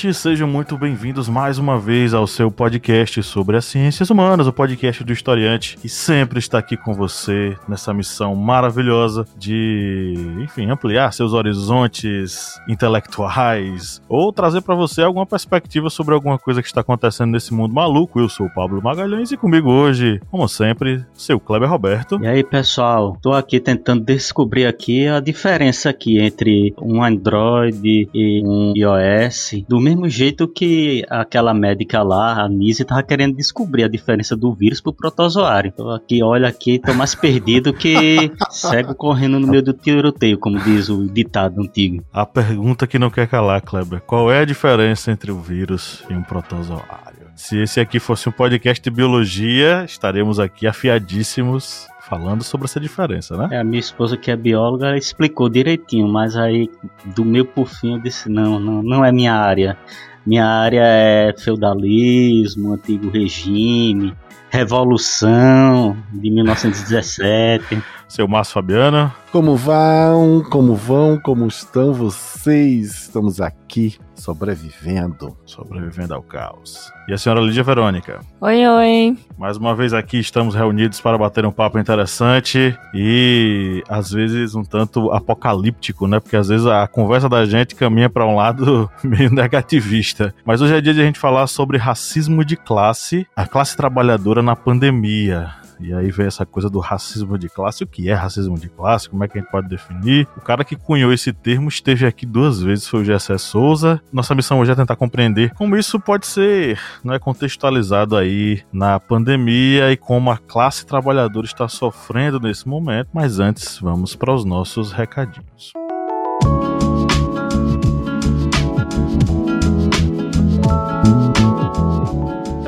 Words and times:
Ouvintes, 0.00 0.16
sejam 0.16 0.48
muito 0.48 0.78
bem-vindos 0.78 1.28
mais 1.28 1.58
uma 1.58 1.78
vez 1.78 2.14
ao 2.14 2.26
seu 2.26 2.50
podcast 2.50 3.22
sobre 3.22 3.56
as 3.56 3.66
ciências 3.66 4.08
humanas, 4.08 4.46
o 4.46 4.52
podcast 4.52 5.04
do 5.04 5.12
historiante, 5.12 5.76
que 5.76 5.88
sempre 5.88 6.38
está 6.38 6.58
aqui 6.58 6.76
com 6.76 6.94
você 6.94 7.56
nessa 7.68 7.92
missão 7.92 8.34
maravilhosa 8.34 9.26
de, 9.36 10.14
enfim, 10.42 10.70
ampliar 10.70 11.12
seus 11.12 11.34
horizontes 11.34 12.58
intelectuais 12.68 14.00
ou 14.08 14.32
trazer 14.32 14.62
para 14.62 14.74
você 14.74 15.02
alguma 15.02 15.26
perspectiva 15.26 15.90
sobre 15.90 16.14
alguma 16.14 16.38
coisa 16.38 16.62
que 16.62 16.68
está 16.68 16.80
acontecendo 16.80 17.32
nesse 17.32 17.52
mundo 17.52 17.74
maluco. 17.74 18.20
Eu 18.20 18.28
sou 18.28 18.46
o 18.46 18.54
Pablo 18.54 18.82
Magalhães 18.82 19.32
e 19.32 19.36
comigo 19.36 19.70
hoje, 19.70 20.20
como 20.30 20.48
sempre, 20.48 21.04
seu 21.12 21.38
Kleber 21.38 21.68
Roberto. 21.68 22.18
E 22.22 22.26
aí, 22.26 22.42
pessoal, 22.42 23.18
tô 23.20 23.32
aqui 23.32 23.60
tentando 23.60 24.02
descobrir 24.02 24.66
aqui 24.66 25.06
a 25.06 25.20
diferença 25.20 25.90
aqui 25.90 26.18
entre 26.18 26.74
um 26.80 27.02
Android 27.02 28.08
e 28.14 28.42
um 28.44 28.72
iOS 28.74 29.62
do 29.68 29.80
mesmo 29.80 29.89
jeito 30.08 30.46
que 30.48 31.04
aquela 31.08 31.54
médica 31.54 32.02
lá, 32.02 32.42
a 32.42 32.48
Nise, 32.48 32.84
tava 32.84 33.02
querendo 33.02 33.36
descobrir 33.36 33.84
a 33.84 33.88
diferença 33.88 34.36
do 34.36 34.52
vírus 34.54 34.80
pro 34.80 34.92
protozoário. 34.92 35.72
Tô 35.72 35.90
aqui, 35.90 36.22
olha 36.22 36.48
aqui, 36.48 36.78
tô 36.78 36.92
mais 36.94 37.14
perdido 37.14 37.72
que 37.72 38.30
cego 38.50 38.94
correndo 38.94 39.38
no 39.38 39.46
meio 39.46 39.62
do 39.62 39.72
tiroteio, 39.72 40.38
como 40.38 40.58
diz 40.60 40.88
o 40.88 41.06
ditado 41.06 41.60
antigo. 41.60 42.04
A 42.12 42.24
pergunta 42.24 42.86
que 42.86 42.98
não 42.98 43.10
quer 43.10 43.26
calar, 43.26 43.62
Kleber: 43.62 44.00
qual 44.00 44.30
é 44.30 44.40
a 44.40 44.44
diferença 44.44 45.10
entre 45.10 45.30
o 45.30 45.40
vírus 45.40 46.02
e 46.08 46.14
um 46.14 46.22
protozoário? 46.22 47.30
Se 47.34 47.56
esse 47.56 47.80
aqui 47.80 47.98
fosse 47.98 48.28
um 48.28 48.32
podcast 48.32 48.82
de 48.82 48.90
biologia, 48.90 49.84
estaremos 49.84 50.38
aqui 50.38 50.66
afiadíssimos 50.66 51.89
falando 52.10 52.42
sobre 52.42 52.64
essa 52.64 52.80
diferença, 52.80 53.36
né? 53.36 53.48
É, 53.52 53.58
a 53.60 53.64
minha 53.64 53.78
esposa 53.78 54.16
que 54.16 54.32
é 54.32 54.36
bióloga 54.36 54.88
ela 54.88 54.98
explicou 54.98 55.48
direitinho, 55.48 56.08
mas 56.08 56.36
aí 56.36 56.68
do 57.14 57.24
meio 57.24 57.44
por 57.44 57.68
fim 57.68 57.94
eu 57.94 58.00
disse 58.00 58.28
não, 58.28 58.58
não, 58.58 58.82
não 58.82 59.04
é 59.04 59.12
minha 59.12 59.32
área. 59.32 59.78
Minha 60.26 60.44
área 60.44 60.82
é 60.82 61.32
feudalismo, 61.38 62.74
antigo 62.74 63.08
regime, 63.08 64.14
revolução 64.50 65.96
de 66.12 66.30
1917. 66.30 67.82
Seu 68.08 68.26
Márcio 68.26 68.54
Fabiano. 68.54 69.12
Como 69.30 69.56
vão? 69.56 70.42
Como 70.50 70.74
vão? 70.74 71.18
Como 71.20 71.46
estão 71.46 71.92
vocês? 71.92 73.02
Estamos 73.02 73.40
aqui 73.40 73.96
sobrevivendo. 74.16 75.36
Sobrevivendo 75.46 76.14
ao 76.14 76.22
caos. 76.22 76.92
E 77.08 77.12
a 77.12 77.18
senhora 77.18 77.40
Lídia 77.40 77.62
Verônica? 77.62 78.20
Oi, 78.40 78.66
oi. 78.66 79.18
Mais 79.38 79.56
uma 79.56 79.74
vez 79.74 79.92
aqui 79.92 80.18
estamos 80.18 80.54
reunidos 80.54 81.00
para 81.00 81.16
bater 81.16 81.46
um 81.46 81.52
papo 81.52 81.78
interessante 81.78 82.76
e 82.94 83.82
às 83.88 84.10
vezes 84.10 84.54
um 84.54 84.62
tanto 84.62 85.10
apocalíptico, 85.10 86.06
né? 86.06 86.20
Porque 86.20 86.36
às 86.36 86.48
vezes 86.48 86.66
a 86.66 86.86
conversa 86.86 87.28
da 87.28 87.44
gente 87.44 87.74
caminha 87.74 88.10
para 88.10 88.26
um 88.26 88.36
lado 88.36 88.90
meio 89.02 89.30
negativista. 89.30 90.34
Mas 90.44 90.60
hoje 90.60 90.76
é 90.76 90.80
dia 90.80 90.94
de 90.94 91.00
a 91.00 91.04
gente 91.04 91.18
falar 91.18 91.46
sobre 91.46 91.78
racismo 91.78 92.44
de 92.44 92.56
classe, 92.56 93.26
a 93.34 93.46
classe 93.46 93.76
trabalhadora 93.76 94.19
na 94.42 94.54
pandemia. 94.54 95.50
E 95.80 95.94
aí 95.94 96.10
vem 96.10 96.26
essa 96.26 96.44
coisa 96.44 96.68
do 96.68 96.78
racismo 96.78 97.38
de 97.38 97.48
classe. 97.48 97.82
O 97.82 97.86
que 97.86 98.10
é 98.10 98.14
racismo 98.14 98.58
de 98.58 98.68
classe? 98.68 99.08
Como 99.08 99.24
é 99.24 99.28
que 99.28 99.38
a 99.38 99.40
gente 99.40 99.50
pode 99.50 99.68
definir? 99.68 100.28
O 100.36 100.40
cara 100.40 100.62
que 100.62 100.76
cunhou 100.76 101.12
esse 101.12 101.32
termo 101.32 101.68
esteve 101.68 102.06
aqui 102.06 102.26
duas 102.26 102.60
vezes, 102.60 102.86
foi 102.86 103.00
o 103.00 103.04
Gessé 103.04 103.38
Souza. 103.38 104.00
Nossa 104.12 104.34
missão 104.34 104.60
hoje 104.60 104.72
é 104.72 104.74
tentar 104.74 104.96
compreender 104.96 105.54
como 105.54 105.76
isso 105.76 105.98
pode 105.98 106.26
ser 106.26 106.78
né, 107.02 107.18
contextualizado 107.18 108.16
aí 108.16 108.62
na 108.70 109.00
pandemia 109.00 109.90
e 109.90 109.96
como 109.96 110.30
a 110.30 110.36
classe 110.36 110.84
trabalhadora 110.84 111.46
está 111.46 111.66
sofrendo 111.66 112.38
nesse 112.38 112.68
momento. 112.68 113.08
Mas 113.12 113.40
antes, 113.40 113.78
vamos 113.78 114.14
para 114.14 114.34
os 114.34 114.44
nossos 114.44 114.92
recadinhos. 114.92 115.72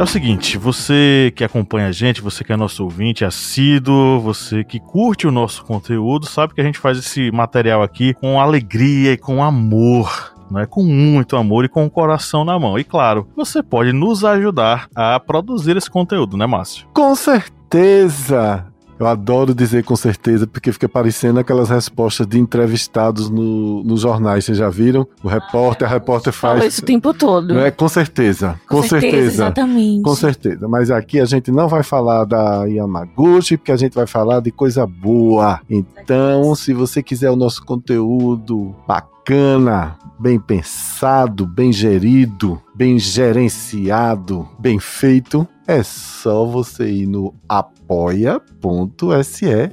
É 0.03 0.05
o 0.05 0.09
seguinte, 0.09 0.59
você 0.59 1.33
que 1.37 1.45
acompanha 1.45 1.87
a 1.87 1.93
gente, 1.93 2.21
você 2.21 2.43
que 2.43 2.53
é 2.53 2.57
nosso 2.57 2.83
ouvinte 2.83 3.25
assíduo, 3.25 4.19
você 4.19 4.65
que 4.65 4.81
curte 4.81 5.29
o 5.29 5.31
nosso 5.31 5.65
conteúdo, 5.65 6.27
sabe 6.27 6.55
que 6.55 6.61
a 6.61 6.65
gente 6.65 6.81
faz 6.81 6.99
esse 6.99 7.31
material 7.31 7.85
aqui 7.85 8.13
com 8.13 8.41
alegria 8.41 9.13
e 9.13 9.17
com 9.17 9.45
amor. 9.45 10.35
Né, 10.51 10.67
com 10.67 10.83
muito 10.83 11.37
amor 11.37 11.65
e 11.65 11.69
com 11.69 11.87
o 11.87 11.91
coração 11.91 12.45
na 12.45 12.59
mão. 12.59 12.77
E 12.77 12.83
claro, 12.83 13.29
você 13.37 13.63
pode 13.63 13.93
nos 13.93 14.25
ajudar 14.25 14.89
a 14.93 15.21
produzir 15.21 15.77
esse 15.77 15.89
conteúdo, 15.89 16.37
né, 16.37 16.47
Márcio? 16.47 16.89
Com 16.93 17.15
certeza! 17.15 18.72
Eu 18.99 19.07
adoro 19.07 19.55
dizer 19.55 19.85
com 19.85 19.97
certeza, 19.97 20.47
porque 20.47 20.73
fica 20.73 20.89
parecendo 20.89 21.41
aquelas 21.41 21.69
respostas 21.71 22.27
de 22.27 22.39
entrevistados 22.39 23.29
no, 23.29 23.83
nos 23.83 24.03
jornais. 24.03 24.45
Vocês 24.45 24.59
já 24.59 24.69
viram? 24.69 25.07
O 25.23 25.29
repórter, 25.29 25.89
a 25.89 25.91
repórter 25.91 26.33
faz. 26.33 26.59
Fala 26.59 26.67
isso 26.67 26.83
o 26.83 26.85
tempo 26.85 27.13
todo. 27.13 27.55
Não 27.55 27.61
é? 27.61 27.71
Com 27.71 27.89
certeza. 27.89 28.61
Com, 28.69 28.77
Com 28.77 28.83
certeza, 28.83 29.13
certeza. 29.13 29.35
exatamente. 29.35 30.03
Com 30.03 30.15
certeza. 30.15 30.69
Mas 30.69 30.91
aqui 30.91 31.19
a 31.21 31.25
gente 31.25 31.51
não 31.51 31.69
vai 31.69 31.83
falar 31.83 32.25
da 32.25 32.65
Yamaguchi, 32.65 33.57
porque 33.57 33.73
a 33.73 33.77
gente 33.77 33.95
vai 33.95 34.07
falar 34.07 34.41
de 34.41 34.51
coisa 34.51 34.87
boa. 34.87 35.61
Então, 35.69 36.55
se 36.55 36.73
você 36.73 37.03
quiser 37.03 37.31
o 37.31 37.37
nosso 37.37 37.65
conteúdo 37.65 38.75
bacana, 38.87 39.97
bem 40.23 40.39
pensado, 40.39 41.45
bem 41.45 41.73
gerido, 41.73 42.63
bem 42.73 42.97
gerenciado, 42.97 44.49
bem 44.57 44.79
feito, 44.79 45.49
é 45.67 45.83
só 45.83 46.47
você 46.47 46.89
ir 46.89 47.09
no 47.09 47.35
apoia.se 47.49 48.47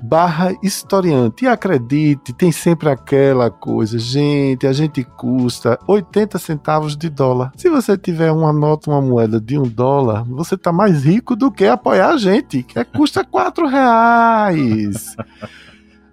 barra 0.02 0.52
historiante. 0.64 1.46
E 1.46 1.48
acredite, 1.48 2.34
tem 2.34 2.52
sempre 2.52 2.90
aquela 2.90 3.52
coisa, 3.52 4.00
gente, 4.00 4.66
a 4.66 4.74
gente 4.74 5.04
custa 5.04 5.78
80 5.88 6.40
centavos 6.40 6.98
de 6.98 7.10
dólar. 7.10 7.52
Se 7.56 7.70
você 7.70 7.96
tiver 7.96 8.32
uma 8.32 8.52
nota, 8.52 8.90
uma 8.90 9.02
moeda 9.02 9.40
de 9.40 9.56
um 9.56 9.68
dólar, 9.68 10.24
você 10.24 10.58
tá 10.58 10.72
mais 10.72 11.04
rico 11.04 11.36
do 11.36 11.52
que 11.52 11.66
apoiar 11.66 12.10
a 12.10 12.18
gente, 12.18 12.64
que 12.64 12.84
custa 12.86 13.24
4 13.24 13.68
reais. 13.68 15.16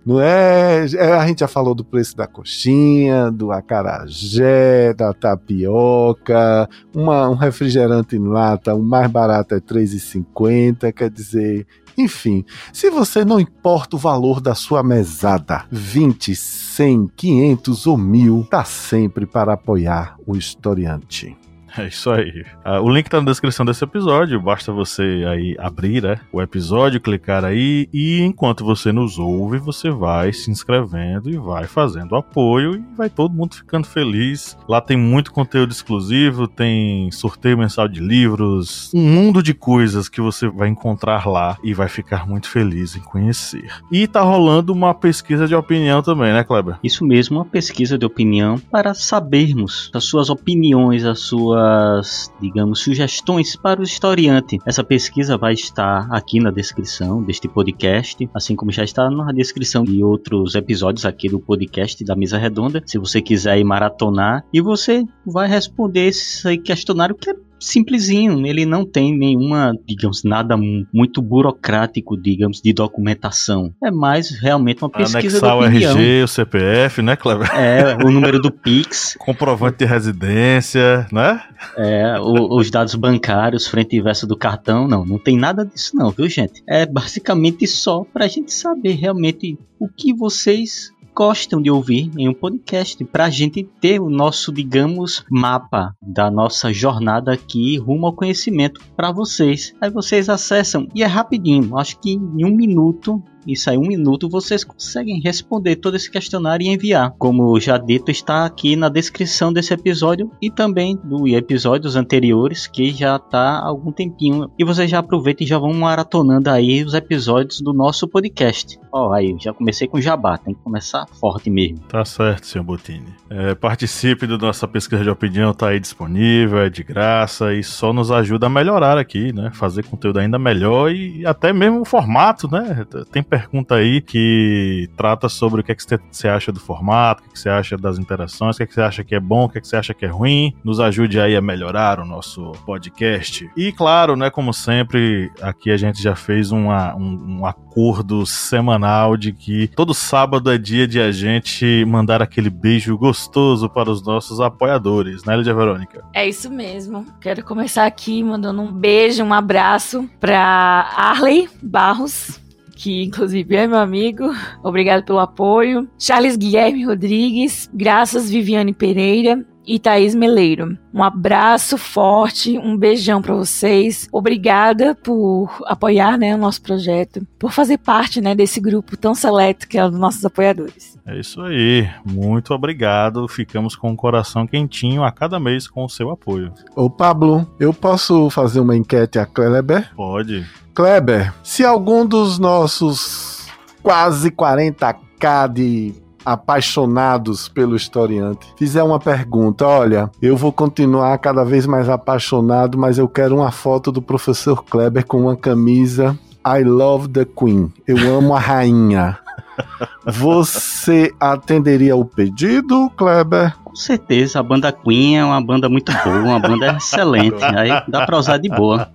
Não 0.06 0.20
é? 0.20 0.84
A 1.18 1.26
gente 1.26 1.40
já 1.40 1.48
falou 1.48 1.74
do 1.74 1.84
preço 1.84 2.16
da 2.16 2.28
coxinha, 2.28 3.28
do 3.28 3.50
acarajé, 3.50 4.94
da 4.94 5.12
tapioca, 5.12 6.68
uma, 6.94 7.28
um 7.28 7.34
refrigerante 7.34 8.14
em 8.14 8.24
lata, 8.24 8.72
o 8.72 8.82
mais 8.84 9.10
barato 9.10 9.54
é 9.54 9.56
R$ 9.56 9.62
3,50, 9.62 10.92
quer 10.92 11.10
dizer. 11.10 11.66
Enfim, 11.98 12.44
se 12.72 12.88
você 12.88 13.24
não 13.24 13.40
importa 13.40 13.96
o 13.96 13.98
valor 13.98 14.40
da 14.40 14.54
sua 14.54 14.80
mesada, 14.80 15.64
20, 15.72 16.36
100, 16.36 17.10
500 17.16 17.86
ou 17.88 17.98
mil, 17.98 18.46
tá 18.48 18.62
sempre 18.64 19.26
para 19.26 19.54
apoiar 19.54 20.16
o 20.24 20.36
historiante. 20.36 21.36
É 21.86 21.88
isso 21.88 22.10
aí. 22.10 22.44
Ah, 22.64 22.80
o 22.80 22.88
link 22.88 23.08
tá 23.08 23.20
na 23.20 23.26
descrição 23.26 23.64
desse 23.64 23.84
episódio. 23.84 24.40
Basta 24.40 24.72
você 24.72 25.24
aí 25.28 25.56
abrir 25.58 26.02
né, 26.02 26.18
o 26.32 26.40
episódio, 26.40 27.00
clicar 27.00 27.44
aí 27.44 27.88
e 27.92 28.20
enquanto 28.22 28.64
você 28.64 28.92
nos 28.92 29.18
ouve, 29.18 29.58
você 29.58 29.90
vai 29.90 30.32
se 30.32 30.50
inscrevendo 30.50 31.30
e 31.30 31.36
vai 31.36 31.64
fazendo 31.64 32.16
apoio 32.16 32.76
e 32.76 32.96
vai 32.96 33.10
todo 33.10 33.34
mundo 33.34 33.54
ficando 33.54 33.86
feliz. 33.86 34.56
Lá 34.68 34.80
tem 34.80 34.96
muito 34.96 35.32
conteúdo 35.32 35.70
exclusivo, 35.70 36.48
tem 36.48 37.10
sorteio 37.10 37.58
mensal 37.58 37.88
de 37.88 38.00
livros, 38.00 38.90
um 38.94 39.02
mundo 39.02 39.42
de 39.42 39.52
coisas 39.52 40.08
que 40.08 40.20
você 40.20 40.48
vai 40.48 40.68
encontrar 40.68 41.26
lá 41.26 41.58
e 41.62 41.74
vai 41.74 41.88
ficar 41.88 42.26
muito 42.26 42.48
feliz 42.48 42.96
em 42.96 43.00
conhecer. 43.00 43.70
E 43.92 44.06
tá 44.06 44.22
rolando 44.22 44.72
uma 44.72 44.94
pesquisa 44.94 45.46
de 45.46 45.54
opinião 45.54 46.02
também, 46.02 46.32
né, 46.32 46.42
Kleber? 46.42 46.78
Isso 46.82 47.04
mesmo, 47.04 47.36
uma 47.38 47.44
pesquisa 47.44 47.98
de 47.98 48.06
opinião 48.06 48.58
para 48.58 48.94
sabermos 48.94 49.90
as 49.94 50.04
suas 50.04 50.30
opiniões, 50.30 51.04
as 51.04 51.20
suas 51.66 52.32
digamos, 52.40 52.80
sugestões 52.80 53.56
para 53.56 53.80
o 53.80 53.84
historiante. 53.84 54.58
Essa 54.66 54.84
pesquisa 54.84 55.36
vai 55.36 55.54
estar 55.54 56.06
aqui 56.10 56.38
na 56.38 56.50
descrição 56.50 57.22
deste 57.22 57.48
podcast, 57.48 58.28
assim 58.34 58.54
como 58.54 58.70
já 58.70 58.84
está 58.84 59.10
na 59.10 59.32
descrição 59.32 59.84
de 59.84 60.02
outros 60.02 60.54
episódios 60.54 61.04
aqui 61.04 61.28
do 61.28 61.40
podcast 61.40 62.04
da 62.04 62.14
Mesa 62.14 62.38
Redonda. 62.38 62.82
Se 62.86 62.98
você 62.98 63.20
quiser 63.20 63.58
ir 63.58 63.64
maratonar, 63.64 64.44
e 64.52 64.60
você 64.60 65.04
vai 65.26 65.48
responder 65.48 66.08
esse 66.08 66.56
questionário 66.58 67.14
que 67.14 67.30
é 67.30 67.34
simplesinho, 67.58 68.46
ele 68.46 68.64
não 68.66 68.84
tem 68.84 69.16
nenhuma, 69.16 69.72
digamos, 69.86 70.22
nada 70.24 70.56
muito 70.92 71.20
burocrático, 71.22 72.16
digamos, 72.20 72.60
de 72.60 72.72
documentação. 72.72 73.72
É 73.82 73.90
mais 73.90 74.30
realmente 74.30 74.82
uma 74.82 74.90
pesquisa 74.90 75.38
Anexar 75.38 75.70
de 75.70 75.86
o. 75.86 75.92
RG, 75.94 76.22
o 76.24 76.28
CPF, 76.28 77.02
né, 77.02 77.16
Cleber? 77.16 77.48
É, 77.54 77.96
o 78.04 78.10
número 78.10 78.40
do 78.40 78.50
Pix, 78.50 79.16
Comprovante 79.20 79.78
de 79.78 79.84
residência, 79.84 81.06
né? 81.12 81.40
é, 81.76 82.18
o- 82.20 82.56
os 82.58 82.70
dados 82.70 82.94
bancários, 82.94 83.66
frente 83.66 83.96
e 83.96 84.00
verso 84.02 84.26
do 84.26 84.36
cartão, 84.36 84.86
não, 84.86 85.04
não 85.04 85.18
tem 85.18 85.36
nada 85.36 85.64
disso 85.64 85.92
não, 85.96 86.10
viu 86.10 86.28
gente? 86.28 86.62
É 86.68 86.84
basicamente 86.86 87.66
só 87.66 88.04
pra 88.12 88.28
gente 88.28 88.52
saber 88.52 88.92
realmente 88.94 89.58
o 89.78 89.88
que 89.88 90.12
vocês 90.14 90.90
gostam 91.16 91.62
de 91.62 91.70
ouvir 91.70 92.10
em 92.18 92.28
um 92.28 92.34
podcast, 92.34 93.02
para 93.06 93.24
a 93.24 93.30
gente 93.30 93.64
ter 93.80 93.98
o 93.98 94.10
nosso, 94.10 94.52
digamos, 94.52 95.24
mapa 95.30 95.96
da 96.02 96.30
nossa 96.30 96.70
jornada 96.74 97.32
aqui 97.32 97.78
rumo 97.78 98.06
ao 98.06 98.12
conhecimento 98.12 98.82
para 98.94 99.10
vocês. 99.10 99.74
Aí 99.80 99.88
vocês 99.88 100.28
acessam 100.28 100.86
e 100.94 101.02
é 101.02 101.06
rapidinho, 101.06 101.78
acho 101.78 101.98
que 102.00 102.10
em 102.12 102.44
um 102.44 102.54
minuto 102.54 103.22
isso 103.46 103.70
aí, 103.70 103.78
um 103.78 103.86
minuto, 103.86 104.28
vocês 104.28 104.64
conseguem 104.64 105.20
responder 105.20 105.76
todo 105.76 105.96
esse 105.96 106.10
questionário 106.10 106.64
e 106.64 106.68
enviar. 106.68 107.14
Como 107.18 107.58
já 107.60 107.78
dito, 107.78 108.10
está 108.10 108.44
aqui 108.44 108.76
na 108.76 108.88
descrição 108.88 109.52
desse 109.52 109.72
episódio 109.72 110.30
e 110.40 110.50
também 110.50 110.98
do 111.02 111.26
episódios 111.28 111.96
anteriores, 111.96 112.66
que 112.66 112.90
já 112.90 113.16
está 113.16 113.58
há 113.58 113.66
algum 113.66 113.92
tempinho. 113.92 114.50
E 114.58 114.64
vocês 114.64 114.90
já 114.90 114.98
aproveitam 114.98 115.44
e 115.44 115.48
já 115.48 115.58
vão 115.58 115.72
maratonando 115.72 116.50
aí 116.50 116.82
os 116.82 116.94
episódios 116.94 117.60
do 117.60 117.72
nosso 117.72 118.08
podcast. 118.08 118.78
Ó, 118.92 119.08
oh, 119.08 119.12
aí, 119.12 119.36
já 119.38 119.52
comecei 119.52 119.86
com 119.86 120.00
jabá, 120.00 120.38
tem 120.38 120.54
que 120.54 120.60
começar 120.62 121.06
forte 121.20 121.50
mesmo. 121.50 121.78
Tá 121.88 122.04
certo, 122.04 122.46
senhor 122.46 122.64
Botini. 122.64 123.14
É, 123.28 123.54
participe 123.54 124.26
da 124.26 124.38
nossa 124.38 124.66
pesquisa 124.66 125.02
de 125.02 125.10
opinião, 125.10 125.52
tá 125.52 125.68
aí 125.68 125.80
disponível, 125.80 126.60
é 126.60 126.70
de 126.70 126.82
graça 126.82 127.52
e 127.54 127.62
só 127.62 127.92
nos 127.92 128.10
ajuda 128.10 128.46
a 128.46 128.50
melhorar 128.50 128.98
aqui, 128.98 129.32
né? 129.32 129.50
Fazer 129.52 129.84
conteúdo 129.84 130.18
ainda 130.18 130.38
melhor 130.38 130.90
e 130.92 131.26
até 131.26 131.52
mesmo 131.52 131.80
o 131.80 131.84
formato, 131.84 132.50
né? 132.50 132.86
Tem 133.10 133.22
pergunta 133.36 133.74
aí 133.74 134.00
que 134.00 134.88
trata 134.96 135.28
sobre 135.28 135.60
o 135.60 135.64
que, 135.64 135.72
é 135.72 135.74
que 135.74 135.82
você 136.10 136.26
acha 136.26 136.50
do 136.50 136.58
formato, 136.58 137.20
o 137.20 137.24
que, 137.24 137.30
é 137.30 137.32
que 137.34 137.38
você 137.38 137.48
acha 137.50 137.76
das 137.76 137.98
interações, 137.98 138.56
o 138.56 138.58
que, 138.58 138.62
é 138.62 138.66
que 138.66 138.72
você 138.72 138.80
acha 138.80 139.04
que 139.04 139.14
é 139.14 139.20
bom, 139.20 139.44
o 139.44 139.48
que, 139.48 139.58
é 139.58 139.60
que 139.60 139.68
você 139.68 139.76
acha 139.76 139.92
que 139.92 140.06
é 140.06 140.08
ruim. 140.08 140.54
Nos 140.64 140.80
ajude 140.80 141.20
aí 141.20 141.36
a 141.36 141.42
melhorar 141.42 142.00
o 142.00 142.06
nosso 142.06 142.52
podcast. 142.64 143.50
E 143.54 143.72
claro, 143.72 144.16
né, 144.16 144.30
como 144.30 144.54
sempre, 144.54 145.30
aqui 145.42 145.70
a 145.70 145.76
gente 145.76 146.02
já 146.02 146.16
fez 146.16 146.50
uma, 146.50 146.96
um, 146.96 147.40
um 147.40 147.46
acordo 147.46 148.24
semanal 148.24 149.16
de 149.18 149.32
que 149.32 149.68
todo 149.68 149.92
sábado 149.92 150.50
é 150.50 150.56
dia 150.56 150.88
de 150.88 150.98
a 150.98 151.12
gente 151.12 151.84
mandar 151.86 152.22
aquele 152.22 152.48
beijo 152.48 152.96
gostoso 152.96 153.68
para 153.68 153.90
os 153.90 154.02
nossos 154.02 154.40
apoiadores, 154.40 155.24
né, 155.24 155.36
Lídia 155.36 155.52
Verônica? 155.52 156.02
É 156.14 156.26
isso 156.26 156.50
mesmo. 156.50 157.04
Quero 157.20 157.44
começar 157.44 157.84
aqui 157.84 158.22
mandando 158.22 158.62
um 158.62 158.72
beijo, 158.72 159.22
um 159.22 159.34
abraço 159.34 160.08
para 160.18 160.90
Arley 160.96 161.48
Barros, 161.62 162.40
que 162.76 163.02
inclusive 163.02 163.56
é 163.56 163.66
meu 163.66 163.78
amigo. 163.78 164.24
Obrigado 164.62 165.02
pelo 165.04 165.18
apoio. 165.18 165.88
Charles 165.98 166.36
Guilherme 166.36 166.84
Rodrigues, 166.84 167.68
Graças 167.72 168.30
Viviane 168.30 168.74
Pereira, 168.74 169.44
e 169.66 169.78
Thaís 169.78 170.14
Meleiro. 170.14 170.78
Um 170.94 171.02
abraço 171.02 171.76
forte, 171.76 172.58
um 172.58 172.76
beijão 172.76 173.20
para 173.20 173.34
vocês. 173.34 174.08
Obrigada 174.12 174.94
por 174.94 175.50
apoiar 175.66 176.16
né, 176.16 176.34
o 176.34 176.38
nosso 176.38 176.62
projeto, 176.62 177.26
por 177.38 177.52
fazer 177.52 177.78
parte 177.78 178.20
né, 178.20 178.34
desse 178.34 178.60
grupo 178.60 178.96
tão 178.96 179.14
seleto 179.14 179.68
que 179.68 179.76
é 179.76 179.84
o 179.84 179.90
dos 179.90 179.98
nossos 179.98 180.24
apoiadores. 180.24 180.96
É 181.06 181.18
isso 181.18 181.40
aí. 181.42 181.88
Muito 182.04 182.54
obrigado. 182.54 183.28
Ficamos 183.28 183.76
com 183.76 183.92
o 183.92 183.96
coração 183.96 184.46
quentinho 184.46 185.04
a 185.04 185.12
cada 185.12 185.38
mês 185.38 185.68
com 185.68 185.84
o 185.84 185.88
seu 185.88 186.10
apoio. 186.10 186.52
Ô 186.74 186.88
Pablo, 186.88 187.46
eu 187.58 187.74
posso 187.74 188.30
fazer 188.30 188.60
uma 188.60 188.76
enquete 188.76 189.18
a 189.18 189.26
Kleber? 189.26 189.92
Pode. 189.94 190.46
Kleber, 190.74 191.32
se 191.42 191.64
algum 191.64 192.04
dos 192.04 192.38
nossos 192.38 193.46
quase 193.82 194.30
40k 194.30 195.52
de 195.52 195.94
apaixonados 196.26 197.48
pelo 197.48 197.76
historiante 197.76 198.46
fizer 198.56 198.82
uma 198.82 198.98
pergunta, 198.98 199.64
olha, 199.64 200.10
eu 200.20 200.36
vou 200.36 200.50
continuar 200.50 201.16
cada 201.18 201.44
vez 201.44 201.66
mais 201.66 201.88
apaixonado, 201.88 202.76
mas 202.76 202.98
eu 202.98 203.08
quero 203.08 203.36
uma 203.36 203.52
foto 203.52 203.92
do 203.92 204.02
professor 204.02 204.64
Kleber 204.64 205.06
com 205.06 205.20
uma 205.20 205.36
camisa 205.36 206.18
I 206.46 206.64
love 206.64 207.08
the 207.08 207.24
Queen. 207.24 207.72
Eu 207.86 207.96
amo 208.16 208.34
a 208.34 208.40
rainha. 208.40 209.18
Você 210.06 211.12
atenderia 211.18 211.96
o 211.96 212.04
pedido, 212.04 212.90
Kleber? 212.96 213.56
Com 213.64 213.74
certeza, 213.74 214.40
a 214.40 214.42
banda 214.42 214.70
Queen 214.72 215.18
é 215.18 215.24
uma 215.24 215.40
banda 215.40 215.68
muito 215.68 215.92
boa, 216.04 216.18
uma 216.18 216.40
banda 216.40 216.76
excelente. 216.76 217.42
Aí 217.42 217.70
dá 217.88 218.06
pra 218.06 218.18
usar 218.18 218.38
de 218.38 218.48
boa. 218.48 218.88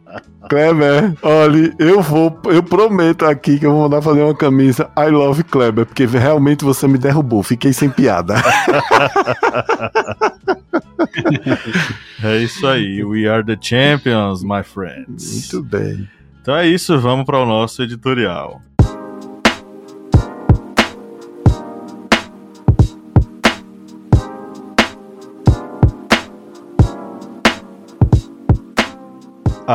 Kleber, 0.51 1.13
olha, 1.21 1.73
eu 1.79 2.01
vou, 2.01 2.37
eu 2.47 2.61
prometo 2.61 3.23
aqui 3.23 3.57
que 3.57 3.65
eu 3.65 3.71
vou 3.71 3.83
mandar 3.83 4.01
fazer 4.01 4.21
uma 4.21 4.35
camisa 4.35 4.91
I 4.97 5.09
love 5.09 5.45
Kleber, 5.45 5.85
porque 5.85 6.05
realmente 6.05 6.65
você 6.65 6.89
me 6.89 6.97
derrubou, 6.97 7.41
fiquei 7.41 7.71
sem 7.71 7.89
piada. 7.89 8.35
é 12.21 12.35
isso 12.39 12.67
aí, 12.67 13.01
we 13.01 13.29
are 13.29 13.45
the 13.45 13.57
champions, 13.61 14.43
my 14.43 14.61
friends. 14.61 15.53
Muito 15.53 15.63
bem. 15.63 16.09
Então 16.41 16.53
é 16.53 16.67
isso, 16.67 16.99
vamos 16.99 17.25
para 17.25 17.39
o 17.39 17.45
nosso 17.45 17.81
editorial. 17.81 18.61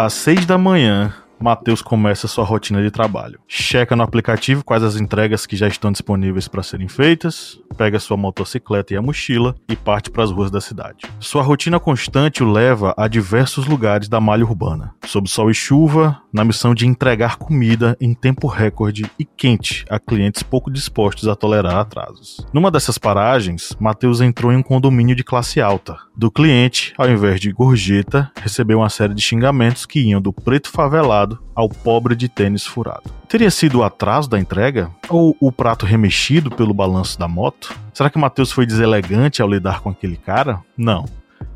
Às 0.04 0.12
seis 0.12 0.44
da 0.44 0.58
manhã, 0.58 1.10
Matheus 1.40 1.82
começa 1.82 2.26
sua 2.26 2.44
rotina 2.44 2.82
de 2.82 2.90
trabalho. 2.90 3.38
Checa 3.46 3.94
no 3.94 4.02
aplicativo 4.02 4.64
quais 4.64 4.82
as 4.82 4.96
entregas 4.96 5.46
que 5.46 5.56
já 5.56 5.68
estão 5.68 5.92
disponíveis 5.92 6.48
para 6.48 6.62
serem 6.62 6.88
feitas, 6.88 7.60
pega 7.76 8.00
sua 8.00 8.16
motocicleta 8.16 8.94
e 8.94 8.96
a 8.96 9.02
mochila 9.02 9.54
e 9.68 9.76
parte 9.76 10.10
para 10.10 10.24
as 10.24 10.30
ruas 10.30 10.50
da 10.50 10.60
cidade. 10.60 11.04
Sua 11.20 11.42
rotina 11.42 11.78
constante 11.78 12.42
o 12.42 12.50
leva 12.50 12.94
a 12.96 13.06
diversos 13.06 13.66
lugares 13.66 14.08
da 14.08 14.20
malha 14.20 14.44
urbana, 14.44 14.94
sob 15.04 15.28
sol 15.28 15.50
e 15.50 15.54
chuva, 15.54 16.20
na 16.32 16.44
missão 16.44 16.74
de 16.74 16.86
entregar 16.86 17.36
comida 17.36 17.96
em 18.00 18.14
tempo 18.14 18.46
recorde 18.46 19.10
e 19.18 19.24
quente 19.24 19.84
a 19.88 19.98
clientes 19.98 20.42
pouco 20.42 20.70
dispostos 20.70 21.28
a 21.28 21.36
tolerar 21.36 21.76
atrasos. 21.76 22.46
Numa 22.52 22.70
dessas 22.70 22.98
paragens, 22.98 23.76
Matheus 23.78 24.20
entrou 24.20 24.52
em 24.52 24.56
um 24.56 24.62
condomínio 24.62 25.14
de 25.14 25.24
classe 25.24 25.60
alta. 25.60 25.96
Do 26.16 26.30
cliente, 26.30 26.94
ao 26.96 27.08
invés 27.08 27.40
de 27.40 27.52
gorjeta, 27.52 28.30
recebeu 28.40 28.78
uma 28.78 28.88
série 28.88 29.14
de 29.14 29.22
xingamentos 29.22 29.86
que 29.86 30.00
iam 30.00 30.20
do 30.20 30.32
preto 30.32 30.70
favelado 30.70 31.25
ao 31.55 31.69
pobre 31.69 32.14
de 32.14 32.28
tênis 32.28 32.67
furado. 32.67 33.11
Teria 33.28 33.50
sido 33.50 33.78
o 33.78 33.82
atraso 33.82 34.28
da 34.31 34.38
entrega? 34.38 34.90
Ou 35.08 35.37
o 35.40 35.50
prato 35.50 35.84
remexido 35.84 36.50
pelo 36.50 36.73
balanço 36.73 37.19
da 37.19 37.26
moto? 37.26 37.75
Será 37.93 38.08
que 38.08 38.19
Matheus 38.19 38.52
foi 38.52 38.67
deselegante 38.67 39.43
ao 39.43 39.49
lidar 39.49 39.81
com 39.81 39.90
aquele 39.90 40.17
cara? 40.17 40.61
Não. 40.76 41.05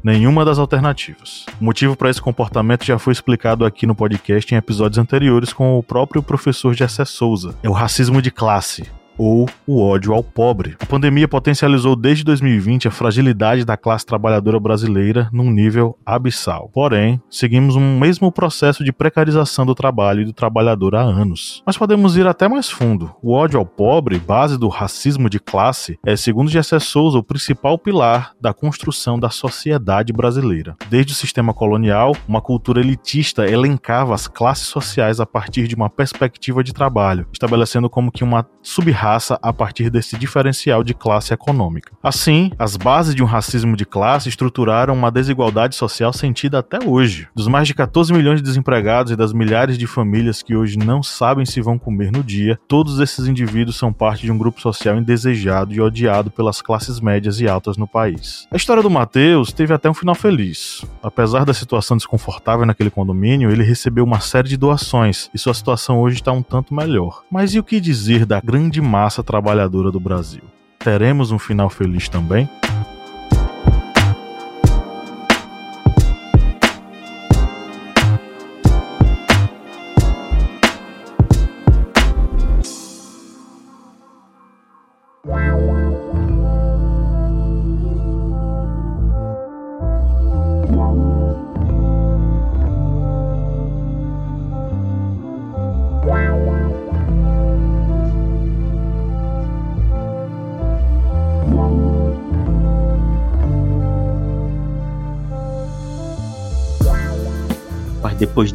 Nenhuma 0.03 0.45
das 0.45 0.59
alternativas. 0.59 1.45
O 1.61 1.65
motivo 1.65 1.95
para 1.95 2.09
esse 2.09 2.21
comportamento 2.21 2.85
já 2.85 2.99
foi 2.99 3.13
explicado 3.13 3.65
aqui 3.65 3.87
no 3.87 3.95
podcast 3.95 4.53
em 4.53 4.57
episódios 4.57 4.99
anteriores 4.99 5.53
com 5.53 5.79
o 5.79 5.83
próprio 5.83 6.23
professor 6.23 6.75
Jessé 6.75 7.05
Souza. 7.05 7.55
É 7.63 7.69
o 7.69 7.73
racismo 7.73 8.23
de 8.23 8.31
classe, 8.31 8.91
ou 9.21 9.47
o 9.67 9.83
ódio 9.83 10.15
ao 10.15 10.25
pobre. 10.25 10.77
A 10.81 10.87
pandemia 10.87 11.29
potencializou 11.29 11.95
desde 11.95 12.25
2020 12.25 12.89
a 12.89 12.91
fragilidade 12.91 13.67
da 13.67 13.77
classe 13.77 14.07
trabalhadora 14.07 14.59
brasileira 14.59 15.29
num 15.31 15.51
nível 15.51 15.99
abissal. 16.07 16.71
Porém, 16.73 17.21
seguimos 17.29 17.77
um 17.77 17.99
mesmo 17.99 18.33
processo 18.33 18.83
de 18.83 18.91
precarização 18.91 19.67
do 19.67 19.75
trabalho 19.75 20.23
e 20.23 20.25
do 20.25 20.33
trabalhador 20.33 20.95
há 20.95 21.03
anos. 21.03 21.63
Mas 21.67 21.77
podemos 21.77 22.17
ir 22.17 22.27
até 22.27 22.49
mais 22.49 22.71
fundo. 22.71 23.15
O 23.23 23.35
ódio 23.35 23.59
ao 23.59 23.67
pobre, 23.67 24.19
base 24.19 24.59
do 24.59 24.69
racismo 24.69 25.29
de 25.29 25.39
classe, 25.39 25.99
é, 26.07 26.17
segundo 26.17 26.51
Gessé 26.51 26.79
Souza, 26.79 27.19
o 27.19 27.23
principal 27.23 27.79
pilar 27.79 28.33
da 28.41 28.55
construção 28.55 29.19
da 29.19 29.29
sociedade 29.29 30.15
brasileira. 30.15 30.77
Desde 30.89 31.13
o 31.13 31.17
sistema 31.17 31.53
colonial, 31.53 32.17
uma 32.27 32.41
cultura 32.41 32.81
elitista 32.81 33.47
elencava 33.47 34.15
as 34.15 34.27
classes 34.27 34.69
sociais 34.69 35.21
a 35.21 35.27
partir 35.27 35.69
de 35.69 35.75
uma 35.75 35.91
perspectiva 35.91 36.65
de 36.65 36.73
trabalho, 36.73 37.27
estabelecendo 37.31 37.91
como 37.91 38.11
que 38.11 38.25
uma 38.25 38.47
sub-raça 38.63 39.10
raça 39.11 39.39
a 39.43 39.53
partir 39.53 39.91
desse 39.91 40.17
diferencial 40.17 40.85
de 40.85 40.95
classe 40.95 41.35
econômica. 41.35 41.93
Assim, 42.03 42.53
as 42.59 42.77
bases 42.77 43.15
de 43.15 43.23
um 43.23 43.27
racismo 43.27 43.77
de 43.77 43.85
classe 43.85 44.29
estruturaram 44.29 44.95
uma 44.95 45.11
desigualdade 45.11 45.75
social 45.75 46.13
sentida 46.13 46.61
até 46.61 46.79
hoje. 46.85 47.29
Dos 47.35 47.49
mais 47.49 47.67
de 47.67 47.75
14 47.75 48.13
milhões 48.13 48.37
de 48.37 48.45
desempregados 48.45 49.13
e 49.13 49.17
das 49.17 49.33
milhares 49.33 49.77
de 49.77 49.87
famílias 49.87 50.43
que 50.43 50.55
hoje 50.55 50.79
não 50.79 51.03
sabem 51.03 51.45
se 51.45 51.61
vão 51.61 51.79
comer 51.79 52.13
no 52.13 52.23
dia, 52.23 52.59
todos 52.69 53.01
esses 53.01 53.27
indivíduos 53.27 53.77
são 53.77 53.93
parte 53.93 54.23
de 54.23 54.33
um 54.33 54.39
grupo 54.39 54.61
social 54.61 54.97
indesejado 54.97 55.73
e 55.75 55.81
odiado 55.81 56.31
pelas 56.31 56.63
classes 56.63 57.01
médias 57.01 57.41
e 57.41 57.49
altas 57.49 57.77
no 57.77 57.87
país. 57.87 58.47
A 58.51 58.57
história 58.57 58.83
do 58.83 58.91
Matheus 58.91 59.53
teve 59.53 59.75
até 59.75 59.91
um 59.91 59.95
final 59.95 60.15
feliz. 60.15 60.85
Apesar 61.03 61.45
da 61.45 61.55
situação 61.55 61.97
desconfortável 61.97 62.65
naquele 62.65 62.91
condomínio, 62.91 63.51
ele 63.51 63.65
recebeu 63.65 64.05
uma 64.05 64.21
série 64.21 64.49
de 64.49 64.57
doações 64.57 65.31
e 65.35 65.39
sua 65.39 65.55
situação 65.55 66.01
hoje 66.01 66.17
está 66.17 66.33
um 66.33 66.43
tanto 66.43 66.75
melhor. 66.75 67.23
Mas 67.31 67.55
e 67.55 67.59
o 67.59 67.65
que 67.65 67.81
dizer 67.81 68.25
da 68.25 68.41
grande 68.41 68.81
massa 68.81 69.00
massa 69.01 69.23
trabalhadora 69.23 69.91
do 69.91 69.99
Brasil. 69.99 70.43
Teremos 70.79 71.31
um 71.31 71.39
final 71.39 71.71
feliz 71.71 72.07
também? 72.07 72.47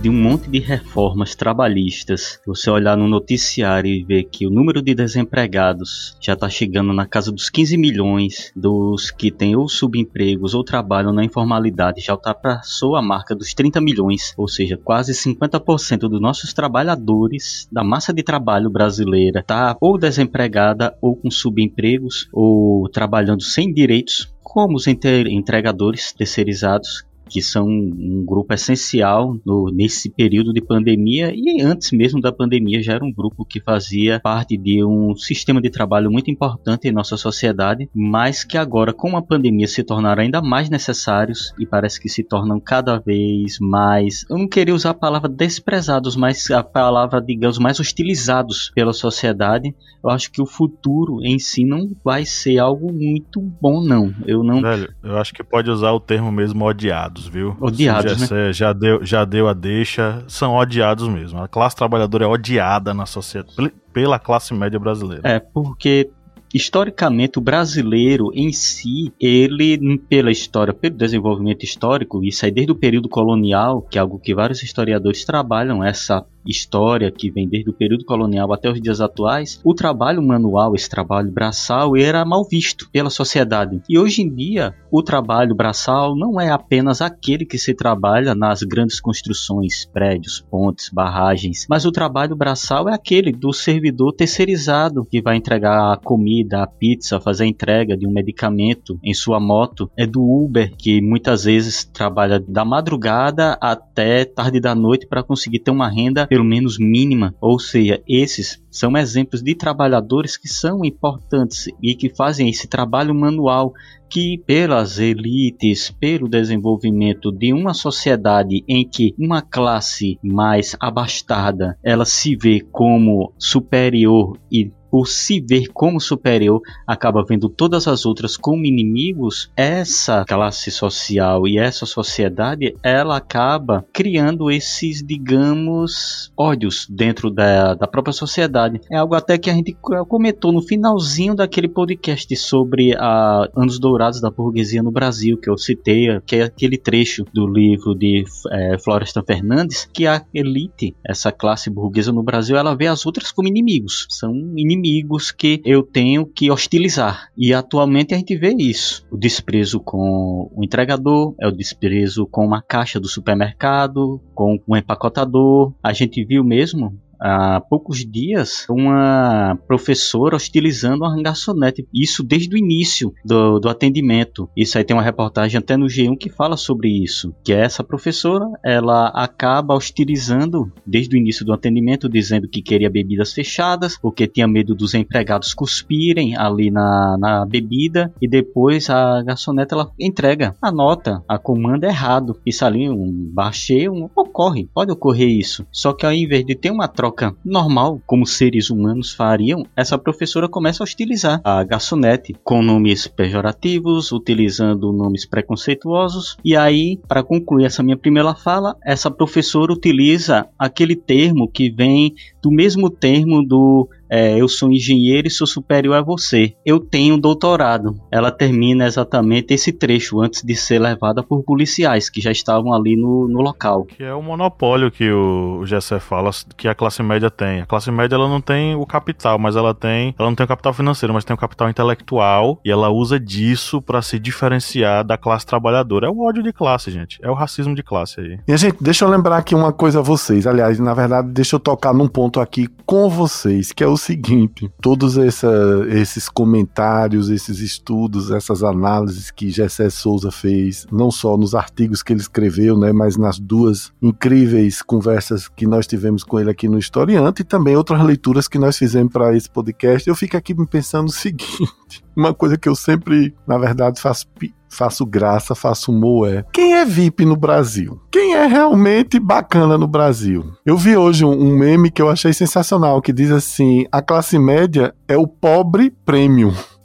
De 0.05 0.09
um 0.12 0.13
monte 0.13 0.47
de 0.51 0.59
reformas 0.59 1.33
trabalhistas, 1.33 2.39
você 2.45 2.69
olhar 2.69 2.95
no 2.95 3.07
noticiário 3.07 3.89
e 3.89 4.03
ver 4.03 4.25
que 4.25 4.45
o 4.45 4.51
número 4.51 4.79
de 4.79 4.93
desempregados 4.93 6.15
já 6.21 6.33
está 6.33 6.47
chegando 6.47 6.93
na 6.93 7.07
casa 7.07 7.31
dos 7.31 7.50
15 7.50 7.75
milhões, 7.75 8.51
dos 8.55 9.09
que 9.09 9.31
têm 9.31 9.55
ou 9.55 9.67
subempregos 9.67 10.53
ou 10.53 10.63
trabalham 10.63 11.12
na 11.12 11.25
informalidade 11.25 12.01
já 12.01 12.13
ultrapassou 12.13 12.95
a 12.95 13.01
marca 13.01 13.33
dos 13.33 13.55
30 13.55 13.81
milhões, 13.81 14.35
ou 14.38 14.47
seja, 14.47 14.77
quase 14.77 15.12
50% 15.12 16.01
dos 16.01 16.21
nossos 16.21 16.53
trabalhadores 16.53 17.67
da 17.71 17.83
massa 17.83 18.13
de 18.13 18.21
trabalho 18.21 18.69
brasileira 18.69 19.39
está 19.39 19.75
ou 19.81 19.97
desempregada 19.97 20.95
ou 21.01 21.15
com 21.15 21.31
subempregos 21.31 22.29
ou 22.31 22.88
trabalhando 22.89 23.41
sem 23.41 23.74
direitos 23.74 24.31
como 24.43 24.77
os 24.77 24.85
entregadores 24.85 26.13
terceirizados 26.13 27.03
que 27.29 27.41
são 27.41 27.67
um 27.67 28.24
grupo 28.25 28.53
essencial 28.53 29.38
no, 29.46 29.72
nesse 29.72 30.10
período 30.10 30.53
de 30.53 30.62
pandemia 30.62 31.34
e 31.36 31.62
antes 31.62 31.91
mesmo 31.91 32.22
da 32.22 32.32
pandemia 32.32 32.82
já 32.82 32.94
era 32.94 33.03
um 33.03 33.12
grupo 33.12 33.46
que 33.46 33.60
fazia 33.60 34.20
parte 34.20 34.58
de 34.58 34.84
um 34.84 35.15
sistema 35.15 35.62
de 35.62 35.70
trabalho 35.70 36.12
muito 36.12 36.29
importante 36.29 36.88
em 36.88 36.91
nossa 36.91 37.17
sociedade, 37.17 37.89
mas 37.94 38.44
que 38.44 38.58
agora 38.58 38.94
com 38.94 39.17
a 39.17 39.22
pandemia 39.22 39.67
se 39.67 39.84
tornaram 39.84 40.22
ainda 40.22 40.41
mais 40.41 40.70
necessários 40.70 41.53
e 41.60 41.65
parece 41.65 42.00
que 42.00 42.10
se 42.10 42.24
tornam 42.24 42.60
cada 42.60 42.98
vez 42.98 43.58
mais, 43.60 44.25
eu 44.29 44.38
não 44.38 44.48
queria 44.48 44.74
usar 44.74 44.91
a 44.91 44.94
palavra 44.94 45.29
desprezados, 45.29 46.15
mas 46.15 46.50
a 46.51 46.63
palavra, 46.63 47.22
digamos, 47.22 47.58
mais 47.58 47.79
hostilizados 47.79 48.72
pela 48.74 48.94
sociedade. 48.94 49.74
Eu 50.03 50.10
acho 50.12 50.32
que 50.32 50.41
o 50.41 50.46
futuro 50.46 51.20
em 51.24 51.39
si 51.39 51.65
não 51.65 51.89
vai 52.03 52.25
ser 52.25 52.60
algo 52.60 52.94
muito 52.94 53.41
bom 53.41 53.84
não. 53.84 54.13
Eu 54.25 54.44
não 54.44 54.62
Velho, 54.62 54.94
eu 55.03 55.17
acho 55.17 55.34
que 55.34 55.44
pode 55.44 55.70
usar 55.72 55.91
o 55.91 56.00
termo 56.00 56.32
mesmo 56.32 56.63
odiado 56.63 57.14
odiados, 57.15 57.27
viu? 57.27 57.55
Odiados, 57.60 58.29
né? 58.29 58.53
Já 58.53 58.74
deu, 58.74 59.05
já 59.05 59.25
deu 59.25 59.48
a 59.48 59.53
deixa, 59.53 60.24
são 60.27 60.55
odiados 60.55 61.07
mesmo. 61.07 61.41
A 61.41 61.48
classe 61.48 61.75
trabalhadora 61.75 62.25
é 62.25 62.27
odiada 62.27 62.93
na 62.93 63.05
sociedade, 63.05 63.55
pela 63.93 64.19
classe 64.19 64.53
média 64.53 64.79
brasileira. 64.79 65.22
É, 65.24 65.39
porque 65.39 66.10
historicamente 66.53 67.38
o 67.38 67.41
brasileiro 67.41 68.31
em 68.34 68.51
si, 68.51 69.12
ele 69.19 70.00
pela 70.10 70.31
história, 70.31 70.74
pelo 70.74 70.95
desenvolvimento 70.95 71.63
histórico, 71.63 72.24
isso 72.24 72.45
aí 72.45 72.51
desde 72.51 72.72
o 72.72 72.75
período 72.75 73.10
colonial, 73.10 73.81
que 73.81 73.98
é 73.98 74.01
algo 74.01 74.19
que 74.19 74.34
vários 74.34 74.63
historiadores 74.63 75.25
trabalham 75.25 75.84
essa 75.84 76.25
história 76.45 77.11
que 77.11 77.31
vem 77.31 77.47
desde 77.47 77.69
o 77.69 77.73
período 77.73 78.05
colonial 78.05 78.53
até 78.53 78.69
os 78.69 78.79
dias 78.81 79.01
atuais, 79.01 79.59
o 79.63 79.73
trabalho 79.73 80.21
manual, 80.21 80.75
esse 80.75 80.89
trabalho 80.89 81.31
braçal, 81.31 81.95
era 81.95 82.25
mal 82.25 82.45
visto 82.47 82.89
pela 82.91 83.09
sociedade. 83.09 83.81
E 83.89 83.97
hoje 83.97 84.21
em 84.21 84.33
dia, 84.33 84.73
o 84.91 85.03
trabalho 85.03 85.55
braçal 85.55 86.15
não 86.15 86.39
é 86.39 86.49
apenas 86.49 87.01
aquele 87.01 87.45
que 87.45 87.57
se 87.57 87.73
trabalha 87.73 88.33
nas 88.35 88.63
grandes 88.63 88.99
construções, 88.99 89.85
prédios, 89.85 90.43
pontes, 90.49 90.89
barragens, 90.89 91.65
mas 91.69 91.85
o 91.85 91.91
trabalho 91.91 92.35
braçal 92.35 92.89
é 92.89 92.93
aquele 92.93 93.31
do 93.31 93.51
servidor 93.53 94.13
terceirizado 94.13 95.05
que 95.05 95.21
vai 95.21 95.35
entregar 95.35 95.93
a 95.93 95.97
comida, 95.97 96.63
a 96.63 96.67
pizza, 96.67 97.19
fazer 97.19 97.43
a 97.43 97.47
entrega 97.47 97.97
de 97.97 98.07
um 98.07 98.11
medicamento 98.11 98.99
em 99.03 99.13
sua 99.13 99.39
moto, 99.39 99.89
é 99.97 100.05
do 100.05 100.21
Uber 100.21 100.73
que 100.77 101.01
muitas 101.01 101.43
vezes 101.43 101.85
trabalha 101.85 102.39
da 102.39 102.65
madrugada 102.65 103.57
até 103.61 104.25
tarde 104.25 104.59
da 104.59 104.75
noite 104.75 105.07
para 105.07 105.23
conseguir 105.23 105.59
ter 105.59 105.71
uma 105.71 105.89
renda 105.89 106.27
pelo 106.35 106.43
menos 106.43 106.77
mínima, 106.77 107.33
ou 107.39 107.57
seja, 107.57 108.03
esses 108.05 108.61
são 108.69 108.97
exemplos 108.97 109.41
de 109.41 109.55
trabalhadores 109.55 110.35
que 110.35 110.49
são 110.49 110.83
importantes 110.83 111.69
e 111.81 111.95
que 111.95 112.13
fazem 112.13 112.49
esse 112.49 112.67
trabalho 112.67 113.15
manual 113.15 113.71
que 114.09 114.37
pelas 114.45 114.99
elites, 114.99 115.95
pelo 115.97 116.27
desenvolvimento 116.27 117.31
de 117.31 117.53
uma 117.53 117.73
sociedade 117.73 118.65
em 118.67 118.85
que 118.85 119.15
uma 119.17 119.41
classe 119.41 120.19
mais 120.21 120.75
abastada, 120.77 121.77
ela 121.81 122.03
se 122.03 122.35
vê 122.35 122.59
como 122.59 123.31
superior 123.37 124.37
e 124.51 124.69
por 124.95 125.09
se 125.09 125.41
ver 125.41 125.67
como 125.73 125.99
superior, 125.99 126.61
acaba 126.87 127.25
vendo 127.27 127.49
todas 127.49 127.85
as 127.85 128.05
outras 128.05 128.37
como 128.37 128.65
inimigos, 128.65 129.51
essa 129.53 130.23
classe 130.23 130.71
social 130.71 131.45
e 131.45 131.57
essa 131.57 131.85
sociedade, 131.85 132.73
ela 132.81 133.17
acaba 133.17 133.85
criando 133.91 134.49
esses, 134.49 135.05
digamos, 135.05 136.31
ódios 136.37 136.87
dentro 136.89 137.29
da, 137.29 137.73
da 137.73 137.85
própria 137.85 138.13
sociedade. 138.13 138.79
É 138.89 138.95
algo 138.95 139.15
até 139.15 139.37
que 139.37 139.49
a 139.49 139.53
gente 139.53 139.75
comentou 140.07 140.53
no 140.53 140.61
finalzinho 140.61 141.35
daquele 141.35 141.67
podcast 141.67 142.33
sobre 142.37 142.95
a 142.95 143.49
Anos 143.53 143.77
Dourados 143.77 144.21
da 144.21 144.31
Burguesia 144.31 144.81
no 144.81 144.91
Brasil, 144.91 145.37
que 145.37 145.49
eu 145.49 145.57
citei, 145.57 146.21
que 146.25 146.37
é 146.37 146.43
aquele 146.43 146.77
trecho 146.77 147.25
do 147.33 147.45
livro 147.45 147.93
de 147.93 148.23
é, 148.49 148.77
Florestan 148.79 149.23
Fernandes, 149.27 149.89
que 149.93 150.07
a 150.07 150.23
elite, 150.33 150.95
essa 151.05 151.33
classe 151.33 151.69
burguesa 151.69 152.13
no 152.13 152.23
Brasil, 152.23 152.55
ela 152.55 152.73
vê 152.73 152.87
as 152.87 153.05
outras 153.05 153.29
como 153.29 153.49
inimigos. 153.49 154.07
São 154.09 154.33
inimigos 154.55 154.84
inimigos 154.85 155.31
que 155.31 155.61
eu 155.65 155.83
tenho 155.83 156.25
que 156.25 156.51
hostilizar. 156.51 157.29
E 157.35 157.53
atualmente 157.53 158.13
a 158.13 158.17
gente 158.17 158.35
vê 158.37 158.53
isso. 158.57 159.05
O 159.11 159.17
desprezo 159.17 159.79
com 159.79 160.49
o 160.55 160.63
entregador, 160.63 161.35
é 161.41 161.47
o 161.47 161.51
desprezo 161.51 162.27
com 162.27 162.45
uma 162.45 162.61
caixa 162.61 162.99
do 162.99 163.07
supermercado, 163.07 164.21
com 164.33 164.59
um 164.67 164.75
empacotador. 164.75 165.73
A 165.83 165.91
gente 165.91 166.23
viu 166.23 166.43
mesmo 166.43 166.97
há 167.19 167.62
poucos 167.62 168.05
dias 168.05 168.65
uma 168.69 169.57
professora 169.67 170.36
hostilizando 170.36 171.03
uma 171.03 171.22
garçonete. 171.22 171.88
Isso 171.93 172.24
desde 172.24 172.55
o 172.55 172.57
início 172.57 173.13
do, 173.24 173.60
do 173.60 173.69
atendimento. 173.69 174.50
Isso 174.55 174.77
aí 174.77 174.84
tem 174.84 174.95
uma 174.95 175.03
reportagem 175.03 175.57
até 175.57 175.77
no 175.77 175.86
G1 175.86 176.17
que 176.17 176.29
fala 176.29 176.57
sobre 176.57 176.89
isso. 176.89 177.34
Que 177.43 177.53
essa 177.53 177.84
professora, 177.84 178.45
ela 178.63 179.07
acaba 179.07 179.75
hostilizando 179.75 180.72
desde 180.86 181.15
o 181.15 181.19
início 181.19 181.45
do 181.45 181.53
atendimento, 181.53 182.10
dizendo 182.10 182.48
que 182.48 182.62
queria 182.62 182.89
bebidas 182.89 183.34
fechadas, 183.34 183.98
porque 183.98 184.27
tinha 184.27 184.48
medo 184.48 184.75
dos 184.75 184.93
empregados 184.93 185.53
cuspirem 185.53 186.38
ali 186.38 186.69
na, 186.69 187.17
na 187.19 187.45
bebida. 187.45 188.13
E 188.22 188.27
depois 188.27 188.89
a 188.89 189.22
garçonete 189.24 189.74
ela 189.74 189.91
entrega 190.00 190.55
a 190.62 190.72
nota, 190.72 191.24
a 191.27 191.38
comanda 191.38 191.88
errado. 191.88 192.39
Isso 192.45 192.65
ali, 192.65 192.89
um 192.89 193.29
baixei, 193.34 193.89
um, 193.89 194.10
ocorre, 194.15 194.69
pode 194.74 194.91
ocorrer 194.91 195.29
isso. 195.29 195.65
Só 195.72 195.93
que 195.93 196.05
ao 196.05 196.13
invés 196.13 196.45
de 196.45 196.55
ter 196.55 196.72
uma 196.72 196.88
troca 196.88 197.04
troca 197.05 197.35
normal, 197.45 198.01
como 198.07 198.25
seres 198.25 198.71
humanos 198.71 199.13
fariam, 199.13 199.63
essa 199.75 199.95
professora 199.95 200.50
começa 200.50 200.81
a 200.81 200.85
hostilizar 200.85 201.39
a 201.43 201.63
garçonete 201.63 202.35
com 202.43 202.63
nomes 202.63 203.05
pejorativos, 203.07 204.12
utilizando 204.12 204.91
nomes 204.91 205.24
preconceituosos. 205.24 206.35
E 206.43 206.55
aí, 206.55 207.00
para 207.07 207.21
concluir 207.21 207.65
essa 207.65 207.83
minha 207.83 207.95
primeira 207.95 208.33
fala, 208.33 208.75
essa 208.83 209.12
professora 209.12 209.71
utiliza 209.71 210.47
aquele 210.57 210.95
termo 210.95 211.47
que 211.47 211.69
vem 211.69 212.15
do 212.41 212.50
mesmo 212.50 212.89
termo 212.89 213.45
do 213.45 213.88
é, 214.09 214.38
eu 214.38 214.47
sou 214.47 214.71
engenheiro 214.71 215.27
e 215.27 215.31
sou 215.31 215.47
superior 215.47 215.95
a 215.95 216.01
você. 216.01 216.53
Eu 216.65 216.79
tenho 216.79 217.17
doutorado. 217.17 218.00
Ela 218.12 218.31
termina 218.31 218.85
exatamente 218.85 219.53
esse 219.53 219.71
trecho 219.71 220.21
antes 220.21 220.43
de 220.43 220.55
ser 220.55 220.79
levada 220.79 221.24
por 221.24 221.43
policiais 221.43 222.09
que 222.09 222.21
já 222.21 222.31
estavam 222.31 222.74
ali 222.74 222.95
no, 222.95 223.27
no 223.27 223.41
local. 223.41 223.85
Que 223.85 224.03
é 224.03 224.13
o 224.13 224.21
monopólio 224.21 224.91
que 224.91 225.12
o 225.12 225.65
Gessé 225.65 226.00
fala 226.00 226.29
que 226.55 226.67
a 226.67 226.75
classe 226.75 227.01
média 227.01 227.29
tem. 227.29 227.62
A 227.62 227.65
classe 227.65 227.91
média 227.91 228.15
ela 228.15 228.27
não 228.27 228.41
tem 228.41 228.75
o 228.75 228.85
capital, 228.85 229.38
mas 229.39 229.55
ela 229.55 229.74
tem, 229.74 230.13
ela 230.17 230.29
não 230.29 230.35
tem 230.35 230.45
o 230.45 230.47
capital 230.47 230.74
financeiro, 230.74 231.13
mas 231.13 231.25
tem 231.25 231.33
o 231.33 231.39
capital 231.39 231.69
intelectual 231.69 232.59
e 232.63 232.71
ela 232.71 232.89
usa 232.89 233.19
disso 233.19 233.81
para 233.81 234.01
se 234.01 234.19
diferenciar 234.19 235.03
da 235.03 235.17
classe 235.17 235.45
trabalhadora. 235.45 236.07
É 236.07 236.09
o 236.09 236.25
ódio 236.25 236.43
de 236.43 236.53
classe, 236.53 236.91
gente. 236.91 237.19
É 237.21 237.29
o 237.29 237.33
racismo 237.33 237.75
de 237.75 237.83
classe 237.83 238.19
aí. 238.19 238.39
E 238.47 238.57
gente, 238.57 238.77
deixa 238.81 239.05
eu 239.05 239.09
lembrar 239.09 239.38
aqui 239.38 239.55
uma 239.55 239.74
coisa 239.74 240.00
a 240.00 240.03
vocês. 240.03 240.45
Aliás, 240.45 240.79
na 240.79 240.93
verdade, 240.93 241.29
deixa 241.31 241.55
eu 241.55 241.59
tocar 241.59 241.93
num 241.93 242.07
ponto 242.07 242.39
aqui 242.39 242.67
com 242.85 243.09
vocês, 243.09 243.71
que 243.71 243.83
é 243.83 243.88
o 243.88 243.95
o 243.95 243.97
seguinte: 244.05 244.71
todos 244.81 245.17
essa, 245.17 245.51
esses 245.89 246.29
comentários, 246.29 247.29
esses 247.29 247.59
estudos, 247.59 248.31
essas 248.31 248.63
análises 248.63 249.31
que 249.31 249.50
Gessé 249.50 249.89
Souza 249.89 250.31
fez, 250.31 250.85
não 250.91 251.09
só 251.09 251.38
nos 251.38 251.55
artigos 251.55 252.03
que 252.03 252.13
ele 252.13 252.21
escreveu, 252.21 252.77
né, 252.77 252.93
mas 252.93 253.17
nas 253.17 253.39
duas 253.39 253.91
incríveis 254.01 254.81
conversas 254.81 255.47
que 255.47 255.65
nós 255.65 255.88
tivemos 255.88 256.24
com 256.24 256.39
ele 256.39 256.50
aqui 256.50 256.67
no 256.67 256.77
Historiante 256.77 257.41
e 257.41 257.45
também 257.45 257.75
outras 257.75 258.03
leituras 258.03 258.47
que 258.47 258.59
nós 258.59 258.77
fizemos 258.77 259.12
para 259.12 259.35
esse 259.35 259.50
podcast, 259.50 260.07
eu 260.07 260.15
fico 260.15 260.38
aqui 260.38 260.53
pensando 260.65 261.07
o 261.07 261.12
seguinte: 261.12 261.74
uma 262.15 262.33
coisa 262.33 262.57
que 262.57 262.69
eu 262.69 262.75
sempre, 262.75 263.33
na 263.47 263.57
verdade, 263.57 264.00
faço 264.00 264.27
faço 264.69 265.05
graça, 265.05 265.55
faço 265.55 265.91
humor 265.91 266.29
é 266.29 266.43
quem 266.53 266.74
é 266.74 266.86
VIP 266.86 267.25
no 267.25 267.36
Brasil? 267.36 268.00
Quem 268.12 268.36
é 268.36 268.45
realmente 268.45 269.19
bacana 269.19 269.77
no 269.77 269.88
Brasil? 269.88 270.53
Eu 270.65 270.77
vi 270.77 270.95
hoje 270.95 271.24
um, 271.25 271.55
meme 271.55 271.91
que 271.91 272.01
eu 272.01 272.10
achei 272.10 272.34
sensacional 272.34 273.01
que 273.01 273.13
diz 273.13 273.31
assim: 273.31 273.86
a 273.91 274.01
classe 274.01 274.38
média 274.38 274.93
é 275.07 275.17
o 275.17 275.27
pobre 275.27 275.91
premium. 276.05 276.53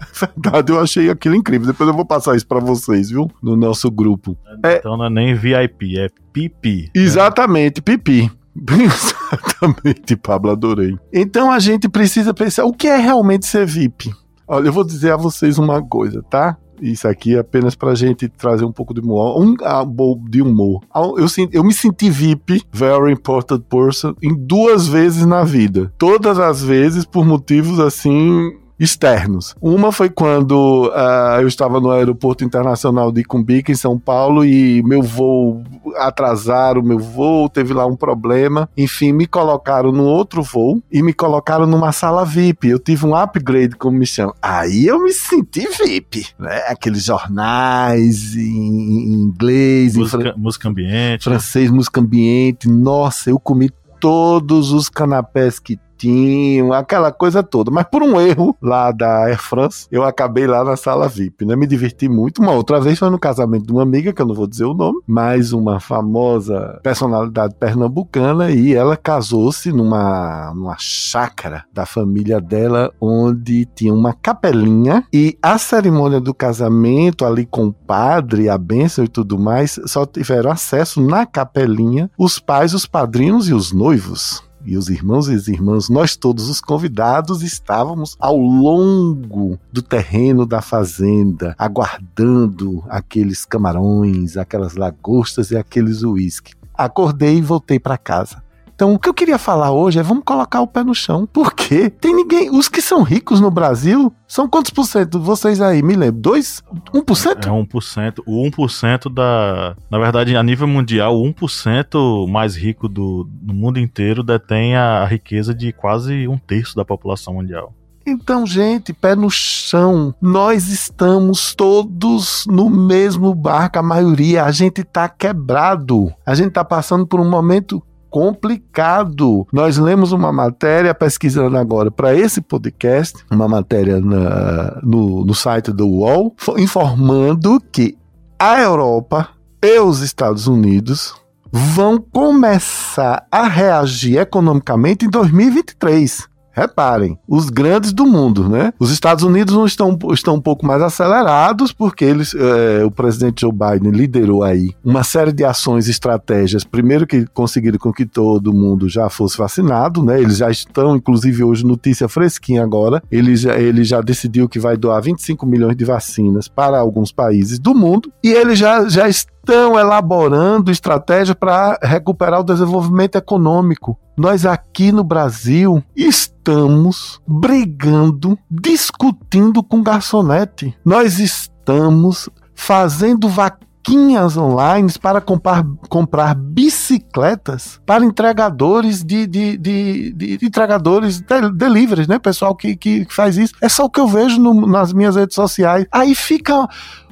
É 0.00 0.26
verdade, 0.26 0.72
eu 0.72 0.80
achei 0.80 1.10
aquilo 1.10 1.34
incrível. 1.34 1.66
Depois 1.66 1.86
eu 1.86 1.94
vou 1.94 2.06
passar 2.06 2.34
isso 2.34 2.46
para 2.46 2.58
vocês, 2.58 3.10
viu? 3.10 3.30
No 3.42 3.54
nosso 3.54 3.90
grupo. 3.90 4.34
É, 4.64 4.78
então 4.78 4.96
não 4.96 5.04
é 5.04 5.10
nem 5.10 5.34
VIP, 5.34 5.98
é 5.98 6.08
pipi. 6.32 6.84
Né? 6.84 7.02
Exatamente, 7.02 7.82
pipi. 7.82 8.30
Exatamente, 8.56 10.16
Pablo, 10.16 10.50
adorei. 10.50 10.96
Então 11.12 11.50
a 11.50 11.58
gente 11.58 11.86
precisa 11.86 12.32
pensar 12.32 12.64
o 12.64 12.72
que 12.72 12.88
é 12.88 12.96
realmente 12.96 13.44
ser 13.44 13.66
VIP. 13.66 14.10
Olha, 14.48 14.68
eu 14.68 14.72
vou 14.72 14.84
dizer 14.84 15.12
a 15.12 15.16
vocês 15.16 15.58
uma 15.58 15.80
coisa, 15.82 16.22
tá? 16.22 16.56
Isso 16.80 17.06
aqui 17.06 17.36
apenas 17.36 17.74
pra 17.74 17.94
gente 17.94 18.28
trazer 18.28 18.64
um 18.64 18.72
pouco 18.72 18.94
de 18.94 19.00
humor. 19.00 19.40
Um, 19.40 19.54
ah, 19.62 19.84
de 20.28 20.42
humor. 20.42 20.82
Ah, 20.92 21.00
eu, 21.00 21.26
eu 21.52 21.64
me 21.64 21.72
senti 21.72 22.10
VIP, 22.10 22.62
very 22.72 23.12
important 23.12 23.60
person, 23.68 24.14
em 24.22 24.34
duas 24.34 24.86
vezes 24.86 25.24
na 25.26 25.44
vida. 25.44 25.92
Todas 25.98 26.38
as 26.38 26.62
vezes 26.62 27.04
por 27.04 27.24
motivos 27.24 27.78
assim 27.80 28.52
externos. 28.80 29.54
Uma 29.60 29.92
foi 29.92 30.08
quando 30.08 30.88
uh, 30.88 31.40
eu 31.40 31.46
estava 31.46 31.78
no 31.78 31.90
aeroporto 31.90 32.42
internacional 32.42 33.12
de 33.12 33.22
Cumbica, 33.22 33.70
em 33.70 33.74
São 33.74 33.98
Paulo, 33.98 34.42
e 34.42 34.82
meu 34.82 35.02
voo 35.02 35.62
atrasaram, 35.96 36.82
meu 36.82 36.98
voo 36.98 37.50
teve 37.50 37.74
lá 37.74 37.84
um 37.84 37.94
problema. 37.94 38.68
Enfim, 38.74 39.12
me 39.12 39.26
colocaram 39.26 39.92
no 39.92 40.04
outro 40.04 40.42
voo 40.42 40.82
e 40.90 41.02
me 41.02 41.12
colocaram 41.12 41.66
numa 41.66 41.92
sala 41.92 42.24
VIP. 42.24 42.68
Eu 42.68 42.78
tive 42.78 43.04
um 43.04 43.14
upgrade, 43.14 43.76
como 43.76 43.98
me 43.98 44.06
chamam. 44.06 44.34
Aí 44.40 44.86
eu 44.86 45.02
me 45.02 45.12
senti 45.12 45.68
VIP, 45.68 46.26
né? 46.38 46.62
Aqueles 46.68 47.04
jornais 47.04 48.34
em, 48.34 48.40
em 48.40 49.12
inglês, 49.12 49.94
música, 49.94 50.34
em 50.34 50.40
música 50.40 50.68
ambiente, 50.68 51.24
francês, 51.24 51.70
música 51.70 52.00
ambiente. 52.00 52.66
Nossa, 52.66 53.28
eu 53.28 53.38
comi 53.38 53.70
todos 54.00 54.72
os 54.72 54.88
canapés 54.88 55.58
que 55.58 55.78
bonitinho, 56.00 56.72
aquela 56.72 57.12
coisa 57.12 57.42
toda. 57.42 57.70
Mas 57.70 57.84
por 57.84 58.02
um 58.02 58.20
erro 58.20 58.56
lá 58.60 58.90
da 58.90 59.24
Air 59.24 59.40
France, 59.40 59.86
eu 59.90 60.02
acabei 60.04 60.46
lá 60.46 60.64
na 60.64 60.76
sala 60.76 61.08
VIP, 61.08 61.44
né? 61.44 61.54
Me 61.54 61.66
diverti 61.66 62.08
muito. 62.08 62.40
Uma 62.40 62.52
outra 62.52 62.80
vez 62.80 62.98
foi 62.98 63.10
no 63.10 63.18
casamento 63.18 63.66
de 63.66 63.72
uma 63.72 63.82
amiga, 63.82 64.12
que 64.12 64.22
eu 64.22 64.26
não 64.26 64.34
vou 64.34 64.46
dizer 64.46 64.64
o 64.64 64.74
nome, 64.74 65.00
mais 65.06 65.52
uma 65.52 65.78
famosa 65.78 66.80
personalidade 66.82 67.54
pernambucana, 67.54 68.50
e 68.50 68.74
ela 68.74 68.96
casou-se 68.96 69.70
numa, 69.72 70.52
numa 70.54 70.76
chácara 70.78 71.64
da 71.72 71.84
família 71.84 72.40
dela, 72.40 72.92
onde 73.00 73.66
tinha 73.74 73.92
uma 73.92 74.12
capelinha, 74.12 75.04
e 75.12 75.36
a 75.42 75.58
cerimônia 75.58 76.20
do 76.20 76.32
casamento 76.32 77.24
ali 77.24 77.44
com 77.44 77.66
o 77.66 77.72
padre, 77.72 78.48
a 78.48 78.56
bênção 78.56 79.04
e 79.04 79.08
tudo 79.08 79.38
mais, 79.38 79.78
só 79.86 80.06
tiveram 80.06 80.50
acesso 80.50 81.00
na 81.00 81.26
capelinha 81.26 82.10
os 82.16 82.38
pais, 82.38 82.74
os 82.74 82.86
padrinhos 82.86 83.48
e 83.48 83.54
os 83.54 83.72
noivos 83.72 84.49
e 84.64 84.76
os 84.76 84.88
irmãos 84.88 85.28
e 85.28 85.34
as 85.34 85.48
irmãs, 85.48 85.88
nós 85.88 86.16
todos 86.16 86.48
os 86.48 86.60
convidados 86.60 87.42
estávamos 87.42 88.16
ao 88.18 88.36
longo 88.36 89.58
do 89.72 89.82
terreno 89.82 90.44
da 90.44 90.60
fazenda, 90.60 91.54
aguardando 91.58 92.84
aqueles 92.88 93.44
camarões, 93.44 94.36
aquelas 94.36 94.76
lagostas 94.76 95.50
e 95.50 95.56
aqueles 95.56 96.02
uísque. 96.02 96.54
Acordei 96.74 97.38
e 97.38 97.42
voltei 97.42 97.78
para 97.78 97.98
casa. 97.98 98.42
Então, 98.80 98.94
o 98.94 98.98
que 98.98 99.10
eu 99.10 99.12
queria 99.12 99.36
falar 99.36 99.72
hoje 99.72 99.98
é 99.98 100.02
vamos 100.02 100.24
colocar 100.24 100.62
o 100.62 100.66
pé 100.66 100.82
no 100.82 100.94
chão. 100.94 101.26
Por 101.26 101.52
quê? 101.52 101.90
Tem 101.90 102.16
ninguém. 102.16 102.48
Os 102.48 102.66
que 102.66 102.80
são 102.80 103.02
ricos 103.02 103.38
no 103.38 103.50
Brasil 103.50 104.10
são 104.26 104.48
quantos 104.48 104.70
por 104.70 104.86
cento? 104.86 105.20
Vocês 105.20 105.60
aí, 105.60 105.82
me 105.82 105.94
lembro. 105.94 106.18
2? 106.18 106.62
1%? 106.94 107.46
É 107.46 107.50
1%. 107.50 108.22
O 108.24 108.42
1% 108.50 109.12
da. 109.12 109.76
Na 109.90 109.98
verdade, 109.98 110.34
a 110.34 110.42
nível 110.42 110.66
mundial, 110.66 111.14
o 111.14 111.30
1% 111.30 112.26
mais 112.26 112.56
rico 112.56 112.88
do, 112.88 113.28
do 113.30 113.52
mundo 113.52 113.78
inteiro 113.78 114.22
detém 114.22 114.74
a 114.74 115.04
riqueza 115.04 115.54
de 115.54 115.74
quase 115.74 116.26
um 116.26 116.38
terço 116.38 116.74
da 116.74 116.82
população 116.82 117.34
mundial. 117.34 117.74
Então, 118.06 118.46
gente, 118.46 118.94
pé 118.94 119.14
no 119.14 119.30
chão. 119.30 120.14
Nós 120.22 120.68
estamos 120.68 121.54
todos 121.54 122.46
no 122.48 122.70
mesmo 122.70 123.34
barco, 123.34 123.78
a 123.78 123.82
maioria. 123.82 124.44
A 124.44 124.50
gente 124.50 124.82
tá 124.82 125.06
quebrado. 125.06 126.10
A 126.24 126.34
gente 126.34 126.52
tá 126.52 126.64
passando 126.64 127.06
por 127.06 127.20
um 127.20 127.28
momento 127.28 127.82
complicado. 128.10 129.46
Nós 129.52 129.78
lemos 129.78 130.12
uma 130.12 130.32
matéria, 130.32 130.94
pesquisando 130.94 131.56
agora 131.56 131.90
para 131.90 132.14
esse 132.14 132.40
podcast, 132.40 133.24
uma 133.30 133.48
matéria 133.48 134.00
na, 134.00 134.80
no, 134.82 135.24
no 135.24 135.34
site 135.34 135.72
do 135.72 135.86
UOL, 135.86 136.34
informando 136.58 137.62
que 137.72 137.96
a 138.38 138.60
Europa 138.60 139.28
e 139.62 139.78
os 139.78 140.00
Estados 140.00 140.46
Unidos 140.46 141.14
vão 141.52 141.98
começar 141.98 143.26
a 143.30 143.46
reagir 143.46 144.18
economicamente 144.18 145.04
em 145.04 145.10
2023. 145.10 146.29
Reparem, 146.52 147.18
os 147.28 147.48
grandes 147.48 147.92
do 147.92 148.04
mundo, 148.04 148.48
né? 148.48 148.72
Os 148.78 148.90
Estados 148.90 149.24
Unidos 149.24 149.54
não 149.54 149.66
estão, 149.66 149.96
estão 150.12 150.34
um 150.34 150.40
pouco 150.40 150.66
mais 150.66 150.82
acelerados, 150.82 151.72
porque 151.72 152.04
eles, 152.04 152.34
é, 152.34 152.84
o 152.84 152.90
presidente 152.90 153.42
Joe 153.42 153.52
Biden 153.52 153.92
liderou 153.92 154.42
aí 154.42 154.70
uma 154.84 155.04
série 155.04 155.32
de 155.32 155.44
ações 155.44 155.86
e 155.86 155.90
estratégias. 155.90 156.64
Primeiro 156.64 157.06
que 157.06 157.24
conseguiram 157.26 157.78
com 157.78 157.92
que 157.92 158.04
todo 158.04 158.52
mundo 158.52 158.88
já 158.88 159.08
fosse 159.08 159.38
vacinado, 159.38 160.02
né? 160.02 160.20
Eles 160.20 160.38
já 160.38 160.50
estão, 160.50 160.96
inclusive 160.96 161.44
hoje, 161.44 161.64
notícia 161.64 162.08
fresquinha 162.08 162.62
agora. 162.62 163.02
Ele 163.10 163.36
já, 163.36 163.56
ele 163.56 163.84
já 163.84 164.00
decidiu 164.00 164.48
que 164.48 164.58
vai 164.58 164.76
doar 164.76 165.02
25 165.02 165.46
milhões 165.46 165.76
de 165.76 165.84
vacinas 165.84 166.48
para 166.48 166.78
alguns 166.78 167.12
países 167.12 167.58
do 167.58 167.74
mundo. 167.74 168.12
E 168.22 168.28
ele 168.32 168.54
já, 168.54 168.88
já 168.88 169.08
estão 169.08 169.78
elaborando 169.78 170.70
estratégia 170.70 171.34
para 171.34 171.78
recuperar 171.82 172.40
o 172.40 172.44
desenvolvimento 172.44 173.16
econômico. 173.16 173.98
Nós 174.20 174.44
aqui 174.44 174.92
no 174.92 175.02
Brasil 175.02 175.82
estamos 175.96 177.22
brigando, 177.26 178.38
discutindo 178.50 179.62
com 179.62 179.82
garçonete. 179.82 180.76
Nós 180.84 181.18
estamos 181.18 182.28
fazendo 182.54 183.30
vaquinhas 183.30 184.36
online 184.36 184.92
para 185.00 185.22
comprar, 185.22 185.64
comprar 185.88 186.34
bicicletas 186.34 187.80
para 187.86 188.04
entregadores 188.04 189.02
de, 189.02 189.26
de, 189.26 189.56
de, 189.56 190.12
de, 190.12 190.36
de 190.36 190.46
entregadores 190.46 191.22
de, 191.22 191.50
deliveries, 191.52 192.06
né? 192.06 192.18
Pessoal 192.18 192.54
que, 192.54 192.76
que 192.76 193.06
faz 193.08 193.38
isso. 193.38 193.54
É 193.58 193.70
só 193.70 193.86
o 193.86 193.90
que 193.90 194.00
eu 194.00 194.06
vejo 194.06 194.38
no, 194.38 194.66
nas 194.66 194.92
minhas 194.92 195.16
redes 195.16 195.34
sociais. 195.34 195.86
Aí 195.90 196.14
fica 196.14 196.68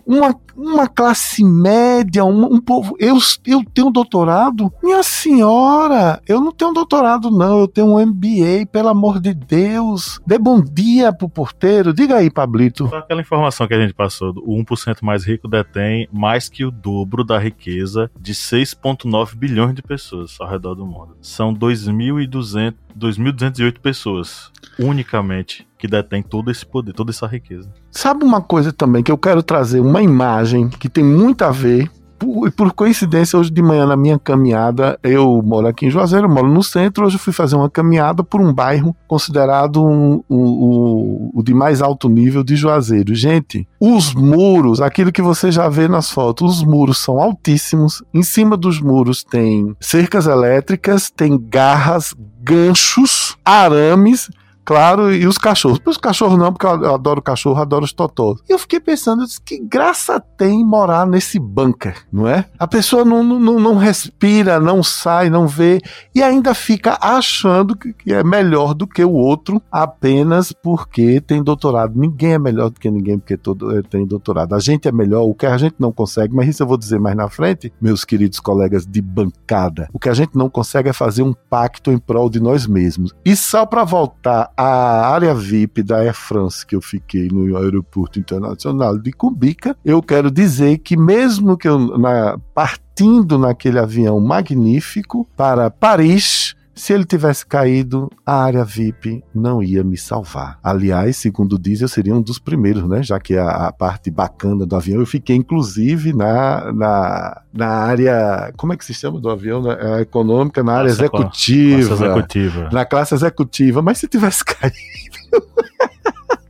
uma, 0.08 0.34
uma 0.56 0.88
classe 0.88 1.44
média, 1.44 2.24
um, 2.24 2.54
um 2.54 2.60
povo. 2.60 2.96
Eu, 2.98 3.18
eu 3.46 3.62
tenho 3.74 3.90
doutorado? 3.90 4.72
Minha 4.82 5.02
senhora, 5.02 6.22
eu 6.26 6.40
não 6.40 6.50
tenho 6.50 6.72
doutorado, 6.72 7.30
não. 7.30 7.60
Eu 7.60 7.68
tenho 7.68 7.88
um 7.88 8.06
MBA, 8.06 8.66
pelo 8.72 8.88
amor 8.88 9.20
de 9.20 9.34
Deus. 9.34 10.18
Dê 10.26 10.38
bom 10.38 10.62
dia 10.62 11.12
pro 11.12 11.28
porteiro. 11.28 11.92
Diga 11.92 12.16
aí, 12.16 12.30
Pablito. 12.30 12.86
Aquela 12.86 13.20
informação 13.20 13.68
que 13.68 13.74
a 13.74 13.80
gente 13.80 13.92
passou: 13.92 14.32
o 14.38 14.56
1% 14.64 15.02
mais 15.02 15.26
rico 15.26 15.46
detém 15.46 16.08
mais 16.10 16.48
que 16.48 16.64
o 16.64 16.70
dobro 16.70 17.22
da 17.22 17.38
riqueza 17.38 18.10
de 18.18 18.32
6,9 18.32 19.34
bilhões 19.36 19.74
de 19.74 19.82
pessoas 19.82 20.38
ao 20.40 20.48
redor 20.48 20.74
do 20.74 20.86
mundo. 20.86 21.18
São 21.20 21.52
2.200 21.52 22.74
2.208 22.98 23.78
pessoas, 23.78 24.50
unicamente, 24.78 25.67
que 25.78 25.86
detêm 25.86 26.22
todo 26.22 26.50
esse 26.50 26.66
poder, 26.66 26.92
toda 26.92 27.10
essa 27.10 27.26
riqueza. 27.26 27.70
Sabe 27.90 28.24
uma 28.24 28.40
coisa 28.40 28.72
também 28.72 29.02
que 29.02 29.12
eu 29.12 29.18
quero 29.18 29.42
trazer 29.42 29.80
uma 29.80 30.02
imagem 30.02 30.68
que 30.68 30.88
tem 30.88 31.04
muito 31.04 31.42
a 31.42 31.50
ver 31.50 31.90
por, 32.18 32.50
por, 32.50 32.72
coincidência, 32.72 33.38
hoje 33.38 33.50
de 33.50 33.62
manhã 33.62 33.86
na 33.86 33.96
minha 33.96 34.18
caminhada, 34.18 34.98
eu 35.04 35.40
moro 35.40 35.68
aqui 35.68 35.86
em 35.86 35.90
Juazeiro, 35.90 36.28
moro 36.28 36.48
no 36.48 36.62
centro, 36.64 37.06
hoje 37.06 37.14
eu 37.14 37.20
fui 37.20 37.32
fazer 37.32 37.54
uma 37.54 37.70
caminhada 37.70 38.24
por 38.24 38.40
um 38.40 38.52
bairro 38.52 38.94
considerado 39.06 39.86
um, 39.86 40.22
o 40.28 41.42
de 41.44 41.54
mais 41.54 41.80
alto 41.80 42.08
nível 42.08 42.42
de 42.42 42.56
Juazeiro. 42.56 43.14
Gente, 43.14 43.66
os 43.78 44.12
muros, 44.12 44.80
aquilo 44.80 45.12
que 45.12 45.22
você 45.22 45.52
já 45.52 45.68
vê 45.68 45.86
nas 45.86 46.10
fotos, 46.10 46.58
os 46.58 46.64
muros 46.64 46.98
são 46.98 47.20
altíssimos, 47.20 48.02
em 48.12 48.22
cima 48.22 48.56
dos 48.56 48.80
muros 48.80 49.22
tem 49.22 49.76
cercas 49.78 50.26
elétricas, 50.26 51.10
tem 51.10 51.38
garras, 51.38 52.14
ganchos, 52.42 53.36
arames, 53.44 54.28
claro, 54.68 55.14
e 55.14 55.26
os 55.26 55.38
cachorros. 55.38 55.80
Os 55.86 55.96
cachorros 55.96 56.38
não, 56.38 56.52
porque 56.52 56.66
eu 56.66 56.94
adoro 56.94 57.22
cachorro, 57.22 57.58
adoro 57.58 57.86
os 57.86 57.92
totós. 57.94 58.38
E 58.46 58.52
eu 58.52 58.58
fiquei 58.58 58.78
pensando, 58.78 59.22
eu 59.22 59.26
disse, 59.26 59.40
que 59.40 59.58
graça 59.58 60.20
tem 60.20 60.62
morar 60.62 61.06
nesse 61.06 61.38
bunker, 61.38 61.96
não 62.12 62.28
é? 62.28 62.44
A 62.58 62.66
pessoa 62.66 63.02
não, 63.02 63.24
não, 63.24 63.58
não 63.58 63.78
respira, 63.78 64.60
não 64.60 64.82
sai, 64.82 65.30
não 65.30 65.48
vê, 65.48 65.80
e 66.14 66.22
ainda 66.22 66.52
fica 66.52 66.98
achando 67.00 67.74
que, 67.74 67.94
que 67.94 68.12
é 68.12 68.22
melhor 68.22 68.74
do 68.74 68.86
que 68.86 69.02
o 69.02 69.12
outro 69.12 69.62
apenas 69.72 70.52
porque 70.52 71.18
tem 71.22 71.42
doutorado. 71.42 71.98
Ninguém 71.98 72.34
é 72.34 72.38
melhor 72.38 72.68
do 72.68 72.78
que 72.78 72.90
ninguém 72.90 73.18
porque 73.18 73.38
todo, 73.38 73.74
eh, 73.74 73.82
tem 73.88 74.06
doutorado. 74.06 74.54
A 74.54 74.58
gente 74.58 74.86
é 74.86 74.92
melhor, 74.92 75.22
o 75.22 75.34
que 75.34 75.46
a 75.46 75.56
gente 75.56 75.76
não 75.78 75.90
consegue, 75.90 76.36
mas 76.36 76.46
isso 76.46 76.62
eu 76.62 76.66
vou 76.66 76.76
dizer 76.76 77.00
mais 77.00 77.16
na 77.16 77.30
frente, 77.30 77.72
meus 77.80 78.04
queridos 78.04 78.38
colegas 78.38 78.86
de 78.86 79.00
bancada. 79.00 79.88
O 79.94 79.98
que 79.98 80.10
a 80.10 80.14
gente 80.14 80.36
não 80.36 80.50
consegue 80.50 80.90
é 80.90 80.92
fazer 80.92 81.22
um 81.22 81.32
pacto 81.32 81.90
em 81.90 81.96
prol 81.96 82.28
de 82.28 82.38
nós 82.38 82.66
mesmos. 82.66 83.14
E 83.24 83.34
só 83.34 83.64
para 83.64 83.82
voltar 83.82 84.52
a 84.60 85.14
área 85.14 85.32
VIP 85.32 85.84
da 85.84 85.98
Air 85.98 86.14
France 86.14 86.66
que 86.66 86.74
eu 86.74 86.80
fiquei 86.80 87.28
no 87.28 87.56
aeroporto 87.56 88.18
internacional 88.18 88.98
de 88.98 89.12
Cumbica, 89.12 89.76
eu 89.84 90.02
quero 90.02 90.32
dizer 90.32 90.78
que 90.78 90.96
mesmo 90.96 91.56
que 91.56 91.68
eu 91.68 91.96
na, 91.96 92.36
partindo 92.52 93.38
naquele 93.38 93.78
avião 93.78 94.18
magnífico 94.18 95.24
para 95.36 95.70
Paris, 95.70 96.56
se 96.78 96.92
ele 96.92 97.04
tivesse 97.04 97.44
caído, 97.44 98.08
a 98.24 98.44
área 98.44 98.64
VIP 98.64 99.22
não 99.34 99.62
ia 99.62 99.82
me 99.82 99.96
salvar. 99.96 100.58
Aliás, 100.62 101.16
segundo 101.16 101.58
diz, 101.58 101.80
eu 101.80 101.88
seria 101.88 102.14
um 102.14 102.22
dos 102.22 102.38
primeiros, 102.38 102.88
né? 102.88 103.02
Já 103.02 103.18
que 103.18 103.36
a, 103.36 103.66
a 103.66 103.72
parte 103.72 104.10
bacana 104.10 104.64
do 104.64 104.76
avião, 104.76 105.00
eu 105.00 105.06
fiquei 105.06 105.34
inclusive 105.34 106.12
na, 106.12 106.72
na, 106.72 107.42
na 107.52 107.68
área. 107.68 108.52
Como 108.56 108.72
é 108.72 108.76
que 108.76 108.84
se 108.84 108.94
chama 108.94 109.20
do 109.20 109.28
avião? 109.28 109.60
Na, 109.60 110.00
econômica, 110.00 110.62
na 110.62 110.74
área 110.74 110.88
executiva. 110.88 111.88
Classe 111.88 112.04
executiva. 112.04 112.70
Na 112.72 112.84
classe 112.84 113.14
executiva. 113.14 113.82
Mas 113.82 113.98
se 113.98 114.06
tivesse 114.06 114.44
caído. 114.46 114.76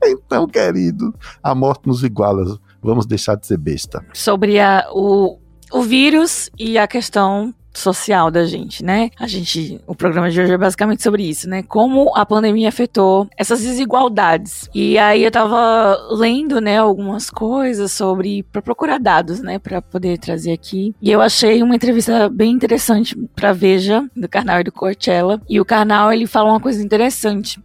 então, 0.05 0.47
querido, 0.47 1.15
a 1.43 1.55
morte 1.55 1.87
nos 1.87 2.05
iguala. 2.05 2.59
Vamos 2.83 3.07
deixar 3.07 3.35
de 3.35 3.47
ser 3.47 3.57
besta. 3.57 4.05
Sobre 4.13 4.61
a, 4.61 4.87
o, 4.93 5.39
o 5.73 5.83
vírus 5.83 6.51
e 6.59 6.77
a 6.77 6.87
questão 6.87 7.55
social 7.79 8.31
da 8.31 8.45
gente, 8.45 8.85
né? 8.85 9.11
A 9.19 9.27
gente, 9.27 9.81
o 9.87 9.95
programa 9.95 10.31
de 10.31 10.41
hoje 10.41 10.53
é 10.53 10.59
basicamente 10.59 11.03
sobre 11.03 11.23
isso, 11.23 11.49
né? 11.49 11.63
Como 11.63 12.15
a 12.15 12.27
pandemia 12.27 12.69
afetou 12.69 13.29
essas 13.37 13.61
desigualdades. 13.63 14.69
E 14.75 14.99
aí 14.99 15.25
eu 15.25 15.31
tava 15.31 15.97
lendo, 16.11 16.61
né, 16.61 16.79
algumas 16.79 17.31
coisas 17.31 17.93
sobre 17.93 18.43
para 18.43 18.63
procurar 18.63 18.99
dados, 18.99 19.41
né, 19.41 19.59
para 19.59 19.81
poder 19.81 20.19
trazer 20.19 20.53
aqui. 20.53 20.95
E 21.01 21.11
eu 21.11 21.21
achei 21.21 21.63
uma 21.63 21.77
entrevista 21.77 22.29
bem 22.29 22.53
interessante 22.53 23.17
para 23.35 23.53
Veja 23.53 24.05
do 24.17 24.29
Karnal 24.29 24.61
e 24.61 24.65
do 24.65 24.73
Coachella. 24.73 25.41
E 25.49 25.61
o 25.61 25.65
Karnal 25.65 26.13
ele 26.13 26.27
fala 26.27 26.51
uma 26.51 26.61
coisa 26.61 26.83
interessante 26.83 27.61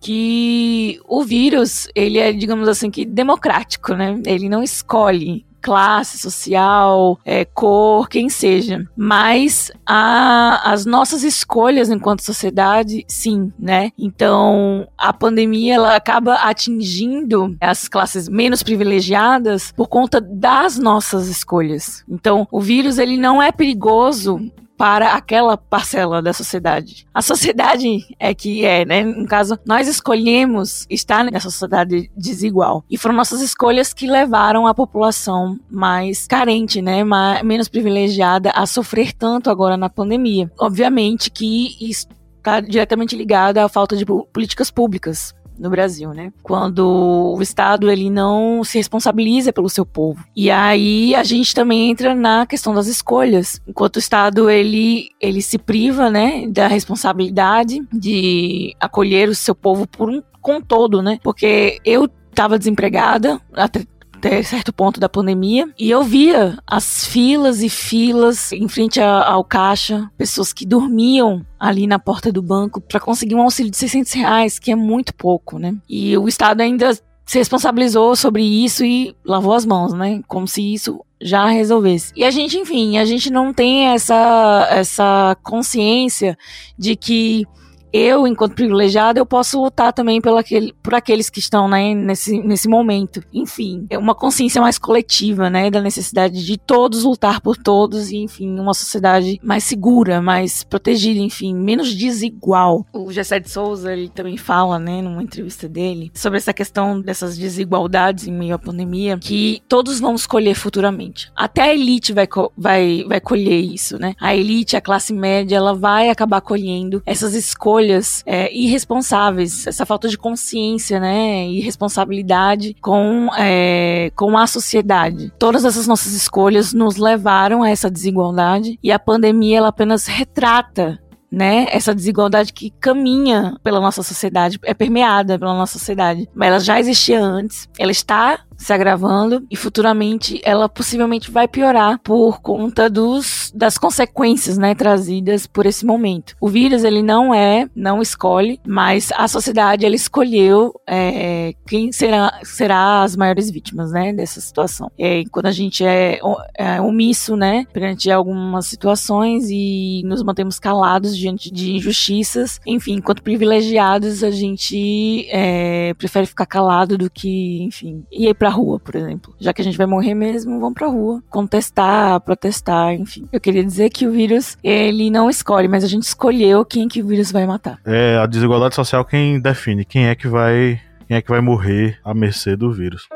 que 0.00 1.00
o 1.08 1.24
vírus, 1.24 1.88
ele 1.94 2.18
é, 2.18 2.32
digamos 2.32 2.68
assim, 2.68 2.90
que 2.90 3.04
democrático, 3.04 3.94
né? 3.94 4.20
Ele 4.26 4.48
não 4.48 4.62
escolhe 4.62 5.44
classe 5.60 6.18
social, 6.18 7.18
é, 7.24 7.44
cor, 7.44 8.08
quem 8.08 8.28
seja. 8.28 8.86
Mas 8.96 9.70
a, 9.86 10.72
as 10.72 10.84
nossas 10.84 11.22
escolhas 11.22 11.90
enquanto 11.90 12.22
sociedade, 12.22 13.04
sim, 13.08 13.52
né? 13.58 13.92
Então, 13.98 14.88
a 14.96 15.12
pandemia 15.12 15.74
ela 15.74 15.96
acaba 15.96 16.34
atingindo 16.34 17.56
as 17.60 17.88
classes 17.88 18.28
menos 18.28 18.62
privilegiadas 18.62 19.72
por 19.72 19.88
conta 19.88 20.20
das 20.20 20.78
nossas 20.78 21.28
escolhas. 21.28 22.04
Então, 22.08 22.46
o 22.50 22.60
vírus 22.60 22.98
ele 22.98 23.16
não 23.16 23.42
é 23.42 23.52
perigoso 23.52 24.40
para 24.78 25.14
aquela 25.14 25.56
parcela 25.56 26.22
da 26.22 26.32
sociedade. 26.32 27.04
A 27.12 27.20
sociedade 27.20 28.06
é 28.16 28.32
que 28.32 28.64
é, 28.64 28.84
né? 28.84 29.02
No 29.02 29.26
caso, 29.26 29.58
nós 29.66 29.88
escolhemos 29.88 30.86
estar 30.88 31.24
nessa 31.24 31.50
sociedade 31.50 32.08
desigual. 32.16 32.84
E 32.88 32.96
foram 32.96 33.16
nossas 33.16 33.42
escolhas 33.42 33.92
que 33.92 34.06
levaram 34.06 34.68
a 34.68 34.74
população 34.74 35.58
mais 35.68 36.28
carente, 36.28 36.80
né? 36.80 37.02
Mais, 37.02 37.42
menos 37.42 37.68
privilegiada 37.68 38.52
a 38.54 38.64
sofrer 38.66 39.12
tanto 39.12 39.50
agora 39.50 39.76
na 39.76 39.90
pandemia. 39.90 40.48
Obviamente 40.58 41.28
que 41.28 41.76
isso 41.80 42.06
está 42.36 42.60
diretamente 42.60 43.16
ligado 43.16 43.58
à 43.58 43.68
falta 43.68 43.96
de 43.96 44.06
políticas 44.06 44.70
públicas 44.70 45.34
no 45.58 45.70
Brasil, 45.70 46.12
né? 46.12 46.32
Quando 46.42 47.34
o 47.36 47.42
Estado 47.42 47.90
ele 47.90 48.08
não 48.10 48.62
se 48.64 48.78
responsabiliza 48.78 49.52
pelo 49.52 49.68
seu 49.68 49.84
povo. 49.84 50.24
E 50.34 50.50
aí 50.50 51.14
a 51.14 51.24
gente 51.24 51.54
também 51.54 51.90
entra 51.90 52.14
na 52.14 52.46
questão 52.46 52.74
das 52.74 52.86
escolhas. 52.86 53.60
Enquanto 53.66 53.96
o 53.96 53.98
Estado 54.00 54.48
ele 54.48 55.08
ele 55.20 55.42
se 55.42 55.58
priva, 55.58 56.10
né, 56.10 56.46
da 56.48 56.68
responsabilidade 56.68 57.80
de 57.92 58.74
acolher 58.80 59.28
o 59.28 59.34
seu 59.34 59.54
povo 59.54 59.86
por 59.86 60.08
um 60.08 60.22
com 60.40 60.60
todo, 60.60 61.02
né? 61.02 61.18
Porque 61.22 61.78
eu 61.84 62.08
estava 62.30 62.58
desempregada 62.58 63.40
até 63.52 63.84
até 64.18 64.42
certo 64.42 64.72
ponto 64.72 64.98
da 64.98 65.08
pandemia, 65.08 65.68
e 65.78 65.88
eu 65.90 66.02
via 66.02 66.58
as 66.66 67.06
filas 67.06 67.62
e 67.62 67.68
filas 67.68 68.52
em 68.52 68.66
frente 68.68 69.00
ao 69.00 69.44
caixa, 69.44 70.10
pessoas 70.18 70.52
que 70.52 70.66
dormiam 70.66 71.46
ali 71.58 71.86
na 71.86 71.98
porta 71.98 72.32
do 72.32 72.42
banco 72.42 72.80
para 72.80 73.00
conseguir 73.00 73.36
um 73.36 73.42
auxílio 73.42 73.70
de 73.70 73.76
600 73.76 74.12
reais, 74.12 74.58
que 74.58 74.72
é 74.72 74.76
muito 74.76 75.14
pouco, 75.14 75.58
né? 75.58 75.74
E 75.88 76.16
o 76.18 76.28
Estado 76.28 76.60
ainda 76.60 76.92
se 77.24 77.38
responsabilizou 77.38 78.16
sobre 78.16 78.42
isso 78.42 78.84
e 78.84 79.14
lavou 79.24 79.52
as 79.52 79.64
mãos, 79.64 79.92
né? 79.92 80.20
Como 80.26 80.48
se 80.48 80.74
isso 80.74 81.00
já 81.20 81.46
resolvesse. 81.46 82.12
E 82.16 82.24
a 82.24 82.30
gente, 82.30 82.58
enfim, 82.58 82.98
a 82.98 83.04
gente 83.04 83.30
não 83.30 83.52
tem 83.52 83.88
essa, 83.88 84.66
essa 84.70 85.36
consciência 85.42 86.36
de 86.76 86.96
que 86.96 87.44
eu, 87.92 88.26
enquanto 88.26 88.54
privilegiada, 88.54 89.18
eu 89.18 89.26
posso 89.26 89.62
lutar 89.62 89.92
também 89.92 90.20
pelo 90.20 90.36
aquele, 90.36 90.74
por 90.82 90.94
aqueles 90.94 91.30
que 91.30 91.38
estão 91.38 91.68
né, 91.68 91.94
nesse, 91.94 92.38
nesse 92.42 92.68
momento. 92.68 93.22
Enfim, 93.32 93.86
é 93.90 93.98
uma 93.98 94.14
consciência 94.14 94.60
mais 94.60 94.78
coletiva, 94.78 95.48
né, 95.48 95.70
da 95.70 95.80
necessidade 95.80 96.44
de 96.44 96.58
todos 96.58 97.04
lutar 97.04 97.40
por 97.40 97.56
todos 97.56 98.10
e, 98.10 98.16
enfim, 98.18 98.58
uma 98.58 98.74
sociedade 98.74 99.40
mais 99.42 99.64
segura, 99.64 100.20
mais 100.20 100.62
protegida, 100.62 101.20
enfim, 101.20 101.54
menos 101.54 101.94
desigual. 101.94 102.86
O 102.92 103.10
Gessé 103.12 103.40
de 103.40 103.50
Souza, 103.50 103.92
ele 103.92 104.08
também 104.08 104.36
fala, 104.36 104.78
né, 104.78 105.00
numa 105.02 105.22
entrevista 105.22 105.68
dele, 105.68 106.10
sobre 106.14 106.38
essa 106.38 106.52
questão 106.52 107.00
dessas 107.00 107.36
desigualdades 107.36 108.26
em 108.26 108.32
meio 108.32 108.54
à 108.54 108.58
pandemia, 108.58 109.18
que 109.18 109.62
todos 109.68 110.00
vão 110.00 110.14
escolher 110.14 110.54
futuramente. 110.54 111.30
Até 111.34 111.62
a 111.62 111.74
elite 111.74 112.12
vai, 112.12 112.28
vai, 112.56 113.04
vai 113.06 113.20
colher 113.20 113.60
isso, 113.60 113.98
né? 113.98 114.14
A 114.20 114.34
elite, 114.34 114.76
a 114.76 114.80
classe 114.80 115.12
média, 115.12 115.56
ela 115.56 115.74
vai 115.74 116.10
acabar 116.10 116.40
colhendo 116.40 117.02
essas 117.06 117.34
escolhas 117.34 117.77
escolhas 117.78 118.22
é, 118.26 118.52
irresponsáveis, 118.52 119.66
essa 119.66 119.86
falta 119.86 120.08
de 120.08 120.18
consciência, 120.18 120.98
né, 120.98 121.46
e 121.46 121.60
responsabilidade 121.60 122.74
com, 122.80 123.28
é, 123.36 124.10
com 124.16 124.36
a 124.36 124.46
sociedade. 124.46 125.32
Todas 125.38 125.64
essas 125.64 125.86
nossas 125.86 126.12
escolhas 126.12 126.72
nos 126.72 126.96
levaram 126.96 127.62
a 127.62 127.70
essa 127.70 127.90
desigualdade 127.90 128.78
e 128.82 128.90
a 128.90 128.98
pandemia 128.98 129.58
ela 129.58 129.68
apenas 129.68 130.06
retrata 130.06 130.98
né? 131.30 131.66
Essa 131.68 131.94
desigualdade 131.94 132.54
que 132.54 132.70
caminha 132.70 133.54
pela 133.62 133.80
nossa 133.80 134.02
sociedade, 134.02 134.58
é 134.62 134.72
permeada 134.72 135.38
pela 135.38 135.52
nossa 135.52 135.78
sociedade. 135.78 136.26
Mas 136.34 136.48
ela 136.48 136.58
já 136.58 136.80
existia 136.80 137.20
antes, 137.20 137.68
ela 137.78 137.92
está 137.92 138.40
se 138.58 138.72
agravando 138.72 139.46
e 139.48 139.56
futuramente 139.56 140.40
ela 140.44 140.68
possivelmente 140.68 141.30
vai 141.30 141.46
piorar 141.46 142.00
por 142.00 142.40
conta 142.40 142.90
dos, 142.90 143.52
das 143.54 143.78
consequências, 143.78 144.58
né, 144.58 144.74
trazidas 144.74 145.46
por 145.46 145.64
esse 145.64 145.86
momento. 145.86 146.34
O 146.40 146.48
vírus 146.48 146.82
ele 146.82 147.00
não 147.00 147.32
é, 147.32 147.68
não 147.74 148.02
escolhe, 148.02 148.60
mas 148.66 149.10
a 149.16 149.28
sociedade 149.28 149.86
ela 149.86 149.94
escolheu 149.94 150.74
é, 150.86 151.54
quem 151.66 151.92
será, 151.92 152.40
será 152.42 153.02
as 153.02 153.14
maiores 153.14 153.48
vítimas, 153.48 153.92
né, 153.92 154.12
dessa 154.12 154.40
situação. 154.40 154.90
É, 154.98 155.22
quando 155.30 155.46
a 155.46 155.52
gente 155.52 155.84
é, 155.84 156.18
é 156.56 156.80
omisso, 156.80 157.36
né, 157.36 157.64
perante 157.72 158.10
algumas 158.10 158.66
situações 158.66 159.46
e 159.48 160.02
nos 160.04 160.22
mantemos 160.24 160.58
calados 160.58 161.16
diante 161.16 161.50
de 161.52 161.76
injustiças, 161.76 162.60
enfim, 162.66 162.94
enquanto 162.94 163.22
privilegiados 163.22 164.24
a 164.24 164.32
gente 164.32 165.28
é, 165.30 165.94
prefere 165.94 166.26
ficar 166.26 166.46
calado 166.46 166.98
do 166.98 167.08
que, 167.08 167.62
enfim, 167.62 168.04
ir 168.10 168.34
para 168.34 168.47
pra 168.47 168.47
rua, 168.48 168.78
por 168.78 168.94
exemplo. 168.94 169.34
Já 169.38 169.52
que 169.52 169.60
a 169.60 169.64
gente 169.64 169.78
vai 169.78 169.86
morrer 169.86 170.14
mesmo, 170.14 170.58
vamos 170.60 170.74
pra 170.74 170.86
rua. 170.86 171.22
Contestar, 171.28 172.20
protestar, 172.20 172.94
enfim. 172.94 173.28
Eu 173.32 173.40
queria 173.40 173.64
dizer 173.64 173.90
que 173.90 174.06
o 174.06 174.12
vírus, 174.12 174.56
ele 174.62 175.10
não 175.10 175.28
escolhe, 175.28 175.68
mas 175.68 175.84
a 175.84 175.88
gente 175.88 176.04
escolheu 176.04 176.64
quem 176.64 176.88
que 176.88 177.02
o 177.02 177.06
vírus 177.06 177.32
vai 177.32 177.46
matar. 177.46 177.78
É 177.84 178.18
a 178.18 178.26
desigualdade 178.26 178.74
social 178.74 179.04
quem 179.04 179.40
define 179.40 179.84
quem 179.84 180.06
é 180.06 180.14
que 180.14 180.28
vai, 180.28 180.80
quem 181.06 181.16
é 181.16 181.22
que 181.22 181.30
vai 181.30 181.40
morrer 181.40 181.98
à 182.04 182.14
mercê 182.14 182.56
do 182.56 182.72
vírus. 182.72 183.08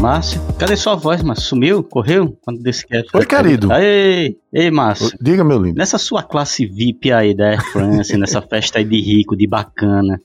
Márcio. 0.00 0.40
Cadê 0.58 0.76
sua 0.78 0.94
voz, 0.94 1.22
Márcio? 1.22 1.44
Sumiu? 1.44 1.84
Correu? 1.84 2.34
Quando 2.40 2.62
desse 2.62 2.86
que 2.86 2.96
Oi, 3.12 3.26
querido. 3.26 3.70
Ei, 3.74 4.38
ei, 4.50 4.70
Márcio. 4.70 5.10
Diga, 5.20 5.44
meu 5.44 5.62
lindo. 5.62 5.76
Nessa 5.76 5.98
sua 5.98 6.22
classe 6.22 6.64
VIP 6.64 7.12
aí 7.12 7.34
da 7.34 7.50
Air 7.50 7.62
France, 7.70 8.16
nessa 8.16 8.40
festa 8.48 8.78
aí 8.78 8.84
de 8.84 8.98
rico, 8.98 9.36
de 9.36 9.46
bacana. 9.46 10.18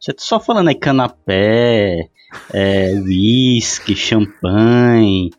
Você 0.00 0.14
tá 0.14 0.22
só 0.22 0.40
falando 0.40 0.68
aí 0.68 0.74
canapé, 0.74 2.08
é, 2.54 2.94
whisky, 3.04 3.94
champanhe, 3.94 5.30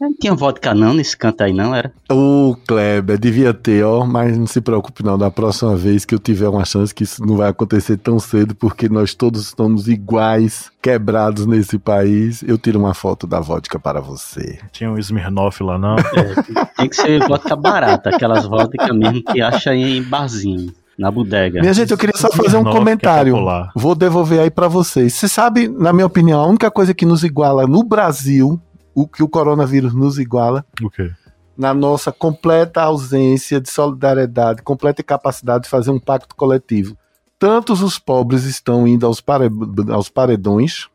não 0.00 0.14
tinha 0.14 0.34
vodka 0.34 0.74
não 0.74 0.94
nesse 0.94 1.14
canto 1.16 1.42
aí 1.42 1.52
não, 1.52 1.74
era? 1.74 1.92
O 2.10 2.56
Kleber, 2.66 3.18
devia 3.18 3.52
ter, 3.52 3.84
ó, 3.84 4.06
mas 4.06 4.38
não 4.38 4.46
se 4.46 4.60
preocupe 4.60 5.04
não, 5.04 5.18
da 5.18 5.30
próxima 5.30 5.76
vez 5.76 6.06
que 6.06 6.14
eu 6.14 6.18
tiver 6.18 6.48
uma 6.48 6.64
chance 6.64 6.94
que 6.94 7.04
isso 7.04 7.24
não 7.24 7.36
vai 7.36 7.50
acontecer 7.50 7.98
tão 7.98 8.18
cedo, 8.18 8.54
porque 8.54 8.88
nós 8.88 9.14
todos 9.14 9.42
estamos 9.42 9.88
iguais, 9.88 10.70
quebrados 10.80 11.44
nesse 11.44 11.78
país, 11.78 12.42
eu 12.42 12.56
tiro 12.56 12.78
uma 12.78 12.94
foto 12.94 13.26
da 13.26 13.40
vodka 13.40 13.78
para 13.78 14.00
você. 14.00 14.58
Tinha 14.72 14.90
um 14.90 14.98
Smirnoff 14.98 15.62
lá 15.62 15.78
não? 15.78 15.96
É, 15.96 16.62
tem 16.78 16.88
que 16.88 16.96
ser 16.96 17.26
vodka 17.28 17.54
barata, 17.54 18.08
aquelas 18.10 18.46
vodka 18.46 18.94
mesmo 18.94 19.22
que 19.22 19.42
acha 19.42 19.74
em 19.74 20.02
barzinho 20.02 20.72
na 20.98 21.10
bodega. 21.10 21.60
Minha 21.60 21.72
gente, 21.72 21.90
eu 21.90 21.96
queria 21.96 22.16
só 22.16 22.30
fazer 22.30 22.58
um 22.58 22.64
comentário. 22.64 23.34
É 23.36 23.68
Vou 23.74 23.94
devolver 23.94 24.40
aí 24.40 24.50
para 24.50 24.68
vocês. 24.68 25.14
Você 25.14 25.28
sabe, 25.28 25.66
na 25.66 25.94
minha 25.94 26.06
opinião, 26.06 26.40
a 26.40 26.46
única 26.46 26.70
coisa 26.70 26.92
que 26.92 27.06
nos 27.06 27.24
iguala 27.24 27.66
no 27.66 27.82
Brasil 27.82 28.60
o 29.00 29.08
que 29.08 29.22
o 29.22 29.28
coronavírus 29.28 29.94
nos 29.94 30.18
iguala. 30.18 30.64
O 30.82 30.90
quê? 30.90 31.10
Na 31.56 31.72
nossa 31.72 32.12
completa 32.12 32.82
ausência 32.82 33.60
de 33.60 33.70
solidariedade, 33.70 34.62
completa 34.62 35.02
capacidade 35.02 35.64
de 35.64 35.70
fazer 35.70 35.90
um 35.90 35.98
pacto 35.98 36.34
coletivo. 36.34 36.96
Tantos 37.38 37.82
os 37.82 37.98
pobres 37.98 38.44
estão 38.44 38.86
indo 38.86 39.06
aos, 39.06 39.20
pare... 39.20 39.50
aos 39.90 40.08
paredões, 40.10 40.88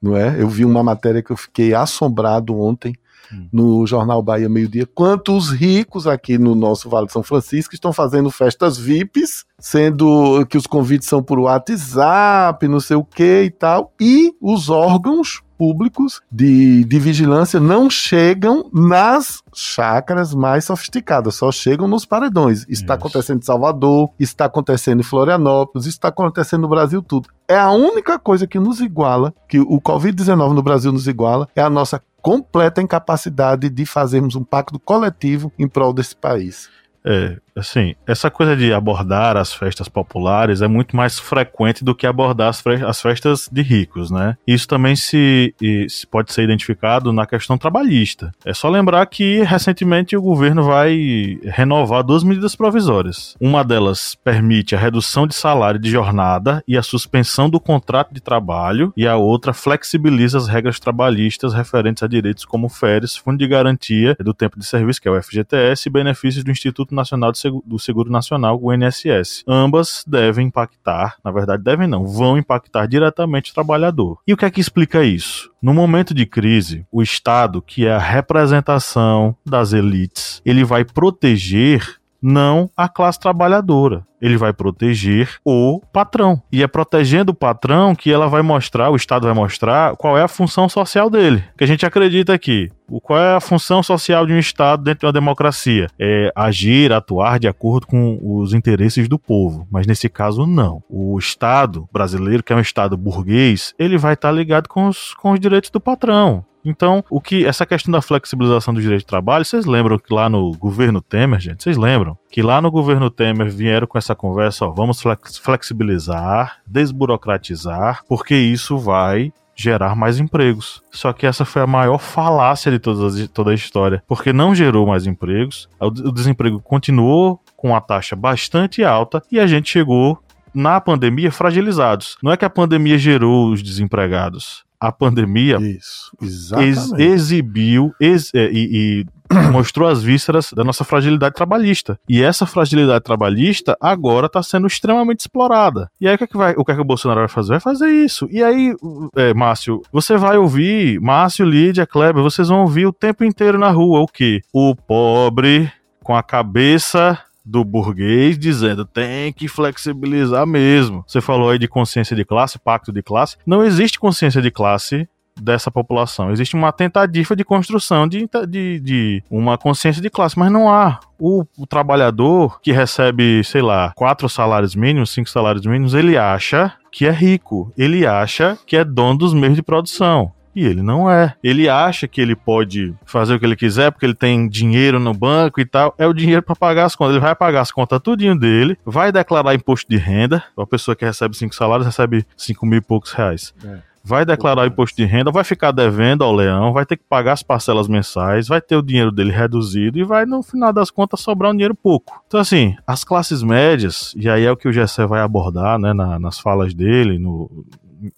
não 0.00 0.16
é? 0.16 0.40
Eu 0.40 0.48
vi 0.48 0.64
uma 0.64 0.82
matéria 0.82 1.22
que 1.22 1.30
eu 1.30 1.36
fiquei 1.36 1.72
assombrado 1.72 2.58
ontem 2.58 2.94
hum. 3.32 3.48
no 3.50 3.86
jornal 3.86 4.22
Bahia 4.22 4.48
Meio 4.48 4.68
Dia, 4.68 4.86
quanto 4.86 5.34
os 5.34 5.50
ricos 5.50 6.06
aqui 6.06 6.36
no 6.36 6.54
nosso 6.54 6.88
Vale 6.90 7.06
de 7.06 7.12
São 7.12 7.22
Francisco 7.22 7.74
estão 7.74 7.92
fazendo 7.92 8.30
festas 8.30 8.76
VIPs, 8.76 9.46
sendo 9.58 10.44
que 10.46 10.58
os 10.58 10.66
convites 10.66 11.08
são 11.08 11.22
por 11.22 11.38
WhatsApp, 11.38 12.68
não 12.68 12.80
sei 12.80 12.96
o 12.96 13.04
que 13.04 13.44
e 13.44 13.50
tal, 13.50 13.94
e 13.98 14.34
os 14.40 14.68
órgãos 14.68 15.42
públicos 15.56 16.20
de, 16.30 16.84
de 16.84 16.98
vigilância 16.98 17.58
não 17.58 17.88
chegam 17.88 18.70
nas 18.72 19.42
chácaras 19.54 20.34
mais 20.34 20.64
sofisticadas, 20.64 21.34
só 21.34 21.50
chegam 21.50 21.88
nos 21.88 22.04
paredões. 22.04 22.60
Isso 22.68 22.82
está 22.82 22.94
acontecendo 22.94 23.38
em 23.38 23.44
Salvador, 23.44 24.10
está 24.18 24.44
acontecendo 24.44 25.00
em 25.00 25.04
Florianópolis, 25.04 25.86
está 25.86 26.08
acontecendo 26.08 26.62
no 26.62 26.68
Brasil 26.68 27.02
tudo. 27.02 27.28
É 27.48 27.56
a 27.56 27.70
única 27.70 28.18
coisa 28.18 28.46
que 28.46 28.58
nos 28.58 28.80
iguala, 28.80 29.34
que 29.48 29.58
o 29.58 29.80
Covid-19 29.80 30.52
no 30.52 30.62
Brasil 30.62 30.92
nos 30.92 31.06
iguala, 31.06 31.48
é 31.54 31.62
a 31.62 31.70
nossa 31.70 32.00
completa 32.20 32.82
incapacidade 32.82 33.70
de 33.70 33.86
fazermos 33.86 34.34
um 34.34 34.42
pacto 34.42 34.78
coletivo 34.80 35.52
em 35.58 35.68
prol 35.68 35.92
desse 35.92 36.16
país. 36.16 36.68
É, 37.04 37.38
assim, 37.56 37.94
essa 38.06 38.30
coisa 38.30 38.56
de 38.56 38.72
abordar 38.72 39.36
as 39.36 39.52
festas 39.52 39.88
populares 39.88 40.60
é 40.60 40.68
muito 40.68 40.94
mais 40.94 41.18
frequente 41.18 41.84
do 41.84 41.94
que 41.94 42.06
abordar 42.06 42.48
as, 42.48 42.62
as 42.66 43.00
festas 43.00 43.48
de 43.50 43.62
ricos, 43.62 44.10
né? 44.10 44.36
Isso 44.46 44.68
também 44.68 44.94
se, 44.94 45.54
se, 45.88 46.06
pode 46.06 46.32
ser 46.32 46.42
identificado 46.42 47.12
na 47.12 47.26
questão 47.26 47.56
trabalhista. 47.56 48.32
É 48.44 48.52
só 48.52 48.68
lembrar 48.68 49.06
que 49.06 49.42
recentemente 49.42 50.16
o 50.16 50.22
governo 50.22 50.64
vai 50.64 51.38
renovar 51.44 52.02
duas 52.02 52.22
medidas 52.22 52.54
provisórias. 52.54 53.36
Uma 53.40 53.64
delas 53.64 54.14
permite 54.14 54.74
a 54.74 54.78
redução 54.78 55.26
de 55.26 55.34
salário 55.34 55.80
de 55.80 55.90
jornada 55.90 56.62
e 56.68 56.76
a 56.76 56.82
suspensão 56.82 57.48
do 57.48 57.60
contrato 57.60 58.12
de 58.12 58.20
trabalho, 58.20 58.92
e 58.96 59.06
a 59.06 59.16
outra 59.16 59.52
flexibiliza 59.52 60.38
as 60.38 60.48
regras 60.48 60.78
trabalhistas 60.78 61.54
referentes 61.54 62.02
a 62.02 62.06
direitos 62.06 62.44
como 62.44 62.68
férias, 62.68 63.16
fundo 63.16 63.38
de 63.38 63.46
garantia 63.46 64.16
do 64.20 64.34
tempo 64.34 64.58
de 64.58 64.66
serviço, 64.66 65.00
que 65.00 65.08
é 65.08 65.10
o 65.10 65.22
FGTS, 65.22 65.88
e 65.88 65.92
benefícios 65.92 66.44
do 66.44 66.50
Instituto 66.50 66.94
Nacional 66.94 67.32
do 67.64 67.78
Seguro 67.78 68.10
Nacional, 68.10 68.58
o 68.60 68.72
INSS. 68.72 69.44
Ambas 69.46 70.04
devem 70.06 70.46
impactar, 70.46 71.16
na 71.24 71.30
verdade 71.30 71.62
devem 71.62 71.88
não, 71.88 72.06
vão 72.06 72.38
impactar 72.38 72.86
diretamente 72.86 73.50
o 73.50 73.54
trabalhador. 73.54 74.18
E 74.26 74.32
o 74.32 74.36
que 74.36 74.44
é 74.44 74.50
que 74.50 74.60
explica 74.60 75.04
isso? 75.04 75.50
No 75.60 75.74
momento 75.74 76.14
de 76.14 76.26
crise, 76.26 76.86
o 76.92 77.02
Estado, 77.02 77.60
que 77.60 77.86
é 77.86 77.92
a 77.92 77.98
representação 77.98 79.36
das 79.44 79.72
elites, 79.72 80.40
ele 80.44 80.64
vai 80.64 80.84
proteger 80.84 81.98
não 82.22 82.70
a 82.76 82.88
classe 82.88 83.20
trabalhadora. 83.20 84.06
Ele 84.20 84.36
vai 84.36 84.52
proteger 84.52 85.36
o 85.44 85.80
patrão. 85.92 86.42
E 86.50 86.62
é 86.62 86.66
protegendo 86.66 87.32
o 87.32 87.34
patrão 87.34 87.94
que 87.94 88.10
ela 88.10 88.26
vai 88.28 88.42
mostrar, 88.42 88.90
o 88.90 88.96
Estado 88.96 89.26
vai 89.26 89.34
mostrar 89.34 89.94
qual 89.96 90.16
é 90.16 90.22
a 90.22 90.28
função 90.28 90.68
social 90.68 91.10
dele. 91.10 91.44
Que 91.56 91.64
a 91.64 91.66
gente 91.66 91.84
acredita 91.84 92.32
aqui. 92.32 92.70
Qual 93.02 93.18
é 93.18 93.36
a 93.36 93.40
função 93.40 93.82
social 93.82 94.26
de 94.26 94.32
um 94.32 94.38
Estado 94.38 94.82
dentro 94.82 95.00
de 95.00 95.06
uma 95.06 95.12
democracia? 95.12 95.88
É 95.98 96.32
agir, 96.34 96.92
atuar 96.92 97.38
de 97.38 97.48
acordo 97.48 97.86
com 97.86 98.18
os 98.22 98.54
interesses 98.54 99.08
do 99.08 99.18
povo. 99.18 99.66
Mas 99.70 99.86
nesse 99.86 100.08
caso, 100.08 100.46
não. 100.46 100.82
O 100.88 101.18
Estado 101.18 101.88
brasileiro, 101.92 102.42
que 102.42 102.52
é 102.52 102.56
um 102.56 102.60
Estado 102.60 102.96
burguês, 102.96 103.74
ele 103.78 103.98
vai 103.98 104.14
estar 104.14 104.30
ligado 104.30 104.68
com 104.68 104.86
os, 104.88 105.14
com 105.14 105.32
os 105.32 105.40
direitos 105.40 105.70
do 105.70 105.80
patrão. 105.80 106.44
Então, 106.66 107.04
o 107.08 107.20
que 107.20 107.46
essa 107.46 107.64
questão 107.64 107.92
da 107.92 108.02
flexibilização 108.02 108.74
do 108.74 108.80
direito 108.80 109.00
de 109.00 109.06
trabalho, 109.06 109.44
vocês 109.44 109.64
lembram 109.64 109.98
que 109.98 110.12
lá 110.12 110.28
no 110.28 110.50
governo 110.56 111.00
Temer, 111.00 111.38
gente, 111.38 111.62
vocês 111.62 111.76
lembram 111.76 112.18
que 112.28 112.42
lá 112.42 112.60
no 112.60 112.70
governo 112.72 113.08
Temer 113.08 113.48
vieram 113.48 113.86
com 113.86 113.96
essa 113.96 114.16
conversa, 114.16 114.66
ó, 114.66 114.70
vamos 114.70 115.00
flexibilizar, 115.40 116.58
desburocratizar, 116.66 118.02
porque 118.08 118.34
isso 118.34 118.76
vai 118.78 119.32
gerar 119.54 119.96
mais 119.96 120.18
empregos. 120.18 120.82
Só 120.90 121.12
que 121.12 121.26
essa 121.26 121.44
foi 121.44 121.62
a 121.62 121.66
maior 121.66 121.98
falácia 121.98 122.70
de 122.70 122.78
toda, 122.78 123.26
toda 123.28 123.52
a 123.52 123.54
história, 123.54 124.02
porque 124.06 124.32
não 124.32 124.54
gerou 124.54 124.86
mais 124.86 125.06
empregos, 125.06 125.68
o 125.80 126.12
desemprego 126.12 126.60
continuou 126.60 127.40
com 127.56 127.74
a 127.74 127.80
taxa 127.80 128.14
bastante 128.14 128.84
alta 128.84 129.22
e 129.32 129.40
a 129.40 129.46
gente 129.46 129.70
chegou 129.70 130.18
na 130.56 130.80
pandemia 130.80 131.30
fragilizados. 131.30 132.16
Não 132.22 132.32
é 132.32 132.36
que 132.36 132.44
a 132.44 132.50
pandemia 132.50 132.98
gerou 132.98 133.52
os 133.52 133.62
desempregados 133.62 134.66
a 134.80 134.92
pandemia 134.92 135.56
Isso, 135.56 136.12
ex 136.60 136.92
exibiu 136.92 137.92
ex 138.00 138.30
é, 138.34 138.50
e, 138.52 139.04
e 139.04 139.06
mostrou 139.50 139.88
as 139.88 140.02
vísceras 140.02 140.52
da 140.52 140.62
nossa 140.62 140.84
fragilidade 140.84 141.34
trabalhista. 141.34 141.98
E 142.08 142.22
essa 142.22 142.46
fragilidade 142.46 143.02
trabalhista 143.02 143.76
agora 143.80 144.26
está 144.26 144.42
sendo 144.42 144.66
extremamente 144.66 145.20
explorada. 145.20 145.90
E 146.00 146.06
aí 146.06 146.14
o 146.14 146.18
que, 146.18 146.24
é 146.24 146.26
que, 146.26 146.36
vai, 146.36 146.54
o 146.56 146.64
que, 146.64 146.72
é 146.72 146.74
que 146.74 146.80
o 146.80 146.84
Bolsonaro 146.84 147.20
vai 147.20 147.28
fazer? 147.28 147.50
Vai 147.50 147.60
fazer 147.60 147.88
isso. 147.88 148.28
E 148.30 148.42
aí, 148.42 148.74
é, 149.16 149.34
Márcio, 149.34 149.82
você 149.92 150.16
vai 150.16 150.36
ouvir, 150.36 151.00
Márcio, 151.00 151.44
Lídia, 151.44 151.86
Kleber, 151.86 152.22
vocês 152.22 152.48
vão 152.48 152.60
ouvir 152.60 152.86
o 152.86 152.92
tempo 152.92 153.24
inteiro 153.24 153.58
na 153.58 153.70
rua 153.70 154.00
o 154.00 154.06
quê? 154.06 154.42
O 154.52 154.76
pobre 154.76 155.72
com 156.04 156.14
a 156.14 156.22
cabeça 156.22 157.18
do 157.46 157.64
burguês 157.64 158.36
dizendo 158.36 158.84
tem 158.84 159.32
que 159.32 159.46
flexibilizar 159.46 160.46
mesmo. 160.46 161.04
Você 161.06 161.20
falou 161.20 161.50
aí 161.50 161.58
de 161.58 161.68
consciência 161.68 162.16
de 162.16 162.24
classe, 162.24 162.58
pacto 162.58 162.92
de 162.92 163.02
classe. 163.02 163.36
Não 163.46 163.64
existe 163.64 164.00
consciência 164.00 164.42
de 164.42 164.50
classe 164.50 165.08
dessa 165.40 165.70
população. 165.70 166.30
Existe 166.30 166.54
uma 166.54 166.72
tentativa 166.72 167.36
de 167.36 167.44
construção 167.44 168.08
de, 168.08 168.28
de, 168.48 168.80
de 168.80 169.22
uma 169.30 169.58
consciência 169.58 170.00
de 170.00 170.10
classe, 170.10 170.38
mas 170.38 170.50
não 170.50 170.72
há. 170.72 170.98
O, 171.18 171.44
o, 171.56 171.66
trabalhador 171.66 172.60
que 172.60 172.72
recebe, 172.72 173.42
sei 173.44 173.62
lá, 173.62 173.92
quatro 173.94 174.28
salários 174.28 174.74
mínimos, 174.74 175.10
cinco 175.10 175.30
salários 175.30 175.64
mínimos, 175.64 175.94
ele 175.94 176.16
acha 176.16 176.72
que 176.90 177.06
é 177.06 177.10
rico. 177.10 177.72
Ele 177.76 178.06
acha 178.06 178.58
que 178.66 178.76
é 178.76 178.84
dono 178.84 179.18
dos 179.18 179.34
meios 179.34 179.56
de 179.56 179.62
produção. 179.62 180.32
E 180.56 180.64
ele 180.64 180.82
não 180.82 181.10
é. 181.10 181.34
Ele 181.44 181.68
acha 181.68 182.08
que 182.08 182.18
ele 182.18 182.34
pode 182.34 182.94
fazer 183.04 183.34
o 183.34 183.38
que 183.38 183.44
ele 183.44 183.54
quiser 183.54 183.92
porque 183.92 184.06
ele 184.06 184.14
tem 184.14 184.48
dinheiro 184.48 184.98
no 184.98 185.12
banco 185.12 185.60
e 185.60 185.66
tal. 185.66 185.94
É 185.98 186.06
o 186.06 186.14
dinheiro 186.14 186.42
para 186.42 186.56
pagar 186.56 186.86
as 186.86 186.96
contas. 186.96 187.14
Ele 187.14 187.24
vai 187.24 187.34
pagar 187.34 187.60
as 187.60 187.70
contas 187.70 188.00
tudinho 188.00 188.38
dele, 188.38 188.78
vai 188.84 189.12
declarar 189.12 189.54
imposto 189.54 189.88
de 189.88 189.98
renda. 189.98 190.42
A 190.56 190.66
pessoa 190.66 190.96
que 190.96 191.04
recebe 191.04 191.36
cinco 191.36 191.54
salários 191.54 191.86
recebe 191.86 192.26
cinco 192.34 192.64
mil 192.64 192.78
e 192.78 192.80
poucos 192.80 193.12
reais. 193.12 193.52
É 193.62 193.96
vai 194.06 194.24
declarar 194.24 194.62
o 194.62 194.66
imposto 194.66 194.96
de 194.96 195.04
renda, 195.04 195.32
vai 195.32 195.42
ficar 195.42 195.72
devendo 195.72 196.22
ao 196.22 196.32
leão, 196.32 196.72
vai 196.72 196.86
ter 196.86 196.96
que 196.96 197.02
pagar 197.08 197.32
as 197.32 197.42
parcelas 197.42 197.88
mensais, 197.88 198.46
vai 198.46 198.60
ter 198.60 198.76
o 198.76 198.82
dinheiro 198.82 199.10
dele 199.10 199.32
reduzido 199.32 199.98
e 199.98 200.04
vai, 200.04 200.24
no 200.24 200.44
final 200.44 200.72
das 200.72 200.92
contas, 200.92 201.18
sobrar 201.18 201.50
um 201.50 201.54
dinheiro 201.54 201.74
pouco. 201.74 202.22
Então, 202.28 202.38
assim, 202.38 202.76
as 202.86 203.02
classes 203.02 203.42
médias, 203.42 204.14
e 204.16 204.28
aí 204.28 204.44
é 204.44 204.52
o 204.52 204.56
que 204.56 204.68
o 204.68 204.72
Gessé 204.72 205.04
vai 205.04 205.20
abordar 205.20 205.76
né, 205.76 205.92
na, 205.92 206.20
nas 206.20 206.38
falas 206.38 206.72
dele, 206.72 207.18
no, 207.18 207.66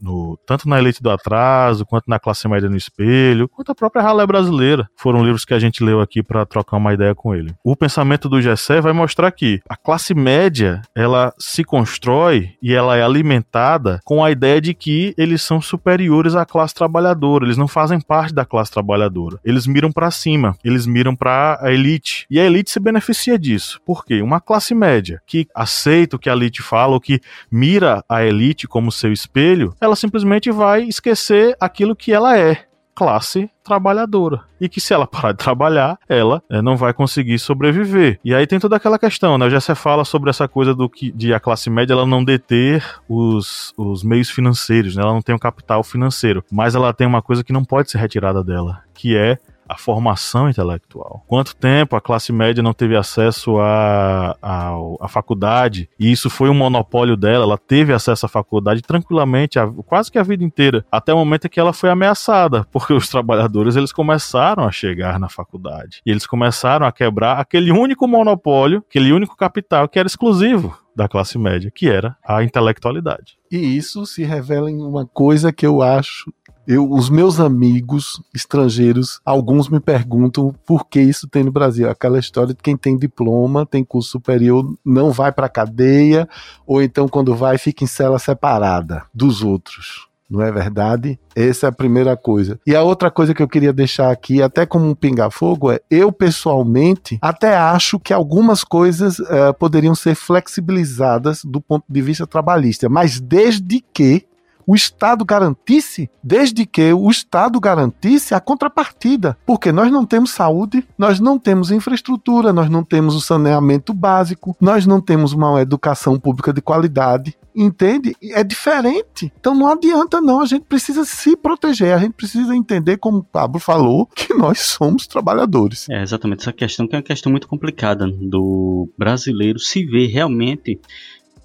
no, 0.01 0.38
tanto 0.47 0.69
na 0.69 0.79
Elite 0.79 1.03
do 1.03 1.11
Atraso, 1.11 1.87
quanto 1.87 2.09
na 2.09 2.19
Classe 2.19 2.49
Média 2.49 2.69
no 2.69 2.77
Espelho, 2.77 3.49
quanto 3.49 3.73
a 3.73 3.75
própria 3.75 4.03
Ralé 4.03 4.27
Brasileira. 4.27 4.88
Foram 4.97 5.25
livros 5.25 5.45
que 5.45 5.55
a 5.55 5.59
gente 5.59 5.83
leu 5.83 6.01
aqui 6.01 6.23
para 6.23 6.45
trocar 6.47 6.77
uma 6.77 6.93
ideia 6.93 7.14
com 7.14 7.35
ele. 7.35 7.55
O 7.64 7.77
pensamento 7.77 8.29
do 8.29 8.41
Gessé 8.41 8.81
vai 8.81 8.93
mostrar 8.93 9.31
que 9.31 9.61
a 9.69 9.77
classe 9.77 10.14
média, 10.14 10.83
ela 10.95 11.33
se 11.38 11.64
constrói 11.64 12.51
e 12.62 12.75
ela 12.75 12.97
é 12.97 13.03
alimentada 13.03 14.01
com 14.05 14.25
a 14.25 14.31
ideia 14.31 14.61
de 14.61 14.75
que 14.75 15.14
eles 15.17 15.43
são 15.43 15.61
superiores 15.61 16.35
à 16.35 16.45
classe 16.45 16.75
trabalhadora, 16.75 17.45
eles 17.45 17.57
não 17.57 17.69
fazem 17.69 18.01
parte 18.01 18.35
da 18.35 18.45
classe 18.45 18.71
trabalhadora. 18.71 19.38
Eles 19.45 19.67
miram 19.67 19.93
para 19.93 20.11
cima, 20.11 20.57
eles 20.64 20.87
miram 20.87 21.14
para 21.14 21.59
a 21.61 21.73
elite. 21.73 22.27
E 22.31 22.41
a 22.41 22.45
elite 22.45 22.71
se 22.71 22.81
beneficia 22.81 23.38
disso. 23.38 23.81
Por 23.85 24.05
quê? 24.05 24.23
Uma 24.23 24.41
classe 24.41 24.75
média 24.75 25.21
que 25.27 25.47
aceita 25.55 26.17
o 26.17 26.19
que 26.19 26.31
a 26.31 26.33
elite 26.33 26.62
fala, 26.62 26.95
ou 26.95 27.01
que 27.01 27.21
mira 27.51 28.05
a 28.09 28.25
elite 28.25 28.67
como 28.67 28.93
seu 28.93 29.12
espelho, 29.12 29.68
ela 29.81 29.97
simplesmente 29.97 30.51
vai 30.51 30.83
esquecer 30.83 31.57
aquilo 31.61 31.97
que 31.97 32.13
ela 32.13 32.39
é, 32.39 32.65
classe 32.99 33.49
trabalhadora. 33.63 34.41
E 34.61 34.69
que 34.69 34.81
se 34.81 34.93
ela 34.93 35.07
parar 35.09 35.31
de 35.31 35.39
trabalhar, 35.39 35.97
ela 36.09 36.43
é, 36.51 36.61
não 36.61 36.77
vai 36.77 36.93
conseguir 36.93 37.39
sobreviver. 37.39 38.19
E 38.25 38.35
aí 38.35 38.45
tem 38.45 38.59
toda 38.59 38.75
aquela 38.75 38.99
questão, 38.99 39.39
né? 39.39 39.49
Já 39.49 39.61
se 39.61 39.73
fala 39.77 40.05
sobre 40.05 40.31
essa 40.31 40.49
coisa 40.49 40.75
do 40.75 40.89
que 40.89 41.13
de 41.13 41.33
a 41.33 41.39
classe 41.39 41.71
média 41.71 41.93
ela 41.93 42.05
não 42.05 42.25
deter 42.25 42.85
os, 43.09 43.73
os 43.77 44.03
meios 44.03 44.29
financeiros, 44.29 44.97
né? 44.97 45.03
Ela 45.03 45.13
não 45.13 45.23
tem 45.23 45.35
o 45.35 45.39
capital 45.39 45.85
financeiro, 45.85 46.45
mas 46.51 46.75
ela 46.75 46.93
tem 46.93 47.07
uma 47.07 47.23
coisa 47.23 47.45
que 47.45 47.53
não 47.53 47.65
pode 47.65 47.89
ser 47.89 47.99
retirada 47.99 48.43
dela, 48.43 48.83
que 48.93 49.17
é 49.17 49.39
a 49.69 49.77
formação 49.77 50.49
intelectual. 50.49 51.23
Quanto 51.27 51.55
tempo 51.55 51.95
a 51.95 52.01
classe 52.01 52.33
média 52.33 52.63
não 52.63 52.73
teve 52.73 52.97
acesso 52.97 53.59
à 53.59 54.37
a, 54.43 54.71
a, 54.71 54.77
a, 55.01 55.09
faculdade 55.09 55.89
e 55.99 56.11
isso 56.11 56.31
foi 56.31 56.49
um 56.49 56.55
monopólio 56.55 57.17
dela, 57.17 57.45
ela 57.45 57.59
teve 57.59 57.93
acesso 57.93 58.27
à 58.27 58.29
faculdade 58.29 58.83
tranquilamente, 58.83 59.59
a, 59.59 59.67
quase 59.87 60.11
que 60.11 60.19
a 60.19 60.23
vida 60.23 60.45
inteira, 60.45 60.85
até 60.91 61.13
o 61.13 61.19
momento 61.19 61.47
em 61.47 61.51
que 61.51 61.61
ela 61.61 61.73
foi 61.73 61.91
ameaçada, 61.91 62.67
porque 62.73 62.93
os 62.93 63.09
trabalhadores 63.09 63.77
eles 63.77 63.93
começaram 63.93 64.65
a 64.65 64.73
chegar 64.73 65.19
na 65.19 65.29
faculdade 65.29 66.01
e 66.05 66.11
eles 66.11 66.27
começaram 66.27 66.87
a 66.87 66.93
quebrar 66.93 67.39
aquele 67.39 67.71
único 67.71 68.07
monopólio, 68.07 68.85
aquele 68.89 69.13
único 69.13 69.37
capital 69.37 69.89
que 69.89 69.99
era 69.99 70.07
exclusivo 70.07 70.77
da 70.99 71.07
classe 71.07 71.39
média, 71.39 71.71
que 71.73 71.89
era 71.89 72.17
a 72.27 72.43
intelectualidade. 72.43 73.39
E 73.53 73.57
isso 73.57 74.05
se 74.05 74.25
revela 74.25 74.69
em 74.69 74.83
uma 74.83 75.07
coisa 75.07 75.53
que 75.53 75.65
eu 75.65 75.81
acho 75.81 76.33
eu, 76.69 76.93
os 76.93 77.09
meus 77.09 77.41
amigos 77.41 78.23
estrangeiros, 78.35 79.23
alguns 79.25 79.71
me 79.71 79.81
perguntam 79.81 80.55
por 80.67 80.87
que 80.87 81.01
isso 81.01 81.27
tem 81.27 81.43
no 81.43 81.51
Brasil. 81.51 81.89
Aquela 81.89 82.19
história 82.19 82.53
de 82.53 82.63
quem 82.63 82.77
tem 82.77 82.95
diploma, 82.95 83.65
tem 83.65 83.83
curso 83.83 84.11
superior, 84.11 84.77
não 84.85 85.11
vai 85.11 85.33
para 85.33 85.49
cadeia, 85.49 86.29
ou 86.67 86.83
então 86.83 87.09
quando 87.09 87.35
vai 87.35 87.57
fica 87.57 87.85
em 87.85 87.87
cela 87.87 88.19
separada 88.19 89.05
dos 89.15 89.43
outros. 89.43 90.09
Não 90.29 90.43
é 90.43 90.53
verdade? 90.53 91.19
Essa 91.35 91.67
é 91.67 91.69
a 91.71 91.73
primeira 91.73 92.15
coisa. 92.15 92.61
E 92.67 92.77
a 92.77 92.83
outra 92.83 93.11
coisa 93.11 93.33
que 93.33 93.43
eu 93.43 93.49
queria 93.49 93.73
deixar 93.73 94.11
aqui, 94.11 94.43
até 94.43 94.67
como 94.67 94.87
um 94.87 94.95
pinga-fogo, 94.95 95.73
é 95.73 95.81
eu 95.91 96.13
pessoalmente 96.13 97.19
até 97.23 97.57
acho 97.57 97.99
que 97.99 98.13
algumas 98.13 98.63
coisas 98.63 99.19
uh, 99.21 99.55
poderiam 99.59 99.95
ser 99.95 100.15
flexibilizadas 100.15 101.43
do 101.43 101.63
ponto 101.63 101.87
de 101.89 102.03
vista 102.03 102.27
trabalhista, 102.27 102.91
mas 102.91 103.19
desde 103.19 103.83
que 103.95 104.28
o 104.69 104.75
Estado 104.75 105.25
garantisse, 105.25 106.11
desde 106.23 106.67
que 106.67 106.93
o 106.93 107.11
Estado 107.11 107.59
garantisse 107.59 108.35
a 108.35 108.41
contrapartida. 108.41 109.35
Porque 109.47 109.73
nós 109.73 109.91
não 109.91 110.05
temos 110.05 110.31
saúde, 110.31 110.87
nós 110.99 111.19
não 111.19 111.39
temos 111.39 111.71
infraestrutura, 111.71 112.53
nós 112.53 112.69
não 112.69 112.85
temos 112.85 113.15
o 113.15 113.21
saneamento 113.21 113.95
básico, 113.95 114.55
nós 114.61 114.85
não 114.85 115.01
temos 115.01 115.33
uma 115.33 115.63
educação 115.63 116.21
pública 116.21 116.53
de 116.53 116.61
qualidade, 116.61 117.35
entende? 117.57 118.15
É 118.23 118.45
diferente. 118.45 119.33
Então 119.41 119.55
não 119.55 119.69
adianta 119.69 120.21
não, 120.21 120.43
a 120.43 120.47
gente 120.47 120.67
precisa 120.67 121.03
se 121.07 121.35
proteger, 121.35 121.95
a 121.95 121.99
gente 121.99 122.13
precisa 122.13 122.55
entender, 122.55 122.99
como 122.99 123.19
o 123.19 123.25
Pablo 123.25 123.59
falou, 123.59 124.05
que 124.15 124.35
nós 124.35 124.61
somos 124.61 125.07
trabalhadores. 125.07 125.89
É 125.89 126.03
exatamente 126.03 126.43
essa 126.43 126.53
questão 126.53 126.87
que 126.87 126.95
é 126.95 126.99
uma 126.99 127.03
questão 127.03 127.33
muito 127.33 127.49
complicada 127.49 128.07
do 128.07 128.87
brasileiro 128.99 129.59
se 129.59 129.87
ver 129.87 130.09
realmente 130.09 130.79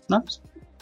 na, 0.10 0.22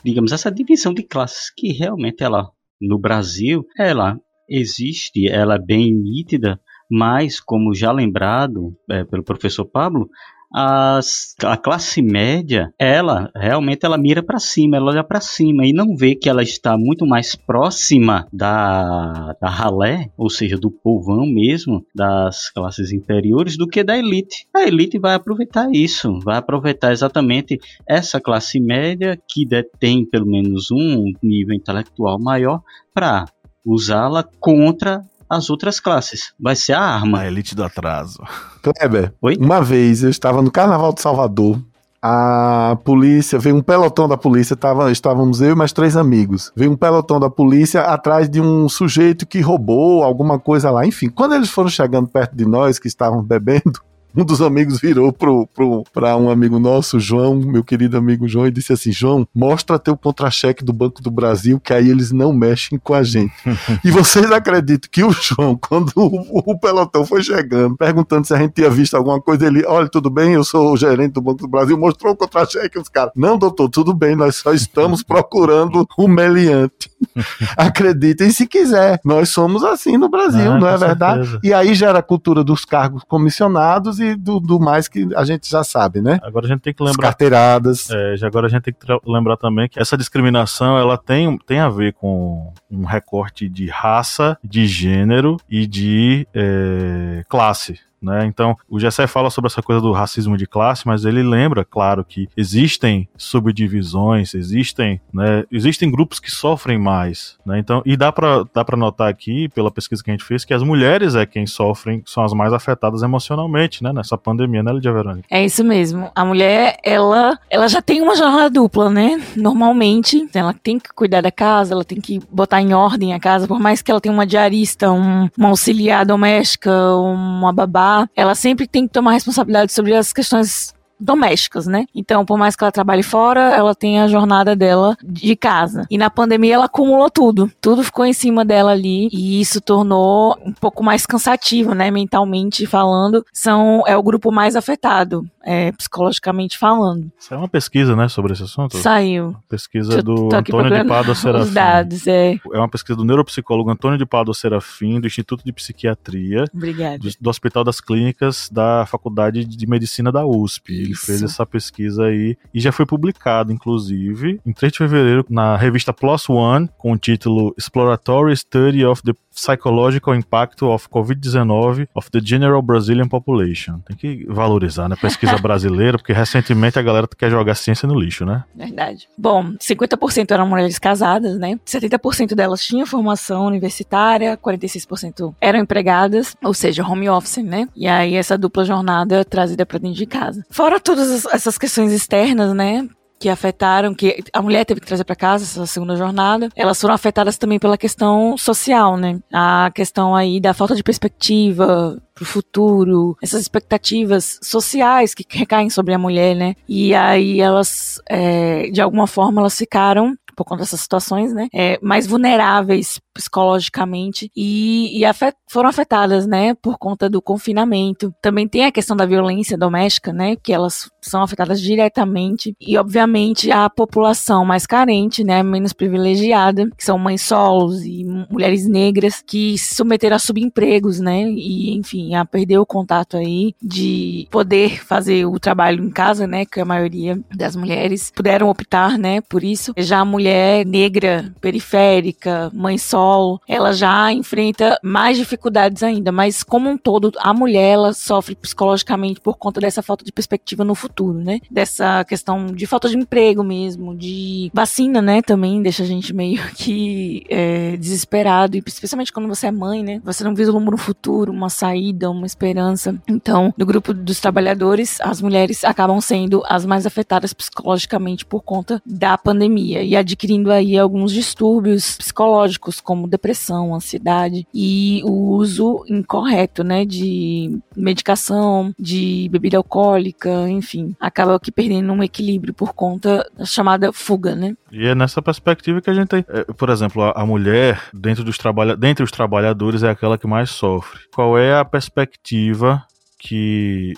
digamos, 0.04 0.32
essa 0.32 0.52
divisão 0.52 0.94
de 0.94 1.04
classes 1.04 1.52
que 1.56 1.72
realmente 1.72 2.24
ela 2.24 2.50
no 2.80 2.98
Brasil, 2.98 3.66
ela 3.78 4.20
existe, 4.50 5.28
ela 5.28 5.56
é 5.56 5.60
bem 5.60 5.94
nítida, 5.94 6.60
mas 6.90 7.40
como 7.40 7.74
já 7.74 7.92
lembrado 7.92 8.76
é, 8.90 9.04
pelo 9.04 9.24
professor 9.24 9.66
Pablo, 9.66 10.10
as, 10.54 11.34
a 11.44 11.56
classe 11.56 12.02
média, 12.02 12.74
ela 12.78 13.32
realmente 13.36 13.86
ela 13.86 13.98
mira 13.98 14.22
para 14.22 14.40
cima, 14.40 14.78
ela 14.78 14.92
olha 14.92 15.04
para 15.04 15.22
cima 15.22 15.66
e 15.66 15.74
não 15.74 15.96
vê 15.96 16.16
que 16.16 16.30
ela 16.30 16.44
está 16.44 16.78
muito 16.78 17.06
mais 17.06 17.36
próxima 17.36 18.28
da, 18.32 19.36
da 19.40 19.50
ralé, 19.50 20.12
ou 20.18 20.30
seja, 20.30 20.58
do 20.58 20.70
povão 20.70 21.26
mesmo, 21.26 21.86
das 21.96 22.50
classes 22.50 22.92
inferiores, 22.92 23.58
do 23.58 23.68
que 23.68 23.84
da 23.84 23.98
elite. 23.98 24.48
A 24.54 24.64
elite 24.64 25.00
vai 25.00 25.16
aproveitar 25.16 25.70
isso, 25.72 26.20
vai 26.20 26.38
aproveitar 26.38 26.92
exatamente 26.92 27.58
essa 27.88 28.20
classe 28.20 28.60
média 28.60 29.18
que 29.28 29.46
detém 29.46 30.06
pelo 30.06 30.26
menos 30.26 30.70
um 30.72 31.12
nível 31.24 31.56
intelectual 31.56 32.20
maior 32.20 32.62
para 32.94 33.26
usá-la 33.66 34.28
contra 34.40 35.02
as 35.32 35.50
outras 35.50 35.80
classes. 35.80 36.34
Vai 36.38 36.58
ser 36.58 36.74
a 36.74 36.82
arma. 36.82 37.22
A 37.22 37.28
elite 37.28 37.56
do 37.56 37.64
atraso. 37.64 38.20
Kleber, 38.62 39.14
Oi? 39.22 39.38
uma 39.40 39.62
vez 39.62 40.04
eu 40.04 40.10
estava 40.10 40.42
no 40.42 40.52
Carnaval 40.52 40.92
de 40.94 41.02
Salvador. 41.02 41.58
A 42.04 42.78
polícia, 42.84 43.38
veio 43.38 43.56
um 43.56 43.62
pelotão 43.62 44.10
da 44.10 44.18
polícia, 44.18 44.56
tava, 44.56 44.92
estávamos 44.92 45.40
eu 45.40 45.52
e 45.52 45.56
mais 45.56 45.72
três 45.72 45.96
amigos. 45.96 46.52
Veio 46.56 46.72
um 46.72 46.76
pelotão 46.76 47.20
da 47.20 47.30
polícia 47.30 47.82
atrás 47.84 48.28
de 48.28 48.42
um 48.42 48.68
sujeito 48.68 49.26
que 49.26 49.40
roubou 49.40 50.04
alguma 50.04 50.38
coisa 50.38 50.70
lá. 50.70 50.86
Enfim, 50.86 51.10
quando 51.10 51.36
eles 51.36 51.50
foram 51.50 51.70
chegando 51.70 52.08
perto 52.08 52.36
de 52.36 52.44
nós, 52.46 52.80
que 52.80 52.88
estavam 52.88 53.24
bebendo, 53.24 53.80
um 54.16 54.26
dos 54.26 54.42
amigos 54.42 54.80
virou 54.80 55.12
pro, 55.14 55.48
pro, 55.48 55.84
pra 55.94 56.18
um 56.18 56.30
amigo 56.30 56.60
nosso, 56.60 57.00
João, 57.00 57.36
meu 57.36 57.64
querido 57.64 57.98
amigo 57.98 58.28
João, 58.28 58.48
e 58.48 58.52
disse 58.52 58.74
assim: 58.74 58.92
João, 58.92 59.28
mostra 59.34 59.80
teu 59.80 59.96
contra-cheque 59.96 60.64
do 60.64 60.74
Banco 60.74 61.02
do 61.02 61.10
Brasil, 61.10 61.60
que 61.60 61.74
aí 61.74 61.90
eles 61.90 62.12
não 62.12 62.34
mexem 62.34 62.78
com 62.78 62.94
a 62.94 63.04
gente. 63.04 63.34
e 63.84 63.92
vocês 63.92 64.32
acreditam 64.32 64.90
que 64.92 65.04
o 65.04 65.12
João, 65.12 65.56
quando 65.56 65.92
o, 65.96 66.52
o, 66.52 66.60
pelotão 66.60 67.06
foi 67.06 67.24
chegando, 67.24 67.78
perguntando 67.78 68.28
se 68.28 68.34
a 68.34 68.38
gente 68.38 68.54
tinha 68.54 68.70
visto 68.70 68.96
alguma 68.96 69.22
coisa, 69.22 69.48
ele, 69.48 69.66
olha, 69.66 69.88
tudo 69.88 70.10
bem, 70.10 70.34
eu 70.34 70.44
sou 70.44 70.74
o 70.74 70.78
gerente 70.78 71.14
do 71.14 71.22
Banco 71.22 71.40
do 71.40 71.48
Brasil, 71.48 71.78
mostrou 71.78 72.14
o 72.14 72.18
contra-cheque, 72.18 72.78
os 72.78 72.90
caras, 72.90 73.12
não, 73.16 73.38
doutor, 73.38 73.70
tudo 73.70 73.94
bem, 73.94 74.16
nós 74.16 74.36
só 74.36 74.54
estamos 74.54 75.04
procurando 75.04 75.88
o 75.98 76.08
meliante. 76.08 76.92
Acreditem 77.58 78.30
se 78.30 78.46
quiser, 78.46 79.00
nós 79.04 79.30
somos 79.30 79.64
assim 79.64 79.98
no 79.98 80.10
Brasil, 80.10 80.52
ah, 80.52 80.60
não 80.60 80.68
é 80.68 80.78
verdade? 80.78 81.24
Certeza. 81.24 81.40
E 81.44 81.54
aí 81.54 81.74
gera 81.74 82.00
a 82.00 82.04
cultura 82.04 82.44
dos 82.44 82.66
cargos 82.66 83.04
comissionados 83.08 84.01
e 84.02 84.16
do, 84.16 84.40
do, 84.40 84.60
mais 84.60 84.88
que 84.88 85.08
a 85.16 85.24
gente 85.24 85.50
já 85.50 85.64
sabe, 85.64 86.02
né? 86.02 86.20
Agora 86.24 86.46
a 86.46 86.50
gente 86.50 86.62
tem 86.62 86.74
que 86.74 86.84
lembrar. 86.84 87.08
As 87.08 87.12
carteiradas. 87.12 87.90
É, 87.90 88.16
agora 88.26 88.48
a 88.48 88.50
gente 88.50 88.64
tem 88.64 88.74
que 88.74 88.86
lembrar 89.06 89.38
também 89.38 89.70
que 89.70 89.80
essa 89.80 89.98
discriminação 89.98 90.78
ela 90.78 90.98
tem, 90.98 91.38
tem 91.40 91.60
a 91.60 91.70
ver 91.70 91.94
com 91.94 92.54
um 92.70 92.86
recorte 92.86 93.48
de 93.48 93.68
raça, 93.68 94.38
de 94.44 94.66
gênero 94.66 95.38
e 95.50 95.68
de 95.68 96.28
é, 96.34 97.24
classe. 97.28 97.80
Né? 98.02 98.26
Então, 98.26 98.58
o 98.68 98.80
Gessé 98.80 99.06
fala 99.06 99.30
sobre 99.30 99.48
essa 99.48 99.62
coisa 99.62 99.80
do 99.80 99.92
racismo 99.92 100.36
de 100.36 100.48
classe, 100.48 100.88
mas 100.88 101.06
ele 101.06 101.22
lembra, 101.22 101.64
claro, 101.64 102.04
que 102.04 102.28
existem 102.36 103.08
subdivisões, 103.16 104.34
existem, 104.34 105.00
né, 105.14 105.44
existem 105.52 105.92
grupos 105.92 106.20
que 106.20 106.32
sofrem 106.32 106.80
mais, 106.80 107.38
né? 107.46 107.60
Então, 107.60 107.84
e 107.86 107.96
dá 107.96 108.12
para 108.12 108.44
dá 108.54 108.66
para 108.66 108.76
notar 108.76 109.08
aqui 109.08 109.50
pela 109.50 109.70
pesquisa 109.70 110.04
que 110.04 110.10
a 110.10 110.14
gente 110.14 110.24
fez 110.24 110.44
que 110.44 110.54
as 110.54 110.64
mulheres 110.64 111.14
é 111.14 111.26
quem 111.26 111.46
sofrem, 111.46 112.02
são 112.06 112.24
as 112.24 112.34
mais 112.34 112.54
afetadas 112.54 113.04
emocionalmente, 113.04 113.84
né, 113.84 113.94
nessa 113.94 114.18
pandemia, 114.18 114.64
né, 114.64 114.74
Lidia 114.74 114.92
Verônica? 114.92 115.28
É 115.30 115.46
isso 115.46 115.64
mesmo. 115.64 116.10
A 116.16 116.26
mulher, 116.26 116.78
ela 116.84 117.38
ela 117.50 117.68
já 117.68 117.82
tem 117.82 118.02
uma 118.02 118.16
jornada 118.16 118.50
dupla, 118.50 118.90
né? 118.90 119.22
Normalmente, 119.36 120.28
ela 120.34 120.54
tem 120.54 120.80
que 120.80 120.92
cuidar 120.94 121.22
da 121.22 121.32
casa, 121.32 121.74
ela 121.74 121.86
tem 121.86 122.02
que 122.02 122.20
botar 122.32 122.62
em 122.62 122.74
ordem 122.74 123.14
a 123.14 123.20
casa, 123.20 123.48
por 123.48 123.60
mais 123.60 123.82
que 123.82 123.92
ela 123.92 124.02
tenha 124.02 124.14
uma 124.14 124.26
diarista, 124.26 124.92
um, 124.92 125.30
uma 125.38 125.50
auxiliar 125.50 126.06
doméstica, 126.06 126.72
uma 126.96 127.54
babá 127.54 127.91
ela 128.16 128.36
sempre 128.36 128.68
tem 128.68 128.88
que 128.88 128.94
tomar 128.94 129.14
responsabilidade 129.14 129.72
sobre 129.72 129.96
as 129.96 130.12
questões 130.14 130.74
domésticas, 131.02 131.66
né? 131.66 131.86
Então, 131.96 132.24
por 132.24 132.38
mais 132.38 132.56
que 132.56 132.64
ela 132.64 132.72
trabalhe 132.72 133.02
fora, 133.02 133.42
ela 133.56 133.74
tem 133.74 134.00
a 134.00 134.08
jornada 134.08 134.56
dela 134.56 134.96
de 135.04 135.36
casa. 135.36 135.86
E 135.90 135.98
na 135.98 136.10
pandemia 136.10 136.54
ela 136.54 136.66
acumulou 136.66 137.10
tudo. 137.10 137.52
Tudo 137.60 137.84
ficou 137.84 138.06
em 138.06 138.14
cima 138.14 138.46
dela 138.46 138.72
ali 138.72 139.10
e 139.12 139.42
isso 139.42 139.60
tornou 139.60 140.38
um 140.46 140.54
pouco 140.54 140.84
mais 140.84 141.06
cansativo, 141.06 141.74
né, 141.74 141.90
mentalmente 141.90 142.68
falando. 142.68 143.26
São 143.34 143.84
é 143.88 143.98
o 143.98 144.04
grupo 144.04 144.32
mais 144.32 144.56
afetado, 144.56 145.26
é, 145.44 145.72
psicologicamente 145.72 146.58
falando. 146.58 147.12
Saiu 147.18 147.40
uma 147.40 147.48
pesquisa, 147.48 147.96
né, 147.96 148.08
sobre 148.08 148.34
esse 148.34 148.44
assunto? 148.44 148.78
Saiu. 148.78 149.36
Pesquisa 149.50 150.02
do 150.02 150.34
Antônio 150.34 150.72
de 150.72 150.88
Pádua 150.88 151.16
Serafim. 151.16 151.48
Os 151.48 151.54
dados, 151.54 152.08
é. 152.08 152.40
É 152.54 152.58
uma 152.58 152.70
pesquisa 152.70 152.96
do 152.98 153.06
neuropsicólogo 153.06 153.70
Antônio 153.70 153.98
de 153.98 154.06
Pádua 154.06 154.34
Serafim, 154.34 155.00
do 155.00 155.08
Instituto 155.08 155.44
de 155.44 155.52
Psiquiatria. 155.52 156.46
Obrigada. 156.54 156.98
Do, 157.00 157.10
do 157.20 157.30
Hospital 157.30 157.64
das 157.64 157.82
Clínicas 157.82 158.50
da 158.52 158.86
Faculdade 158.86 159.46
de 159.46 159.68
Medicina 159.68 160.12
da 160.12 160.26
USP. 160.26 160.74
Ele 160.74 160.96
fez 160.96 161.22
essa 161.24 161.46
pesquisa 161.46 162.06
aí 162.06 162.38
e 162.54 162.60
já 162.60 162.72
foi 162.72 162.86
publicado, 162.86 163.52
inclusive, 163.52 164.40
em 164.46 164.54
3 164.54 164.72
de 164.72 164.78
fevereiro, 164.78 165.26
na 165.30 165.58
revista 165.58 165.94
Plus 165.94 166.30
One, 166.30 166.70
com 166.78 166.94
o 166.94 166.98
título 166.98 167.54
Exploratory 167.58 168.36
Study 168.36 168.86
of 168.86 169.02
the 169.04 169.14
Psychological 169.34 170.14
Impact 170.14 170.64
of 170.64 170.90
COVID-19 170.90 171.88
of 171.96 172.12
the 172.12 172.20
General 172.20 172.62
Brazilian 172.62 173.08
Population. 173.08 173.80
Tem 173.80 173.96
que 173.96 174.26
valorizar, 174.28 174.90
né? 174.90 174.96
Pesquisa 174.96 175.31
brasileira, 175.38 175.98
porque 175.98 176.14
recentemente 176.14 176.80
a 176.80 176.82
galera 176.82 177.08
quer 177.18 177.30
jogar 177.30 177.56
ciência 177.56 177.88
no 177.88 178.00
lixo, 178.00 178.26
né? 178.26 178.44
Verdade. 178.56 179.08
Bom, 179.18 179.54
50% 179.54 180.32
eram 180.32 180.48
mulheres 180.48 180.80
casadas, 180.80 181.38
né? 181.38 181.60
70% 181.66 182.36
delas 182.36 182.64
tinham 182.64 182.86
formação 182.86 183.46
universitária, 183.46 184.38
46% 184.38 185.34
eram 185.40 185.60
empregadas, 185.60 186.36
ou 186.44 186.54
seja, 186.54 186.86
home 186.86 187.10
office, 187.10 187.38
né? 187.38 187.68
E 187.76 187.88
aí 187.88 188.16
essa 188.16 188.38
dupla 188.38 188.66
jornada 188.66 189.24
trazida 189.26 189.66
para 189.66 189.80
dentro 189.80 189.98
de 189.98 190.06
casa. 190.06 190.46
Fora 190.50 190.80
todas 190.80 191.26
essas 191.26 191.58
questões 191.58 191.92
externas, 191.92 192.54
né? 192.54 192.88
Que 193.22 193.30
afetaram, 193.30 193.94
que 193.94 194.24
a 194.34 194.42
mulher 194.42 194.66
teve 194.66 194.82
que 194.82 194.88
trazer 194.88 195.04
para 195.04 195.16
casa 195.16 195.44
essa 195.44 195.68
segunda 195.68 195.96
jornada, 195.96 196.50
elas 196.56 196.82
foram 196.82 196.96
afetadas 196.96 197.38
também 197.38 197.60
pela 197.60 197.78
questão 197.78 198.36
social, 198.36 198.98
né? 198.98 199.20
A 199.32 199.70
questão 199.76 200.16
aí 200.16 200.40
da 200.40 200.56
falta 200.56 200.76
de 200.76 200.82
perspectiva 200.82 202.02
pro 202.16 202.26
futuro, 202.26 203.16
essas 203.22 203.42
expectativas 203.42 204.40
sociais 204.42 205.14
que 205.14 205.24
recaem 205.30 205.70
sobre 205.70 205.94
a 205.94 206.00
mulher, 206.00 206.36
né? 206.36 206.56
E 206.68 206.96
aí 206.96 207.40
elas, 207.40 208.02
é, 208.10 208.72
de 208.72 208.82
alguma 208.82 209.06
forma, 209.06 209.40
elas 209.40 209.56
ficaram 209.56 210.18
por 210.42 210.46
conta 210.46 210.64
dessas 210.64 210.82
situações, 210.82 211.34
né, 211.34 211.48
é, 211.54 211.78
mais 211.82 212.08
vulneráveis 212.08 213.00
psicologicamente 213.14 214.32
e, 214.36 214.98
e 214.98 215.06
afet, 215.06 215.36
foram 215.48 215.70
afetadas, 215.70 216.26
né, 216.26 216.54
por 216.56 216.78
conta 216.78 217.10
do 217.10 217.22
confinamento. 217.22 218.14
Também 218.22 218.48
tem 218.48 218.66
a 218.66 218.72
questão 218.72 218.96
da 218.96 219.06
violência 219.06 219.58
doméstica, 219.58 220.12
né, 220.12 220.36
que 220.36 220.52
elas 220.52 220.90
são 221.02 221.22
afetadas 221.22 221.62
diretamente 221.62 222.56
e, 222.60 222.78
obviamente, 222.78 223.52
a 223.52 223.70
população 223.70 224.44
mais 224.44 224.66
carente, 224.66 225.24
né, 225.24 225.44
menos 225.44 225.74
privilegiada, 225.74 226.70
que 226.76 226.84
são 226.84 226.98
mães 226.98 227.22
solos 227.22 227.84
e 227.84 228.04
mulheres 228.30 228.68
negras 228.68 229.22
que 229.26 229.58
se 229.58 229.76
submeteram 229.76 230.16
a 230.16 230.20
subempregos, 230.20 231.00
né, 231.00 231.24
e, 231.24 231.76
enfim, 231.76 232.16
a 232.16 232.26
perder 232.26 232.58
o 232.58 232.66
contato 232.66 233.18
aí 233.18 233.54
de 233.62 234.28
poder 234.32 234.84
fazer 234.84 235.26
o 235.26 235.40
trabalho 235.40 235.84
em 235.84 235.90
casa, 235.92 236.26
né, 236.26 236.46
que 236.46 236.60
a 236.60 236.66
maioria 236.66 237.20
das 237.36 237.56
mulheres 237.56 238.12
puderam 238.16 238.50
optar, 238.50 238.98
né, 238.98 239.22
por 239.22 239.44
isso. 239.44 239.74
Já 239.78 240.00
a 240.00 240.06
mulher 240.06 240.31
negra, 240.66 241.34
periférica, 241.40 242.52
mãe 242.54 242.78
solo, 242.78 243.42
ela 243.48 243.74
já 243.74 244.12
enfrenta 244.12 244.80
mais 244.84 245.18
dificuldades 245.18 245.84
ainda, 245.84 246.12
mas 246.12 246.44
como 246.44 246.70
um 246.70 246.78
todo, 246.78 247.12
a 247.20 247.34
mulher 247.34 247.74
ela 247.74 247.94
sofre 247.94 248.36
psicologicamente 248.36 249.20
por 249.20 249.38
conta 249.38 249.62
dessa 249.62 249.82
falta 249.82 250.04
de 250.04 250.12
perspectiva 250.12 250.64
no 250.64 250.76
futuro, 250.76 251.18
né? 251.18 251.40
Dessa 251.50 252.04
questão 252.04 252.48
de 252.48 252.66
falta 252.66 252.90
de 252.90 252.98
emprego 252.98 253.44
mesmo, 253.44 253.96
de 253.96 254.52
vacina, 254.54 255.02
né? 255.02 255.22
Também 255.22 255.62
deixa 255.62 255.84
a 255.84 255.86
gente 255.86 256.14
meio 256.14 256.42
que 256.56 257.24
é, 257.30 257.78
desesperado, 257.78 258.58
e 258.58 258.64
especialmente 258.66 259.12
quando 259.12 259.28
você 259.28 259.48
é 259.48 259.52
mãe, 259.52 259.84
né? 259.84 260.02
Você 260.04 260.24
não 260.24 260.36
vislumbra 260.36 260.76
um 260.76 260.78
futuro, 260.78 261.32
uma 261.32 261.50
saída, 261.50 262.10
uma 262.10 262.26
esperança. 262.26 262.96
Então, 263.08 263.54
no 263.58 263.66
grupo 263.66 263.94
dos 263.94 264.20
trabalhadores, 264.20 265.00
as 265.02 265.22
mulheres 265.22 265.64
acabam 265.64 266.00
sendo 266.02 266.44
as 266.46 266.66
mais 266.66 266.86
afetadas 266.86 267.34
psicologicamente 267.34 268.26
por 268.26 268.42
conta 268.42 268.82
da 268.86 269.18
pandemia. 269.18 269.84
E 269.84 269.96
a 269.96 270.02
adquirindo 270.12 270.52
aí 270.52 270.78
alguns 270.78 271.12
distúrbios 271.12 271.98
psicológicos, 271.98 272.82
como 272.82 273.08
depressão, 273.08 273.74
ansiedade 273.74 274.48
e 274.54 275.02
o 275.04 275.32
uso 275.32 275.84
incorreto, 275.88 276.64
né, 276.64 276.86
de 276.86 277.60
medicação, 277.76 278.74
de 278.78 279.30
bebida 279.32 279.58
alcoólica, 279.58 280.50
enfim, 280.50 280.96
acaba 281.00 281.36
aqui 281.36 281.52
perdendo 281.52 281.92
um 281.94 282.04
equilíbrio 282.04 282.54
por 282.54 282.74
conta 282.74 283.26
da 283.38 283.46
chamada 283.46 283.92
fuga, 283.92 284.36
né? 284.36 284.56
E 284.72 284.86
é 284.86 284.96
nessa 284.96 285.22
perspectiva 285.22 285.82
que 285.82 285.90
a 285.90 285.94
gente 285.94 286.08
tem, 286.08 286.26
é, 286.28 286.44
por 286.54 286.70
exemplo, 286.70 287.04
a, 287.04 287.26
mulher 287.26 287.82
dentro 287.94 288.24
dos 288.24 288.38
trabalha, 288.38 288.76
dentre 288.76 289.04
os 289.04 289.12
trabalhadores 289.12 289.84
é 289.84 289.90
aquela 289.90 290.18
que 290.18 290.28
mais 290.28 290.50
sofre. 290.50 291.00
Qual 291.14 291.38
é 291.38 291.58
a 291.58 291.66
perspectiva 291.66 292.84
que 293.20 293.94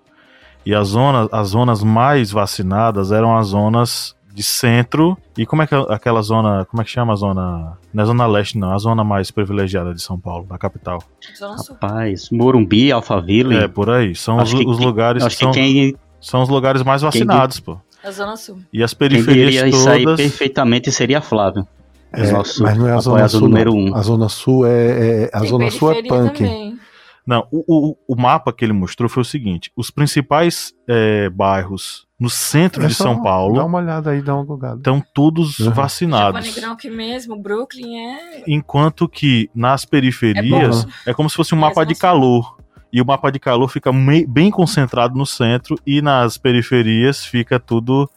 E 0.65 0.75
as 0.75 0.89
zonas, 0.89 1.29
as 1.33 1.49
zonas 1.49 1.83
mais 1.83 2.31
vacinadas 2.31 3.13
eram 3.13 3.37
as 3.37 3.49
zonas 3.49 4.15
de 4.33 4.43
centro. 4.43 5.17
E 5.37 5.45
como 5.45 5.63
é 5.63 5.67
que 5.67 5.75
é 5.75 5.79
aquela 5.89 6.23
zona. 6.23 6.65
Como 6.65 6.81
é 6.81 6.85
que 6.85 6.91
chama 6.91 7.13
a 7.13 7.17
zona. 7.17 7.79
Não 7.93 8.03
é 8.03 8.07
zona 8.07 8.27
leste, 8.27 8.59
não, 8.59 8.73
a 8.73 8.79
zona 8.79 9.03
mais 9.03 9.31
privilegiada 9.31 9.95
de 9.95 10.03
São 10.03 10.19
Paulo, 10.19 10.47
da 10.47 10.59
capital. 10.59 11.03
Zona 11.37 11.59
Sul. 11.59 11.77
Rapaz, 11.81 12.31
Morumbi, 12.31 12.93
Alphaville. 12.93 13.57
É, 13.57 13.69
por 13.69 13.91
aí. 13.91 14.15
São 14.15 14.37
os, 14.39 14.53
os 14.53 14.59
que, 14.59 14.65
lugares. 14.65 15.25
Acho 15.25 15.37
são, 15.37 15.51
que 15.51 15.61
quem, 15.61 15.97
são 16.21 16.43
os 16.43 16.49
lugares 16.49 16.83
mais 16.83 17.03
vacinados, 17.03 17.59
quem, 17.59 17.75
pô. 17.75 17.81
A 18.03 18.11
Zona 18.11 18.37
Sul. 18.37 18.61
E 18.73 18.83
as 18.83 18.95
periferias 18.95 19.63
quem 19.63 19.71
todas. 19.73 19.81
Isso 19.81 19.91
aí 19.91 20.17
perfeitamente 20.17 20.93
seria 20.93 21.21
Flávio. 21.21 21.67
É, 22.13 22.33
mas 22.33 22.59
não 22.77 22.89
é 22.89 22.93
a 22.93 22.99
Zona 22.99 23.29
Sul. 23.29 23.41
Número 23.41 23.73
um. 23.73 23.95
A 23.95 24.03
Zona 24.03 24.29
Sul 24.29 24.67
é. 24.67 25.25
é 25.25 25.31
a 25.33 25.41
Tem 25.41 25.49
Zona 25.49 25.71
Sul 25.71 25.93
é 25.93 26.03
punk. 26.03 26.39
Também. 26.39 26.79
Não, 27.27 27.47
o, 27.53 27.65
o, 27.91 27.97
o 28.09 28.21
mapa 28.21 28.53
que 28.53 28.65
ele 28.65 28.73
mostrou 28.73 29.09
foi 29.09 29.21
o 29.23 29.25
seguinte: 29.25 29.71
os 29.77 29.91
principais 29.91 30.73
é, 30.89 31.29
bairros 31.31 32.07
no 32.19 32.29
centro 32.29 32.85
É 32.85 32.87
de 32.87 32.95
São 32.95 33.23
Paulo 33.23 33.57
Dá 33.57 33.65
uma 33.65 33.79
olhada 33.79 34.11
aí, 34.11 34.21
dá 34.21 34.35
uma 34.37 34.75
estão 34.77 35.03
todos 35.15 35.59
Uhum. 35.59 35.71
vacinados. 35.71 36.45
Negrão 36.45 36.73
aqui 36.73 36.91
mesmo, 36.91 37.41
Brooklyn 37.41 37.97
é. 37.99 38.45
Enquanto 38.47 39.09
que 39.09 39.49
nas 39.55 39.85
É 39.85 39.87
periferias 39.87 40.85
bom. 40.85 40.91
é, 41.07 41.15
como 41.15 41.31
se 41.31 41.37
fosse 41.37 41.55
um 41.55 41.59
É, 41.59 41.61
mapa 41.63 41.85
de 41.85 41.95
calor. 41.95 42.59
E 42.93 43.01
o 43.01 43.07
mapa 43.07 43.31
de 43.31 43.39
calor 43.39 43.69
fica 43.69 43.93
mei- 43.93 44.27
bem 44.27 44.51
concentrado 44.51 45.17
no 45.17 45.25
centro 45.25 45.77
e 45.87 46.03
nas 46.03 46.37
periferias 46.37 47.25
fica 47.25 47.59
tudo. 47.61 48.09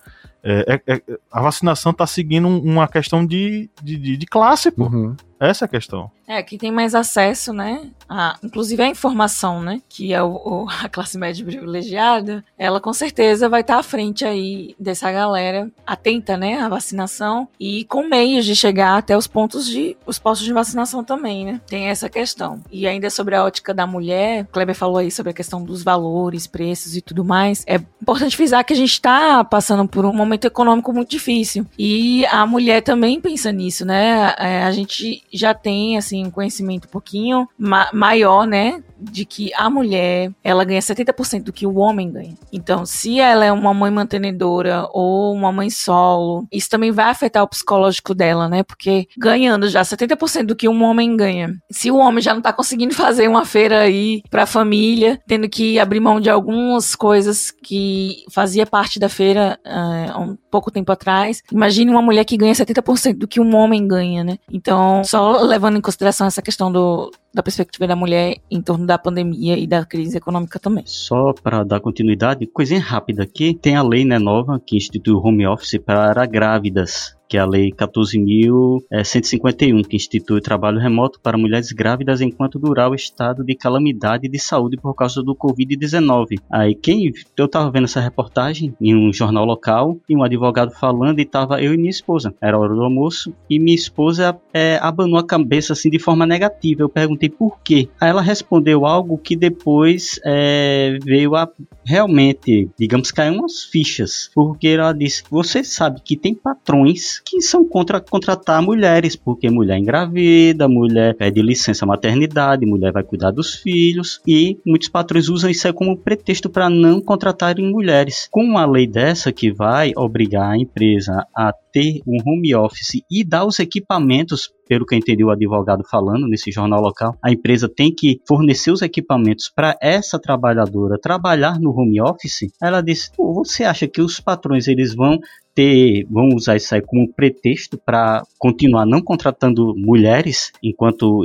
é, 0.45 0.81
é- 0.85 0.93
é- 0.95 1.01
a 1.31 1.39
vacinação 1.41 1.91
está 1.93 2.05
seguindo 2.05 2.45
um- 2.49 2.59
uma 2.59 2.85
questão 2.85 3.25
de, 3.25 3.69
de, 3.81 3.95
de- 3.95 4.17
de 4.17 4.25
classe, 4.25 4.69
pô. 4.71 4.87
Uhum. 4.87 5.15
Essa 5.39 5.65
é 5.65 5.67
a 5.67 5.69
questão. 5.69 6.09
É, 6.25 6.41
quem 6.41 6.57
tem 6.57 6.71
mais 6.71 6.95
acesso, 6.95 7.51
né? 7.51 7.89
A, 8.07 8.37
inclusive 8.41 8.81
a 8.81 8.87
informação, 8.87 9.61
né? 9.61 9.81
Que 9.89 10.13
é 10.13 10.23
o, 10.23 10.29
o- 10.35 10.67
a 10.69 10.87
classe 10.87 11.17
média 11.17 11.45
privilegiada, 11.45 12.43
ela 12.57 12.79
com 12.79 12.93
certeza 12.93 13.49
vai 13.49 13.59
estar 13.61 13.77
à 13.77 13.83
frente 13.83 14.23
aí 14.23 14.73
dessa 14.79 15.11
galera 15.11 15.69
atenta, 15.85 16.37
né? 16.37 16.59
À 16.61 16.69
vacinação 16.69 17.47
e 17.59 17.83
com 17.85 18.07
meios 18.07 18.45
de 18.45 18.55
chegar 18.55 18.97
até 18.97 19.17
os 19.17 19.27
pontos 19.27 19.67
de. 19.67 19.97
os 20.05 20.17
postos 20.17 20.45
de 20.47 20.53
vacinação 20.53 21.03
também, 21.03 21.43
né? 21.45 21.61
Tem 21.67 21.87
essa 21.87 22.09
questão. 22.09 22.61
E 22.71 22.87
ainda 22.87 23.09
sobre 23.09 23.35
a 23.35 23.43
ótica 23.43 23.73
da 23.73 23.85
mulher, 23.85 24.43
o 24.43 24.47
Kleber 24.53 24.75
falou 24.75 24.97
aí 24.97 25.11
sobre 25.11 25.31
a 25.31 25.35
questão 25.35 25.61
dos 25.63 25.83
valores, 25.83 26.47
preços 26.47 26.95
e 26.95 27.01
tudo 27.01 27.25
mais. 27.25 27.63
É 27.67 27.75
importante 27.75 28.35
frisar 28.37 28.63
que 28.63 28.73
a 28.73 28.77
gente 28.77 28.93
está 28.93 29.43
passando 29.43 29.85
por 29.89 30.05
um 30.05 30.13
momento 30.13 30.45
econômico 30.45 30.93
muito 30.93 31.09
difícil. 31.09 31.65
E 31.77 32.25
a 32.27 32.45
mulher 32.47 32.81
também 32.81 33.19
pensa 33.19 33.51
nisso, 33.51 33.85
né? 33.85 34.33
É, 34.37 34.63
a 34.63 34.71
gente 34.71 35.21
já 35.33 35.53
tem, 35.53 35.97
assim, 35.97 36.25
um 36.25 36.31
conhecimento 36.31 36.85
um 36.87 36.91
pouquinho 36.91 37.47
ma- 37.57 37.89
maior, 37.93 38.45
né? 38.45 38.83
De 38.99 39.25
que 39.25 39.51
a 39.55 39.69
mulher, 39.69 40.31
ela 40.43 40.63
ganha 40.63 40.81
70% 40.81 41.43
do 41.43 41.53
que 41.53 41.67
o 41.67 41.75
homem 41.77 42.09
ganha. 42.11 42.35
Então, 42.51 42.85
se 42.85 43.19
ela 43.19 43.43
é 43.43 43.51
uma 43.51 43.73
mãe 43.73 43.91
mantenedora 43.91 44.87
ou 44.93 45.33
uma 45.33 45.51
mãe 45.51 45.69
solo, 45.69 46.47
isso 46.51 46.69
também 46.69 46.91
vai 46.91 47.05
afetar 47.09 47.43
o 47.43 47.47
psicológico 47.47 48.13
dela, 48.15 48.47
né? 48.47 48.63
Porque 48.63 49.07
ganhando 49.17 49.67
já 49.67 49.81
70% 49.83 50.45
do 50.45 50.55
que 50.55 50.69
um 50.69 50.83
homem 50.83 51.15
ganha, 51.17 51.53
se 51.71 51.91
o 51.91 51.97
homem 51.97 52.21
já 52.21 52.33
não 52.33 52.41
tá 52.41 52.53
conseguindo 52.53 52.93
fazer 52.95 53.27
uma 53.27 53.45
feira 53.45 53.79
aí 53.81 54.21
pra 54.29 54.45
família, 54.45 55.19
tendo 55.27 55.49
que 55.49 55.79
abrir 55.79 55.99
mão 55.99 56.19
de 56.19 56.29
algumas 56.29 56.95
coisas 56.95 57.51
que 57.51 58.23
fazia 58.31 58.65
parte 58.65 58.99
da 58.99 59.09
feira 59.09 59.59
ah, 59.65 60.05
há 60.13 60.19
um 60.19 60.37
pouco 60.49 60.71
tempo 60.71 60.91
atrás, 60.91 61.41
imagine 61.51 61.91
uma 61.91 62.01
mulher 62.01 62.23
que 62.23 62.37
ganha 62.37 62.53
70% 62.53 63.17
do 63.17 63.27
que 63.27 63.39
um 63.41 63.55
homem 63.55 63.85
ganha, 63.87 64.23
né? 64.23 64.37
Então, 64.51 65.03
só 65.03 65.22
levando 65.31 65.77
em 65.77 65.81
consideração 65.81 66.27
essa 66.27 66.41
questão 66.41 66.71
do, 66.71 67.11
da 67.33 67.41
perspectiva 67.41 67.87
da 67.87 67.95
mulher 67.95 68.37
em 68.49 68.61
torno 68.61 68.85
da 68.85 68.97
pandemia 68.97 69.57
e 69.57 69.65
da 69.65 69.85
crise 69.85 70.17
econômica 70.17 70.59
também. 70.59 70.83
Só 70.85 71.33
para 71.33 71.63
dar 71.63 71.79
continuidade, 71.79 72.45
coisinha 72.45 72.79
rápida 72.79 73.23
aqui, 73.23 73.53
tem 73.53 73.75
a 73.75 73.83
lei 73.83 74.05
né, 74.05 74.19
nova 74.19 74.61
que 74.63 74.77
institui 74.77 75.13
o 75.13 75.25
home 75.25 75.47
office 75.47 75.79
para 75.83 76.25
grávidas, 76.25 77.17
que 77.33 77.37
é 77.37 77.39
a 77.39 77.47
lei 77.47 77.71
14.151, 77.71 79.87
que 79.87 79.95
institui 79.95 80.37
o 80.37 80.41
trabalho 80.41 80.79
remoto 80.79 81.19
para 81.19 81.35
mulheres 81.35 81.71
grávidas 81.71 82.21
enquanto 82.21 82.59
durar 82.59 82.91
o 82.91 82.95
estado 82.95 83.43
de 83.43 83.55
calamidade 83.55 84.29
de 84.29 84.37
saúde 84.37 84.77
por 84.77 84.93
causa 84.93 85.23
do 85.23 85.35
Covid-19. 85.35 86.39
Aí 86.51 86.75
quem 86.75 87.11
eu 87.35 87.47
tava 87.47 87.71
vendo 87.71 87.85
essa 87.85 87.99
reportagem 87.99 88.75
em 88.79 88.95
um 88.95 89.11
jornal 89.11 89.45
local 89.45 89.97
e 90.07 90.15
um 90.15 90.21
advogado 90.21 90.73
falando 90.73 91.19
e 91.19 91.25
tava 91.25 91.59
eu 91.59 91.73
e 91.73 91.77
minha 91.77 91.89
esposa. 91.89 92.35
Era 92.39 92.59
hora 92.59 92.75
do 92.75 92.83
almoço 92.83 93.33
e 93.49 93.57
minha 93.57 93.73
esposa 93.73 94.39
é, 94.53 94.77
abanou 94.79 95.17
a 95.17 95.25
cabeça 95.25 95.73
assim 95.73 95.89
de 95.89 95.97
forma 95.97 96.27
negativa. 96.27 96.83
Eu 96.83 96.89
perguntei 96.89 97.22
por 97.29 97.59
quê. 97.63 97.89
Aí 97.99 98.09
ela 98.09 98.21
respondeu 98.21 98.85
algo 98.85 99.17
que 99.17 99.35
depois 99.35 100.19
é, 100.25 100.97
veio 101.03 101.35
a 101.35 101.49
realmente, 101.85 102.69
digamos, 102.77 103.11
cair 103.11 103.31
umas 103.31 103.63
fichas. 103.63 104.29
Porque 104.33 104.67
ela 104.69 104.93
disse: 104.93 105.23
Você 105.29 105.63
sabe 105.63 106.01
que 106.03 106.15
tem 106.15 106.33
patrões 106.33 107.19
que 107.19 107.41
são 107.41 107.67
contra 107.67 107.99
contratar 107.99 108.61
mulheres, 108.61 109.15
porque 109.15 109.49
mulher 109.49 109.77
engravida, 109.77 110.67
mulher 110.67 111.15
pede 111.15 111.41
licença 111.41 111.85
maternidade, 111.85 112.65
mulher 112.65 112.91
vai 112.91 113.03
cuidar 113.03 113.31
dos 113.31 113.55
filhos, 113.55 114.21
e 114.27 114.57
muitos 114.65 114.89
patrões 114.89 115.29
usam 115.29 115.49
isso 115.49 115.73
como 115.73 115.97
pretexto 115.97 116.49
para 116.49 116.69
não 116.69 116.99
contratarem 116.99 117.71
mulheres. 117.71 118.27
Com 118.31 118.43
uma 118.43 118.65
lei 118.65 118.87
dessa 118.87 119.31
que 119.31 119.51
vai 119.51 119.93
obrigar 119.95 120.51
a 120.51 120.57
empresa 120.57 121.25
a 121.35 121.53
ter 121.71 122.01
um 122.05 122.17
home 122.25 122.53
office 122.53 123.01
e 123.09 123.23
dar 123.23 123.45
os 123.45 123.59
equipamentos 123.59 124.51
pelo 124.67 124.85
que 124.85 124.95
eu 124.95 124.99
entendi 124.99 125.23
o 125.23 125.29
advogado 125.29 125.83
falando 125.89 126.27
nesse 126.27 126.51
jornal 126.51 126.81
local, 126.81 127.17
a 127.21 127.31
empresa 127.31 127.69
tem 127.69 127.93
que 127.93 128.21
fornecer 128.27 128.71
os 128.71 128.81
equipamentos 128.81 129.51
para 129.53 129.77
essa 129.81 130.19
trabalhadora 130.19 130.97
trabalhar 130.99 131.59
no 131.59 131.71
home 131.73 132.01
office. 132.01 132.51
Ela 132.61 132.81
disse: 132.81 133.11
você 133.17 133.63
acha 133.63 133.87
que 133.87 134.01
os 134.01 134.19
patrões 134.19 134.67
eles 134.67 134.95
vão 134.95 135.19
ter, 135.55 136.05
vão 136.09 136.29
usar 136.29 136.55
isso 136.55 136.73
aí 136.73 136.81
como 136.81 137.11
pretexto 137.13 137.77
para 137.77 138.23
continuar 138.39 138.85
não 138.85 139.01
contratando 139.01 139.75
mulheres 139.75 140.51
enquanto 140.63 141.21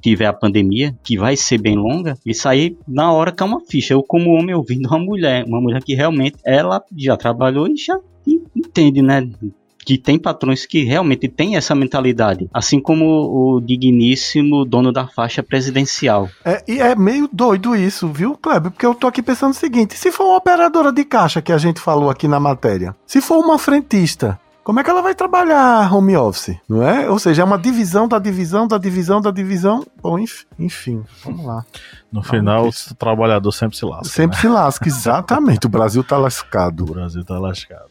tiver 0.00 0.26
a 0.26 0.32
pandemia, 0.32 0.94
que 1.02 1.18
vai 1.18 1.36
ser 1.36 1.58
bem 1.58 1.76
longa? 1.76 2.16
Isso 2.24 2.48
aí 2.48 2.76
na 2.86 3.12
hora 3.12 3.32
cai 3.32 3.46
uma 3.46 3.60
ficha. 3.60 3.94
Eu 3.94 4.02
como 4.02 4.30
homem 4.30 4.54
ouvindo 4.54 4.86
uma 4.88 4.98
mulher, 4.98 5.44
uma 5.44 5.60
mulher 5.60 5.82
que 5.82 5.94
realmente 5.94 6.36
ela 6.44 6.82
já 6.96 7.16
trabalhou 7.16 7.66
e 7.66 7.76
já 7.76 7.98
entende, 8.54 9.02
né? 9.02 9.28
Que 9.84 9.98
tem 9.98 10.18
patrões 10.18 10.64
que 10.66 10.82
realmente 10.82 11.28
têm 11.28 11.56
essa 11.56 11.74
mentalidade, 11.74 12.48
assim 12.52 12.80
como 12.80 13.04
o 13.04 13.60
digníssimo 13.60 14.64
dono 14.64 14.92
da 14.92 15.06
faixa 15.06 15.42
presidencial. 15.42 16.28
É, 16.44 16.62
e 16.66 16.80
é 16.80 16.94
meio 16.94 17.28
doido 17.32 17.76
isso, 17.76 18.08
viu, 18.08 18.36
Kleber? 18.36 18.70
Porque 18.70 18.86
eu 18.86 18.94
tô 18.94 19.06
aqui 19.06 19.22
pensando 19.22 19.52
o 19.52 19.56
seguinte: 19.56 19.94
se 19.96 20.10
for 20.10 20.24
uma 20.24 20.36
operadora 20.38 20.90
de 20.92 21.04
caixa 21.04 21.42
que 21.42 21.52
a 21.52 21.58
gente 21.58 21.80
falou 21.80 22.10
aqui 22.10 22.26
na 22.26 22.40
matéria, 22.40 22.94
se 23.06 23.20
for 23.20 23.38
uma 23.38 23.58
frentista, 23.58 24.40
como 24.62 24.80
é 24.80 24.84
que 24.84 24.88
ela 24.88 25.02
vai 25.02 25.14
trabalhar 25.14 25.92
home 25.94 26.16
office? 26.16 26.56
Não 26.66 26.82
é? 26.82 27.10
Ou 27.10 27.18
seja, 27.18 27.42
é 27.42 27.44
uma 27.44 27.58
divisão 27.58 28.08
da 28.08 28.18
divisão 28.18 28.66
da 28.66 28.78
divisão 28.78 29.20
da 29.20 29.30
divisão. 29.30 29.84
Bom, 30.02 30.18
enf- 30.18 30.44
enfim, 30.58 31.02
vamos 31.22 31.44
lá. 31.44 31.64
No 32.10 32.22
final, 32.22 32.68
o 32.68 32.94
trabalhador 32.94 33.52
sempre 33.52 33.76
se 33.76 33.84
lasca. 33.84 34.04
Sempre 34.08 34.36
né? 34.36 34.40
se 34.40 34.48
lasca, 34.48 34.88
exatamente. 34.88 35.66
O 35.66 35.68
Brasil 35.68 36.02
tá 36.02 36.16
lascado. 36.16 36.84
O 36.84 36.94
Brasil 36.94 37.22
tá 37.24 37.38
lascado. 37.38 37.90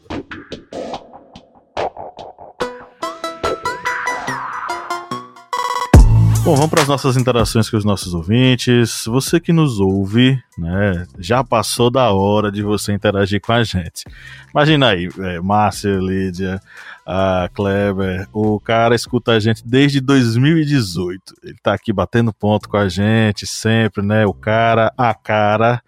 Bom, 6.44 6.56
vamos 6.56 6.68
para 6.68 6.82
as 6.82 6.88
nossas 6.88 7.16
interações 7.16 7.70
com 7.70 7.78
os 7.78 7.86
nossos 7.86 8.12
ouvintes. 8.12 9.06
Você 9.06 9.40
que 9.40 9.50
nos 9.50 9.80
ouve, 9.80 10.38
né, 10.58 11.06
já 11.18 11.42
passou 11.42 11.90
da 11.90 12.12
hora 12.12 12.52
de 12.52 12.62
você 12.62 12.92
interagir 12.92 13.40
com 13.40 13.54
a 13.54 13.64
gente. 13.64 14.04
Imagina 14.52 14.88
aí, 14.88 15.08
é, 15.20 15.40
Márcia, 15.40 15.96
Lídia, 15.96 16.60
a 17.06 17.48
Kleber, 17.54 18.28
o 18.30 18.60
cara 18.60 18.94
escuta 18.94 19.32
a 19.32 19.40
gente 19.40 19.66
desde 19.66 20.02
2018. 20.02 21.34
Ele 21.42 21.56
tá 21.62 21.72
aqui 21.72 21.94
batendo 21.94 22.30
ponto 22.30 22.68
com 22.68 22.76
a 22.76 22.90
gente 22.90 23.46
sempre, 23.46 24.04
né? 24.04 24.26
O 24.26 24.34
cara, 24.34 24.92
a 24.98 25.14
cara. 25.14 25.82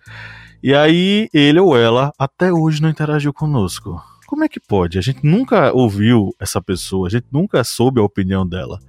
E 0.62 0.74
aí, 0.74 1.28
ele 1.34 1.60
ou 1.60 1.76
ela 1.76 2.14
até 2.18 2.50
hoje 2.50 2.80
não 2.80 2.88
interagiu 2.88 3.30
conosco. 3.30 4.02
Como 4.26 4.42
é 4.42 4.48
que 4.48 4.58
pode? 4.58 4.98
A 4.98 5.02
gente 5.02 5.20
nunca 5.22 5.70
ouviu 5.74 6.34
essa 6.40 6.62
pessoa, 6.62 7.08
a 7.08 7.10
gente 7.10 7.26
nunca 7.30 7.62
soube 7.62 8.00
a 8.00 8.04
opinião 8.04 8.48
dela. 8.48 8.80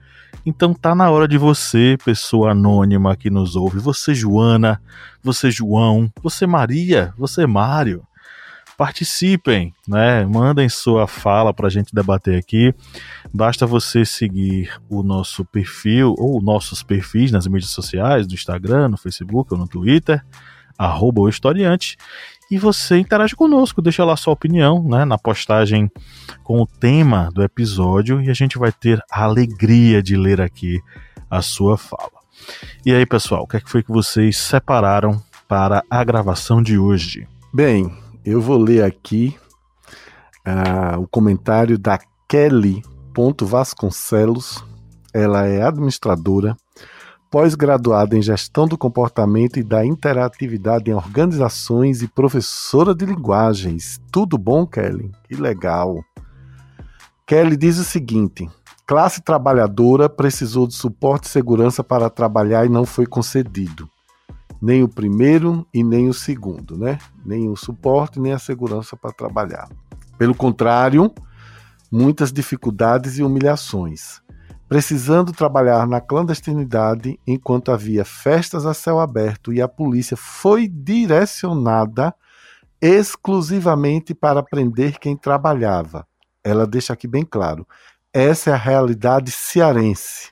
Então 0.45 0.73
tá 0.73 0.95
na 0.95 1.09
hora 1.09 1.27
de 1.27 1.37
você, 1.37 1.97
pessoa 2.03 2.51
anônima 2.51 3.15
que 3.15 3.29
nos 3.29 3.55
ouve, 3.55 3.79
você 3.79 4.15
Joana, 4.15 4.81
você 5.21 5.51
João, 5.51 6.11
você 6.21 6.47
Maria, 6.47 7.13
você 7.17 7.45
Mário. 7.45 8.05
Participem, 8.77 9.73
né? 9.87 10.23
Mandem 10.25 10.69
sua 10.69 11.07
fala 11.07 11.51
pra 11.51 11.67
gente 11.67 11.95
debater 11.95 12.37
aqui. 12.37 12.73
Basta 13.33 13.65
você 13.65 14.05
seguir 14.05 14.71
o 14.87 15.01
nosso 15.01 15.43
perfil 15.43 16.13
ou 16.15 16.39
nossos 16.39 16.83
perfis 16.83 17.31
nas 17.31 17.47
mídias 17.47 17.71
sociais, 17.71 18.27
no 18.27 18.35
Instagram, 18.35 18.89
no 18.89 18.97
Facebook 18.97 19.51
ou 19.51 19.59
no 19.59 19.67
Twitter, 19.67 20.23
arroba 20.77 21.21
o 21.21 21.27
historiante, 21.27 21.97
e 22.49 22.57
você 22.57 22.97
interage 22.97 23.35
conosco, 23.35 23.81
deixa 23.81 24.05
lá 24.05 24.15
sua 24.15 24.33
opinião, 24.33 24.83
né, 24.83 25.03
na 25.05 25.17
postagem 25.17 25.91
com 26.43 26.61
o 26.61 26.67
tema 26.67 27.29
do 27.33 27.43
episódio 27.43 28.21
e 28.21 28.29
a 28.29 28.33
gente 28.33 28.57
vai 28.57 28.71
ter 28.71 29.01
a 29.11 29.23
alegria 29.23 30.01
de 30.01 30.15
ler 30.15 30.39
aqui 30.39 30.81
a 31.29 31.41
sua 31.41 31.77
fala. 31.77 32.17
E 32.85 32.93
aí, 32.93 33.05
pessoal, 33.05 33.43
o 33.43 33.47
que, 33.47 33.57
é 33.57 33.59
que 33.59 33.69
foi 33.69 33.83
que 33.83 33.91
vocês 33.91 34.37
separaram 34.37 35.21
para 35.47 35.83
a 35.89 36.03
gravação 36.03 36.61
de 36.61 36.77
hoje? 36.77 37.27
Bem, 37.53 37.91
eu 38.23 38.41
vou 38.41 38.57
ler 38.57 38.83
aqui 38.83 39.35
ah, 40.45 40.97
o 40.97 41.07
comentário 41.07 41.77
da 41.77 41.99
Kelly 42.27 42.81
Vasconcelos. 43.41 44.63
Ela 45.13 45.47
é 45.47 45.63
administradora, 45.63 46.55
pós-graduada 47.29 48.17
em 48.17 48.21
gestão 48.21 48.67
do 48.67 48.77
comportamento 48.77 49.59
e 49.59 49.63
da 49.63 49.85
interatividade 49.85 50.89
em 50.89 50.93
organizações 50.93 52.01
e 52.01 52.07
professora 52.07 52.95
de 52.95 53.05
linguagens. 53.05 53.99
Tudo 54.11 54.37
bom, 54.37 54.65
Kelly? 54.65 55.11
Que 55.27 55.35
legal. 55.35 56.03
Kelly 57.25 57.57
diz 57.57 57.77
o 57.77 57.83
seguinte: 57.83 58.49
classe 58.85 59.21
trabalhadora 59.21 60.07
precisou 60.07 60.65
de 60.65 60.75
suporte 60.75 61.25
e 61.25 61.29
segurança 61.29 61.83
para 61.83 62.09
trabalhar 62.09 62.65
e 62.65 62.69
não 62.69 62.85
foi 62.85 63.05
concedido. 63.05 63.89
nem 64.61 64.83
o 64.83 64.87
primeiro 64.87 65.65
e 65.73 65.83
nem 65.83 66.09
o 66.09 66.13
segundo, 66.13 66.77
né? 66.77 66.97
Nem 67.25 67.49
o 67.49 67.55
suporte, 67.55 68.19
nem 68.19 68.33
a 68.33 68.39
segurança 68.39 68.95
para 68.95 69.11
trabalhar. 69.11 69.69
Pelo 70.17 70.33
contrário, 70.33 71.13
muitas 71.91 72.31
dificuldades 72.31 73.17
e 73.17 73.23
humilhações. 73.23 74.21
Precisando 74.67 75.31
trabalhar 75.31 75.87
na 75.87 76.01
clandestinidade 76.01 77.17
enquanto 77.25 77.71
havia 77.71 78.03
festas 78.03 78.65
a 78.65 78.73
céu 78.73 78.99
aberto 78.99 79.53
e 79.53 79.61
a 79.61 79.67
polícia 79.67 80.17
foi 80.17 80.67
direcionada 80.67 82.13
exclusivamente 82.81 84.13
para 84.13 84.43
prender 84.43 84.99
quem 84.99 85.15
trabalhava. 85.15 86.05
Ela 86.43 86.67
deixa 86.67 86.93
aqui 86.93 87.07
bem 87.07 87.23
claro. 87.23 87.65
Essa 88.13 88.49
é 88.49 88.53
a 88.53 88.57
realidade 88.57 89.31
cearense. 89.31 90.31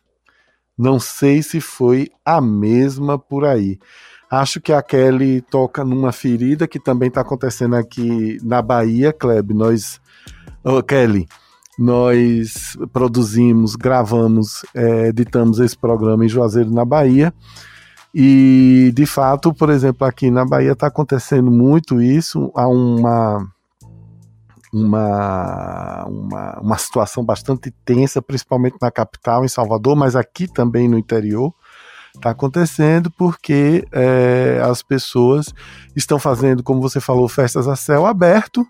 Não 0.77 0.99
sei 0.99 1.41
se 1.41 1.61
foi 1.61 2.09
a 2.23 2.41
mesma 2.41 3.17
por 3.17 3.45
aí. 3.45 3.79
Acho 4.29 4.59
que 4.59 4.73
a 4.73 4.81
Kelly 4.81 5.39
toca 5.41 5.85
numa 5.85 6.11
ferida 6.11 6.67
que 6.67 6.79
também 6.79 7.07
está 7.07 7.21
acontecendo 7.21 7.75
aqui 7.75 8.37
na 8.43 8.61
Bahia, 8.61 9.13
Kleb. 9.13 9.53
Nós, 9.53 10.01
oh, 10.63 10.83
Kelly, 10.83 11.27
nós 11.77 12.77
produzimos, 12.93 13.75
gravamos, 13.75 14.65
é, 14.73 15.07
editamos 15.07 15.59
esse 15.59 15.77
programa 15.77 16.25
em 16.25 16.29
Juazeiro, 16.29 16.71
na 16.71 16.85
Bahia. 16.85 17.33
E, 18.13 18.93
de 18.95 19.05
fato, 19.05 19.53
por 19.53 19.69
exemplo, 19.69 20.07
aqui 20.07 20.31
na 20.31 20.45
Bahia 20.45 20.71
está 20.71 20.87
acontecendo 20.87 21.51
muito 21.51 22.01
isso. 22.01 22.49
Há 22.55 22.65
uma, 22.65 23.45
uma, 24.71 26.05
uma, 26.05 26.59
uma 26.61 26.77
situação 26.77 27.25
bastante 27.25 27.71
tensa, 27.83 28.21
principalmente 28.21 28.77
na 28.81 28.89
capital, 28.89 29.43
em 29.43 29.49
Salvador, 29.49 29.97
mas 29.97 30.15
aqui 30.15 30.47
também 30.47 30.87
no 30.87 30.97
interior 30.97 31.53
está 32.15 32.29
acontecendo 32.29 33.11
porque 33.11 33.85
é, 33.91 34.61
as 34.63 34.81
pessoas 34.81 35.53
estão 35.93 36.17
fazendo, 36.17 36.63
como 36.63 36.81
você 36.81 37.01
falou, 37.01 37.27
festas 37.27 37.67
a 37.67 37.75
céu 37.75 38.05
aberto 38.05 38.65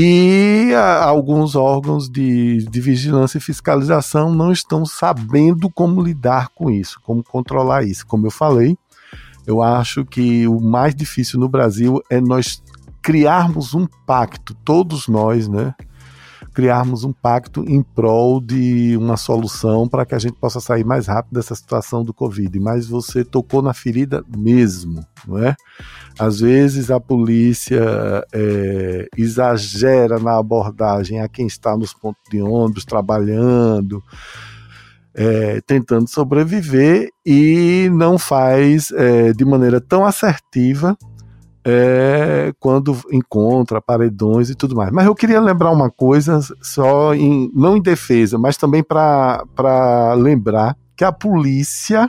e 0.00 0.72
a, 0.76 1.02
alguns 1.02 1.56
órgãos 1.56 2.08
de, 2.08 2.58
de 2.70 2.80
vigilância 2.80 3.38
e 3.38 3.40
fiscalização 3.40 4.32
não 4.32 4.52
estão 4.52 4.86
sabendo 4.86 5.68
como 5.68 6.00
lidar 6.00 6.50
com 6.50 6.70
isso, 6.70 7.00
como 7.02 7.20
controlar 7.20 7.82
isso. 7.82 8.06
Como 8.06 8.24
eu 8.24 8.30
falei, 8.30 8.78
eu 9.44 9.60
acho 9.60 10.04
que 10.04 10.46
o 10.46 10.60
mais 10.60 10.94
difícil 10.94 11.40
no 11.40 11.48
Brasil 11.48 12.00
é 12.08 12.20
nós 12.20 12.62
criarmos 13.02 13.74
um 13.74 13.88
pacto, 14.06 14.54
todos 14.64 15.08
nós, 15.08 15.48
né? 15.48 15.74
Criarmos 16.58 17.04
um 17.04 17.12
pacto 17.12 17.64
em 17.68 17.84
prol 17.84 18.40
de 18.40 18.96
uma 18.96 19.16
solução 19.16 19.86
para 19.86 20.04
que 20.04 20.16
a 20.16 20.18
gente 20.18 20.34
possa 20.40 20.58
sair 20.58 20.84
mais 20.84 21.06
rápido 21.06 21.34
dessa 21.34 21.54
situação 21.54 22.02
do 22.02 22.12
Covid. 22.12 22.58
Mas 22.58 22.88
você 22.88 23.24
tocou 23.24 23.62
na 23.62 23.72
ferida 23.72 24.24
mesmo, 24.36 25.06
não 25.24 25.38
é? 25.38 25.54
Às 26.18 26.40
vezes 26.40 26.90
a 26.90 26.98
polícia 26.98 27.80
é, 28.32 29.06
exagera 29.16 30.18
na 30.18 30.36
abordagem 30.36 31.20
a 31.20 31.28
quem 31.28 31.46
está 31.46 31.76
nos 31.76 31.94
pontos 31.94 32.22
de 32.28 32.42
ônibus 32.42 32.84
trabalhando. 32.84 34.02
É, 35.14 35.60
tentando 35.60 36.08
sobreviver 36.08 37.08
e 37.24 37.88
não 37.92 38.18
faz 38.18 38.90
é, 38.92 39.32
de 39.32 39.44
maneira 39.44 39.80
tão 39.80 40.04
assertiva 40.04 40.96
é, 41.70 42.54
quando 42.58 42.96
encontra 43.12 43.78
paredões 43.78 44.48
e 44.48 44.54
tudo 44.54 44.74
mais. 44.74 44.90
Mas 44.90 45.04
eu 45.04 45.14
queria 45.14 45.38
lembrar 45.38 45.70
uma 45.70 45.90
coisa, 45.90 46.40
só 46.62 47.14
em, 47.14 47.50
não 47.54 47.76
em 47.76 47.82
defesa, 47.82 48.38
mas 48.38 48.56
também 48.56 48.82
para 48.82 50.14
lembrar 50.14 50.74
que 50.96 51.04
a 51.04 51.12
polícia 51.12 52.08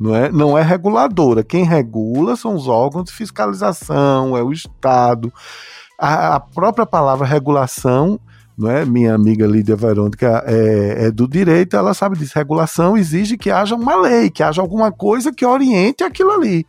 não 0.00 0.16
é, 0.16 0.32
não 0.32 0.58
é 0.58 0.62
reguladora. 0.62 1.44
Quem 1.44 1.64
regula 1.64 2.34
são 2.34 2.56
os 2.56 2.66
órgãos 2.66 3.04
de 3.04 3.12
fiscalização, 3.12 4.36
é 4.36 4.42
o 4.42 4.52
Estado. 4.52 5.32
A, 5.96 6.34
a 6.34 6.40
própria 6.40 6.84
palavra 6.84 7.24
regulação 7.24 8.18
não 8.58 8.70
é? 8.70 8.86
Minha 8.86 9.14
amiga 9.14 9.46
Lídia 9.46 9.76
Verônica 9.76 10.42
é, 10.46 11.06
é, 11.06 11.10
do 11.10 11.28
direito, 11.28 11.76
ela 11.76 11.92
sabe 11.92 12.16
disso. 12.16 12.32
Regulação 12.34 12.96
exige 12.96 13.36
que 13.36 13.50
haja 13.50 13.74
uma 13.74 13.94
lei, 13.96 14.30
que 14.30 14.42
haja 14.42 14.62
alguma 14.62 14.90
coisa 14.90 15.30
que 15.30 15.44
oriente 15.44 16.02
aquilo 16.02 16.30
ali. 16.30 16.64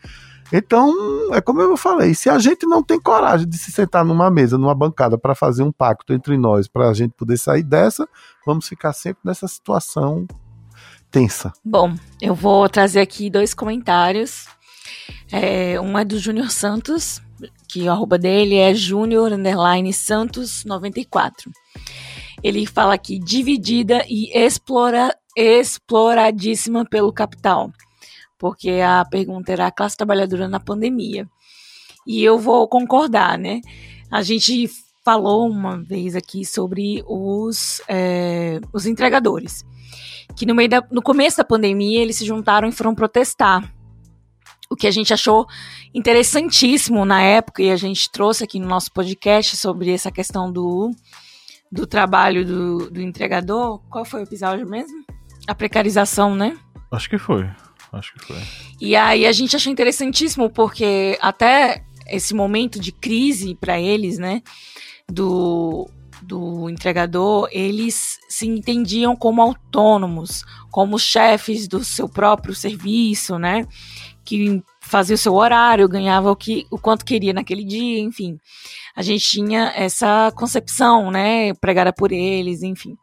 Então, 0.51 0.93
é 1.33 1.41
como 1.41 1.61
eu 1.61 1.75
falei, 1.75 2.13
se 2.13 2.29
a 2.29 2.39
gente 2.39 2.65
não 2.65 2.81
tem 2.81 2.99
coragem 2.99 3.47
de 3.47 3.57
se 3.57 3.71
sentar 3.71 4.05
numa 4.05 4.29
mesa, 4.29 4.57
numa 4.57 4.73
bancada 4.73 5.17
para 5.17 5.35
fazer 5.35 5.63
um 5.63 5.71
pacto 5.71 6.13
entre 6.13 6.37
nós, 6.37 6.67
para 6.67 6.89
a 6.89 6.93
gente 6.93 7.11
poder 7.11 7.37
sair 7.37 7.63
dessa, 7.63 8.07
vamos 8.45 8.67
ficar 8.67 8.93
sempre 8.93 9.21
nessa 9.25 9.47
situação 9.47 10.25
tensa. 11.11 11.51
Bom, 11.63 11.93
eu 12.21 12.33
vou 12.33 12.67
trazer 12.69 13.01
aqui 13.01 13.29
dois 13.29 13.53
comentários. 13.53 14.47
É, 15.31 15.79
um 15.81 15.97
é 15.97 16.05
do 16.05 16.17
Júnior 16.17 16.49
Santos, 16.49 17.21
que 17.67 17.83
o 17.83 17.91
arroba 17.91 18.17
dele 18.17 18.55
é 18.55 18.73
Júnior 18.73 19.31
Santos 19.93 20.63
94. 20.63 21.51
Ele 22.41 22.65
fala 22.65 22.93
aqui, 22.93 23.19
dividida 23.19 24.05
e 24.07 24.31
explora, 24.33 25.13
exploradíssima 25.35 26.85
pelo 26.85 27.11
capital 27.11 27.71
porque 28.37 28.71
a 28.83 29.05
pergunta 29.05 29.51
era 29.51 29.67
a 29.67 29.71
classe 29.71 29.97
trabalhadora 29.97 30.47
na 30.47 30.59
pandemia. 30.59 31.27
E 32.05 32.23
eu 32.23 32.39
vou 32.39 32.67
concordar, 32.67 33.37
né? 33.37 33.61
A 34.09 34.21
gente 34.21 34.69
falou 35.03 35.49
uma 35.49 35.77
vez 35.77 36.15
aqui 36.15 36.45
sobre 36.45 37.03
os, 37.07 37.81
é, 37.87 38.59
os 38.73 38.85
entregadores, 38.85 39.65
que 40.35 40.45
no, 40.45 40.53
meio 40.53 40.69
da, 40.69 40.85
no 40.91 41.01
começo 41.01 41.37
da 41.37 41.43
pandemia 41.43 42.01
eles 42.01 42.17
se 42.17 42.25
juntaram 42.25 42.67
e 42.67 42.73
foram 42.73 42.93
protestar. 42.93 43.73
O 44.69 44.75
que 44.75 44.85
a 44.85 44.91
gente 44.91 45.13
achou 45.13 45.45
interessantíssimo 45.93 47.05
na 47.05 47.21
época, 47.21 47.63
e 47.63 47.71
a 47.71 47.77
gente 47.77 48.11
trouxe 48.11 48.43
aqui 48.43 48.59
no 48.59 48.67
nosso 48.67 48.91
podcast 48.91 49.55
sobre 49.55 49.93
essa 49.93 50.11
questão 50.11 50.51
do, 50.51 50.91
do 51.71 51.87
trabalho 51.87 52.45
do, 52.45 52.91
do 52.91 53.01
entregador. 53.01 53.79
Qual 53.89 54.03
foi 54.03 54.21
o 54.21 54.23
episódio 54.23 54.67
mesmo? 54.67 55.05
A 55.47 55.55
precarização, 55.55 56.35
né? 56.35 56.57
Acho 56.91 57.09
que 57.09 57.17
foi. 57.17 57.49
Acho 57.91 58.13
que 58.13 58.25
foi. 58.25 58.37
E 58.79 58.95
aí 58.95 59.25
a 59.25 59.31
gente 59.31 59.55
achou 59.55 59.71
interessantíssimo, 59.71 60.49
porque 60.49 61.17
até 61.21 61.83
esse 62.07 62.33
momento 62.33 62.79
de 62.79 62.91
crise 62.91 63.55
para 63.55 63.79
eles, 63.79 64.17
né, 64.17 64.41
do, 65.09 65.89
do 66.21 66.69
entregador, 66.69 67.47
eles 67.51 68.17
se 68.29 68.47
entendiam 68.47 69.15
como 69.15 69.41
autônomos, 69.41 70.43
como 70.71 70.99
chefes 70.99 71.67
do 71.67 71.83
seu 71.83 72.07
próprio 72.07 72.53
serviço, 72.53 73.37
né, 73.37 73.65
que 74.23 74.61
fazia 74.81 75.15
o 75.15 75.17
seu 75.17 75.33
horário, 75.33 75.87
ganhava 75.87 76.31
o 76.31 76.35
que 76.35 76.65
o 76.71 76.77
quanto 76.77 77.05
queria 77.05 77.33
naquele 77.33 77.63
dia, 77.63 77.99
enfim. 77.99 78.37
A 78.95 79.01
gente 79.01 79.25
tinha 79.25 79.73
essa 79.75 80.31
concepção, 80.35 81.11
né, 81.11 81.53
pregada 81.55 81.93
por 81.93 82.11
eles, 82.11 82.63
enfim. 82.63 82.95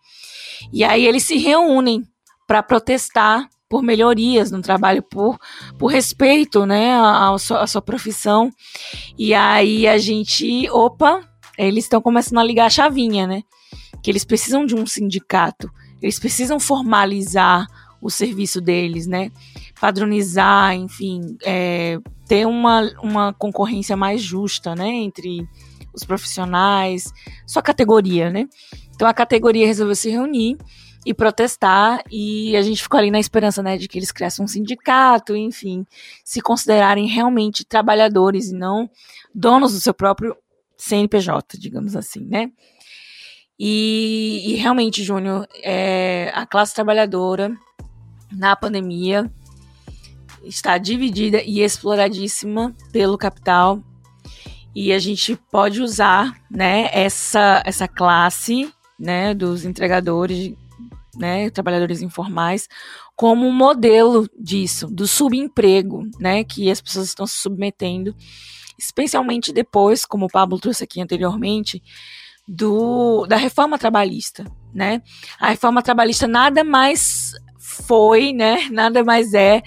E 0.72 0.82
aí 0.82 1.06
eles 1.06 1.24
se 1.24 1.36
reúnem 1.36 2.02
para 2.46 2.62
protestar 2.62 3.48
por 3.68 3.82
melhorias 3.82 4.50
no 4.50 4.60
trabalho, 4.60 5.02
por, 5.02 5.38
por 5.78 5.88
respeito, 5.88 6.66
né, 6.66 6.94
à, 6.94 7.34
sua, 7.38 7.66
sua 7.66 7.82
profissão. 7.82 8.50
E 9.18 9.34
aí 9.34 9.86
a 9.86 9.98
gente, 9.98 10.68
opa, 10.70 11.20
eles 11.58 11.84
estão 11.84 12.00
começando 12.00 12.38
a 12.38 12.44
ligar 12.44 12.66
a 12.66 12.70
chavinha, 12.70 13.26
né? 13.26 13.42
Que 14.02 14.10
eles 14.10 14.24
precisam 14.24 14.66
de 14.66 14.74
um 14.74 14.86
sindicato, 14.86 15.70
eles 16.02 16.18
precisam 16.18 16.60
formalizar 16.60 17.66
o 18.00 18.10
serviço 18.10 18.60
deles, 18.60 19.06
né? 19.06 19.30
Padronizar, 19.80 20.74
enfim, 20.74 21.36
é, 21.42 21.98
ter 22.26 22.46
uma, 22.46 22.82
uma 23.02 23.32
concorrência 23.32 23.96
mais 23.96 24.20
justa, 24.20 24.74
né? 24.74 24.88
Entre 24.88 25.48
os 25.94 26.04
profissionais, 26.04 27.12
sua 27.46 27.62
categoria, 27.62 28.30
né? 28.30 28.46
Então 28.94 29.08
a 29.08 29.14
categoria 29.14 29.66
resolveu 29.66 29.94
se 29.94 30.10
reunir 30.10 30.58
e 31.04 31.12
protestar, 31.12 32.02
e 32.10 32.56
a 32.56 32.62
gente 32.62 32.82
ficou 32.82 32.98
ali 32.98 33.10
na 33.10 33.20
esperança, 33.20 33.62
né, 33.62 33.76
de 33.76 33.86
que 33.86 33.98
eles 33.98 34.10
criassem 34.10 34.44
um 34.44 34.48
sindicato, 34.48 35.36
enfim, 35.36 35.86
se 36.24 36.40
considerarem 36.40 37.06
realmente 37.06 37.64
trabalhadores 37.64 38.50
e 38.50 38.54
não 38.54 38.88
donos 39.34 39.72
do 39.72 39.80
seu 39.80 39.92
próprio 39.92 40.36
CNPJ, 40.78 41.58
digamos 41.58 41.94
assim, 41.94 42.20
né. 42.20 42.50
E, 43.58 44.42
e 44.46 44.54
realmente, 44.54 45.04
Júnior, 45.04 45.46
é, 45.62 46.32
a 46.34 46.46
classe 46.46 46.74
trabalhadora 46.74 47.54
na 48.32 48.56
pandemia 48.56 49.30
está 50.42 50.76
dividida 50.76 51.42
e 51.42 51.60
exploradíssima 51.60 52.74
pelo 52.92 53.16
capital 53.16 53.82
e 54.74 54.92
a 54.92 54.98
gente 54.98 55.36
pode 55.52 55.80
usar, 55.80 56.34
né, 56.50 56.88
essa, 56.92 57.62
essa 57.64 57.86
classe, 57.86 58.72
né, 58.98 59.32
dos 59.32 59.64
entregadores 59.64 60.54
né, 61.16 61.50
trabalhadores 61.50 62.02
informais, 62.02 62.68
como 63.16 63.46
um 63.46 63.52
modelo 63.52 64.28
disso, 64.38 64.86
do 64.88 65.06
subemprego, 65.06 66.02
né, 66.18 66.44
que 66.44 66.70
as 66.70 66.80
pessoas 66.80 67.06
estão 67.06 67.26
se 67.26 67.36
submetendo, 67.36 68.14
especialmente 68.78 69.52
depois, 69.52 70.04
como 70.04 70.26
o 70.26 70.30
Pablo 70.30 70.58
trouxe 70.58 70.84
aqui 70.84 71.00
anteriormente, 71.00 71.82
do, 72.46 73.26
da 73.26 73.36
reforma 73.36 73.78
trabalhista, 73.78 74.44
né? 74.72 75.00
A 75.40 75.48
reforma 75.48 75.82
trabalhista 75.82 76.26
nada 76.28 76.62
mais 76.62 77.32
foi, 77.58 78.32
né? 78.32 78.68
Nada 78.70 79.02
mais 79.02 79.32
é 79.32 79.62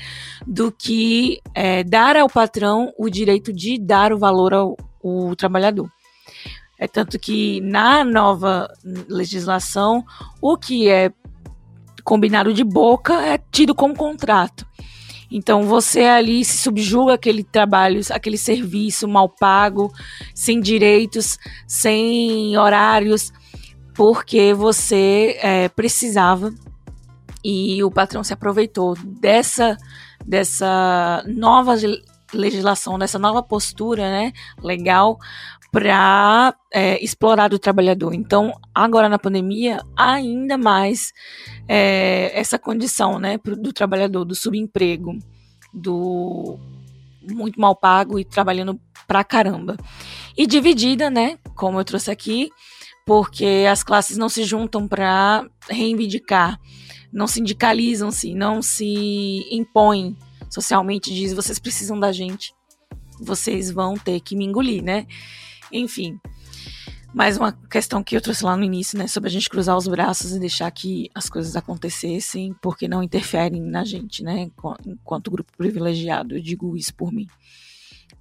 do 0.46 0.72
que 0.72 1.42
é, 1.56 1.84
dar 1.84 2.16
ao 2.16 2.30
patrão 2.30 2.94
o 2.98 3.10
direito 3.10 3.52
de 3.52 3.80
dar 3.80 4.14
o 4.14 4.20
valor 4.20 4.54
ao, 4.54 4.78
ao 5.04 5.36
trabalhador. 5.36 5.90
É 6.80 6.88
tanto 6.88 7.18
que 7.18 7.60
na 7.62 8.04
nova 8.04 8.72
legislação, 9.10 10.06
o 10.40 10.56
que 10.56 10.88
é 10.88 11.12
combinado 12.08 12.54
de 12.54 12.64
boca 12.64 13.22
é 13.22 13.38
tido 13.52 13.76
como 13.76 13.94
contrato. 13.94 14.66
Então 15.30 15.64
você 15.64 16.06
ali 16.06 16.46
se 16.46 16.58
subjuga 16.58 17.16
aquele 17.16 17.44
trabalho, 17.44 18.00
aquele 18.12 18.38
serviço 18.38 19.10
mal 19.10 19.28
pago, 19.28 19.92
sem 20.34 20.62
direitos, 20.62 21.38
sem 21.68 22.58
horários, 22.58 23.34
porque 23.94 24.54
você 24.54 25.38
é, 25.42 25.68
precisava 25.68 26.54
e 27.44 27.84
o 27.84 27.92
patrão 27.92 28.24
se 28.24 28.32
aproveitou 28.32 28.96
dessa 29.04 29.78
dessa 30.26 31.24
nova 31.28 31.76
legislação, 32.34 32.98
dessa 32.98 33.20
nova 33.20 33.44
postura, 33.44 34.10
né, 34.10 34.34
legal 34.62 35.20
para 35.78 36.56
é, 36.74 37.04
explorar 37.04 37.54
o 37.54 37.60
trabalhador. 37.60 38.12
Então, 38.12 38.52
agora 38.74 39.08
na 39.08 39.20
pandemia, 39.20 39.80
ainda 39.96 40.58
mais 40.58 41.14
é, 41.68 42.32
essa 42.34 42.58
condição, 42.58 43.20
né, 43.20 43.38
do 43.38 43.72
trabalhador, 43.72 44.26
do 44.26 44.34
subemprego, 44.34 45.20
do 45.72 46.58
muito 47.22 47.62
mal 47.62 47.76
pago 47.76 48.18
e 48.18 48.26
trabalhando 48.26 48.80
pra 49.08 49.24
caramba. 49.24 49.78
E 50.36 50.48
dividida, 50.48 51.12
né, 51.12 51.38
como 51.56 51.80
eu 51.80 51.86
trouxe 51.86 52.10
aqui, 52.10 52.50
porque 53.06 53.68
as 53.70 53.84
classes 53.84 54.18
não 54.18 54.30
se 54.30 54.44
juntam 54.46 54.88
para 54.88 55.46
reivindicar, 55.70 56.60
não 57.14 57.28
sindicalizam-se, 57.28 58.34
não 58.34 58.64
se 58.64 59.46
impõem 59.52 60.18
socialmente, 60.50 61.14
diz 61.14 61.34
vocês 61.34 61.60
precisam 61.60 62.00
da 62.00 62.12
gente, 62.12 62.52
vocês 63.20 63.70
vão 63.70 63.94
ter 63.94 64.20
que 64.22 64.36
me 64.36 64.44
engolir, 64.44 64.84
né? 64.84 65.06
Enfim, 65.72 66.20
mais 67.14 67.38
uma 67.38 67.52
questão 67.52 68.04
que 68.04 68.16
eu 68.16 68.22
trouxe 68.22 68.44
lá 68.44 68.56
no 68.56 68.64
início, 68.64 68.98
né, 68.98 69.08
sobre 69.08 69.30
a 69.30 69.32
gente 69.32 69.50
cruzar 69.50 69.76
os 69.76 69.88
braços 69.88 70.34
e 70.34 70.40
deixar 70.40 70.70
que 70.72 71.10
as 71.16 71.30
coisas 71.30 71.56
acontecessem, 71.56 72.54
porque 72.62 72.88
não 72.88 73.02
interferem 73.02 73.62
na 73.62 73.84
gente, 73.84 74.24
né, 74.24 74.50
enquanto 74.86 75.32
grupo 75.32 75.52
privilegiado, 75.58 76.36
eu 76.36 76.42
digo 76.42 76.78
isso 76.78 76.94
por 76.94 77.12
mim. 77.12 77.28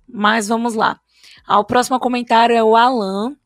Mas 0.09 0.49
vamos 0.49 0.75
lá. 0.75 1.01
Ah, 1.47 1.59
o 1.59 1.65
próximo 1.65 1.99
comentário 2.01 2.57
é 2.57 2.63
o 2.63 2.75
Alan. 2.77 3.37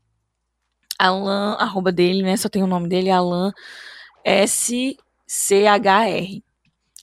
Alan, 0.98 1.54
arroba 1.54 1.90
dele, 1.90 2.22
né, 2.22 2.36
só 2.36 2.48
tem 2.48 2.62
o 2.62 2.66
nome 2.66 2.88
dele, 2.88 3.10
Alan 3.10 3.52
S-C-H-R. 4.24 5.24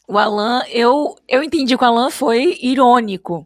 O 0.08 0.18
Alan, 0.18 0.64
eu, 0.70 1.16
eu 1.28 1.44
entendi 1.44 1.78
que 1.78 1.84
o 1.84 1.88
Alan 1.88 2.10
foi 2.10 2.58
irônico 2.62 3.46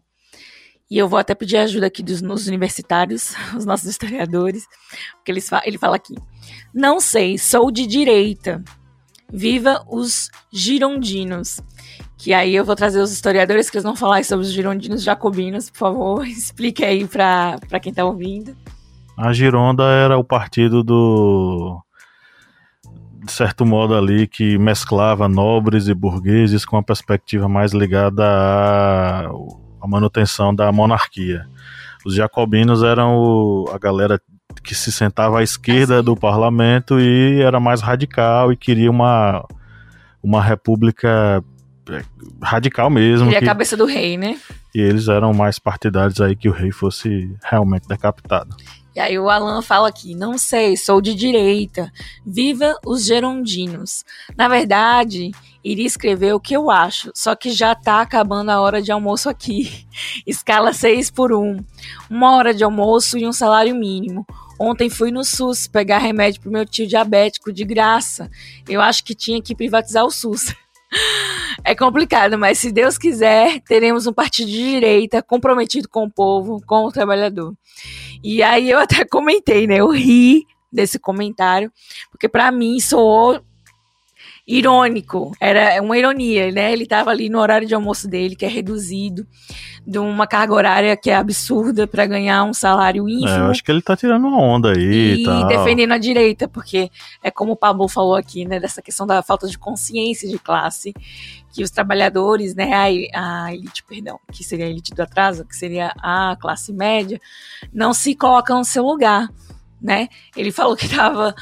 e 0.92 0.98
eu 0.98 1.08
vou 1.08 1.18
até 1.18 1.34
pedir 1.34 1.56
ajuda 1.56 1.86
aqui 1.86 2.04
dos, 2.04 2.22
nos 2.22 2.48
universitários, 2.48 3.34
os 3.56 3.66
nossos 3.66 3.88
historiadores, 3.88 4.68
porque 5.16 5.32
eles, 5.32 5.50
ele 5.64 5.78
fala 5.78 5.96
aqui. 5.96 6.16
Não 6.74 7.00
sei, 7.00 7.38
sou 7.38 7.72
de 7.72 7.88
direita. 7.88 8.62
Viva 9.32 9.86
os 9.90 10.30
girondinos. 10.52 11.62
Que 12.18 12.34
aí 12.34 12.54
eu 12.54 12.66
vou 12.66 12.76
trazer 12.76 13.00
os 13.00 13.14
historiadores 13.14 13.70
que 13.70 13.78
eles 13.78 13.86
vão 13.86 13.96
falar 13.96 14.26
sobre 14.26 14.46
os 14.46 14.52
girondinos 14.52 15.02
jacobinos, 15.02 15.70
por 15.70 15.78
favor, 15.78 16.28
explique 16.28 16.84
aí 16.84 17.08
para 17.08 17.80
quem 17.82 17.92
está 17.92 18.04
ouvindo. 18.04 18.54
A 19.18 19.32
Gironda 19.32 19.84
era 19.84 20.18
o 20.18 20.24
partido 20.26 20.84
do 20.84 21.82
de 23.24 23.32
certo 23.32 23.66
modo 23.66 23.96
ali 23.96 24.28
que 24.28 24.58
mesclava 24.58 25.30
nobres 25.30 25.88
e 25.88 25.94
burgueses 25.94 26.66
com 26.66 26.76
uma 26.76 26.84
perspectiva 26.84 27.48
mais 27.48 27.72
ligada 27.72 28.24
a 28.26 29.30
a 29.82 29.88
manutenção 29.88 30.54
da 30.54 30.72
monarquia. 30.72 31.48
Os 32.06 32.16
jacobinos 32.16 32.84
eram 32.84 33.16
o, 33.16 33.70
a 33.74 33.78
galera 33.78 34.20
que 34.64 34.76
se 34.76 34.92
sentava 34.92 35.40
à 35.40 35.44
esquerda 35.44 36.04
do 36.04 36.16
parlamento 36.16 37.00
e 37.00 37.42
era 37.42 37.60
mais 37.60 37.82
radical 37.82 38.52
e 38.52 38.58
queria 38.58 38.90
uma, 38.90 39.46
uma 40.22 40.42
república 40.42 41.44
é, 41.90 42.04
radical 42.42 42.90
mesmo. 42.90 43.26
Queria 43.26 43.40
que, 43.40 43.46
a 43.46 43.48
cabeça 43.48 43.78
do 43.78 43.86
rei, 43.86 44.18
né? 44.18 44.38
E 44.74 44.80
eles 44.80 45.08
eram 45.08 45.34
mais 45.34 45.58
partidários 45.58 46.20
aí 46.22 46.36
que 46.36 46.50
o 46.50 46.54
rei 46.54 46.72
fosse 46.72 47.34
realmente 47.44 47.88
decapitado. 47.88 48.56
E 48.96 49.00
aí 49.00 49.18
o 49.18 49.30
Alan 49.30 49.62
fala 49.62 49.88
aqui, 49.88 50.14
não 50.14 50.38
sei, 50.38 50.76
sou 50.76 51.02
de 51.02 51.16
direita. 51.16 51.92
Viva 52.26 52.76
os 52.86 53.06
gerondinos. 53.06 54.04
Na 54.36 54.50
verdade, 54.50 55.32
iria 55.64 55.86
escrever 55.86 56.34
o 56.34 56.40
que 56.40 56.56
eu 56.56 56.70
acho, 56.70 57.12
só 57.16 57.36
que 57.36 57.52
já 57.52 57.76
tá 57.76 58.02
acabando 58.02 58.50
a 58.50 58.60
hora 58.60 58.82
de 58.82 58.92
almoço 58.92 59.30
aqui. 59.30 59.86
Escala 60.26 60.74
6 60.74 61.12
por 61.12 61.34
1. 61.34 61.64
Uma 62.10 62.36
hora 62.36 62.54
de 62.54 62.64
almoço 62.64 63.18
e 63.18 63.28
um 63.28 63.34
salário 63.34 63.76
mínimo. 63.76 64.26
Ontem 64.60 64.90
fui 64.90 65.12
no 65.12 65.24
SUS 65.24 65.68
pegar 65.68 65.98
remédio 65.98 66.42
pro 66.42 66.52
meu 66.52 66.66
tio 66.66 66.86
diabético 66.86 67.52
de 67.52 67.64
graça. 67.64 68.30
Eu 68.70 68.80
acho 68.80 69.04
que 69.04 69.16
tinha 69.16 69.42
que 69.42 69.56
privatizar 69.56 70.06
o 70.06 70.12
SUS. 70.12 70.54
É 71.64 71.76
complicado, 71.76 72.38
mas 72.38 72.58
se 72.58 72.72
Deus 72.72 72.98
quiser, 72.98 73.62
teremos 73.62 74.08
um 74.08 74.14
partido 74.14 74.50
de 74.50 74.58
direita 74.58 75.22
comprometido 75.22 75.88
com 75.88 76.06
o 76.06 76.12
povo, 76.12 76.62
com 76.66 76.86
o 76.86 76.92
trabalhador. 76.92 77.54
E 78.24 78.42
aí 78.42 78.70
eu 78.70 78.80
até 78.80 79.06
comentei, 79.06 79.68
né? 79.68 79.78
Eu 79.78 79.90
ri 79.90 80.46
desse 80.72 80.98
comentário, 80.98 81.72
porque 82.10 82.28
para 82.28 82.52
mim 82.52 82.80
soou 82.80 83.42
irônico, 84.48 85.32
era 85.40 85.82
uma 85.82 85.98
ironia, 85.98 86.52
né? 86.52 86.72
Ele 86.74 86.84
estava 86.84 87.12
ali 87.12 87.30
no 87.30 87.40
horário 87.40 87.68
de 87.68 87.76
almoço 87.76 88.08
dele, 88.08 88.36
que 88.36 88.46
é 88.46 88.50
reduzido, 88.50 89.26
de 89.86 89.98
uma 89.98 90.28
carga 90.28 90.54
horária 90.54 90.98
que 90.98 91.10
é 91.10 91.16
absurda 91.16 91.88
para 91.88 92.06
ganhar 92.06 92.44
um 92.44 92.54
salário 92.54 93.08
ínfimo. 93.08 93.30
É, 93.30 93.40
eu 93.40 93.52
acho 93.52 93.64
que 93.64 93.72
ele 93.72 93.82
tá 93.82 93.96
tirando 93.96 94.28
uma 94.28 94.42
onda 94.42 94.72
aí 94.72 95.22
e 95.22 95.24
tal. 95.24 95.48
defendendo 95.48 95.92
a 95.94 95.98
direita, 95.98 96.48
porque 96.48 96.90
é 97.24 97.32
como 97.32 97.54
o 97.54 97.56
Pablo 97.56 97.88
falou 97.88 98.16
aqui, 98.16 98.46
né, 98.46 98.60
dessa 98.60 98.82
questão 98.82 99.08
da 99.08 99.22
falta 99.22 99.48
de 99.48 99.58
consciência 99.58 100.30
de 100.30 100.38
classe, 100.38 100.94
que 101.54 101.64
os 101.64 101.72
trabalhadores, 101.72 102.56
né, 102.56 102.72
a, 103.14 103.46
a 103.46 103.54
elite, 103.54 103.84
perdão, 103.84 104.20
que 104.32 104.44
seria 104.44 104.66
a 104.66 104.70
elite 104.70 104.94
do 104.94 105.02
atraso, 105.02 105.46
que 105.46 105.56
seria 105.56 105.94
a 105.98 106.36
classe 106.40 106.74
média, 106.74 107.20
não 107.74 107.94
se 107.94 108.16
colocam 108.16 108.60
no 108.60 108.66
seu 108.66 108.84
lugar 108.84 109.30
né? 109.82 110.08
Ele 110.38 110.52
falou 110.52 110.78
que 110.78 110.88
tava 110.88 111.34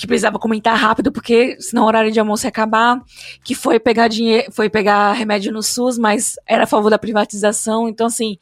que 0.00 0.06
precisava 0.06 0.38
comentar 0.38 0.74
rápido 0.78 1.12
porque 1.12 1.60
senão 1.60 1.84
o 1.84 1.86
horário 1.86 2.10
de 2.10 2.18
almoço 2.18 2.46
ia 2.46 2.48
acabar, 2.48 2.98
que 3.44 3.54
foi 3.54 3.78
pegar 3.78 4.08
dinheiro, 4.08 4.50
foi 4.50 4.70
pegar 4.70 5.12
remédio 5.12 5.52
no 5.52 5.62
SUS, 5.62 5.98
mas 5.98 6.36
era 6.46 6.64
a 6.64 6.66
favor 6.66 6.88
da 6.88 6.98
privatização, 6.98 7.86
então 7.86 8.06
assim, 8.06 8.38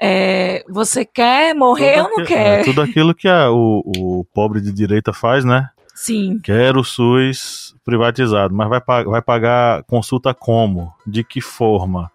é, 0.00 0.64
você 0.66 1.04
quer 1.04 1.54
morrer 1.54 1.96
tudo 1.96 2.10
ou 2.10 2.18
não 2.18 2.24
quer? 2.24 2.60
É, 2.60 2.64
tudo 2.64 2.80
aquilo 2.80 3.14
que 3.14 3.28
a, 3.28 3.50
o, 3.50 3.82
o 3.98 4.24
pobre 4.32 4.62
de 4.62 4.72
direita 4.72 5.12
faz, 5.12 5.44
né? 5.44 5.68
Sim. 5.94 6.38
Quer 6.42 6.74
o 6.74 6.82
SUS 6.82 7.76
privatizado, 7.84 8.54
mas 8.54 8.68
vai, 8.70 9.04
vai 9.04 9.20
pagar 9.20 9.82
consulta 9.82 10.32
como? 10.32 10.94
De 11.06 11.22
que 11.22 11.42
forma? 11.42 12.10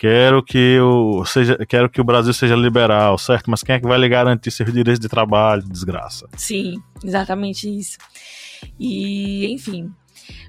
Quero 0.00 0.42
que, 0.42 0.80
o, 0.80 1.26
seja, 1.26 1.58
quero 1.68 1.90
que 1.90 2.00
o 2.00 2.04
Brasil 2.04 2.32
seja 2.32 2.56
liberal, 2.56 3.18
certo? 3.18 3.50
Mas 3.50 3.62
quem 3.62 3.74
é 3.74 3.78
que 3.78 3.86
vai 3.86 3.98
lhe 3.98 4.08
garantir 4.08 4.50
seus 4.50 4.72
direitos 4.72 4.98
de 4.98 5.10
trabalho? 5.10 5.62
Desgraça. 5.62 6.26
Sim, 6.38 6.82
exatamente 7.04 7.68
isso. 7.68 7.98
E, 8.78 9.52
enfim, 9.52 9.92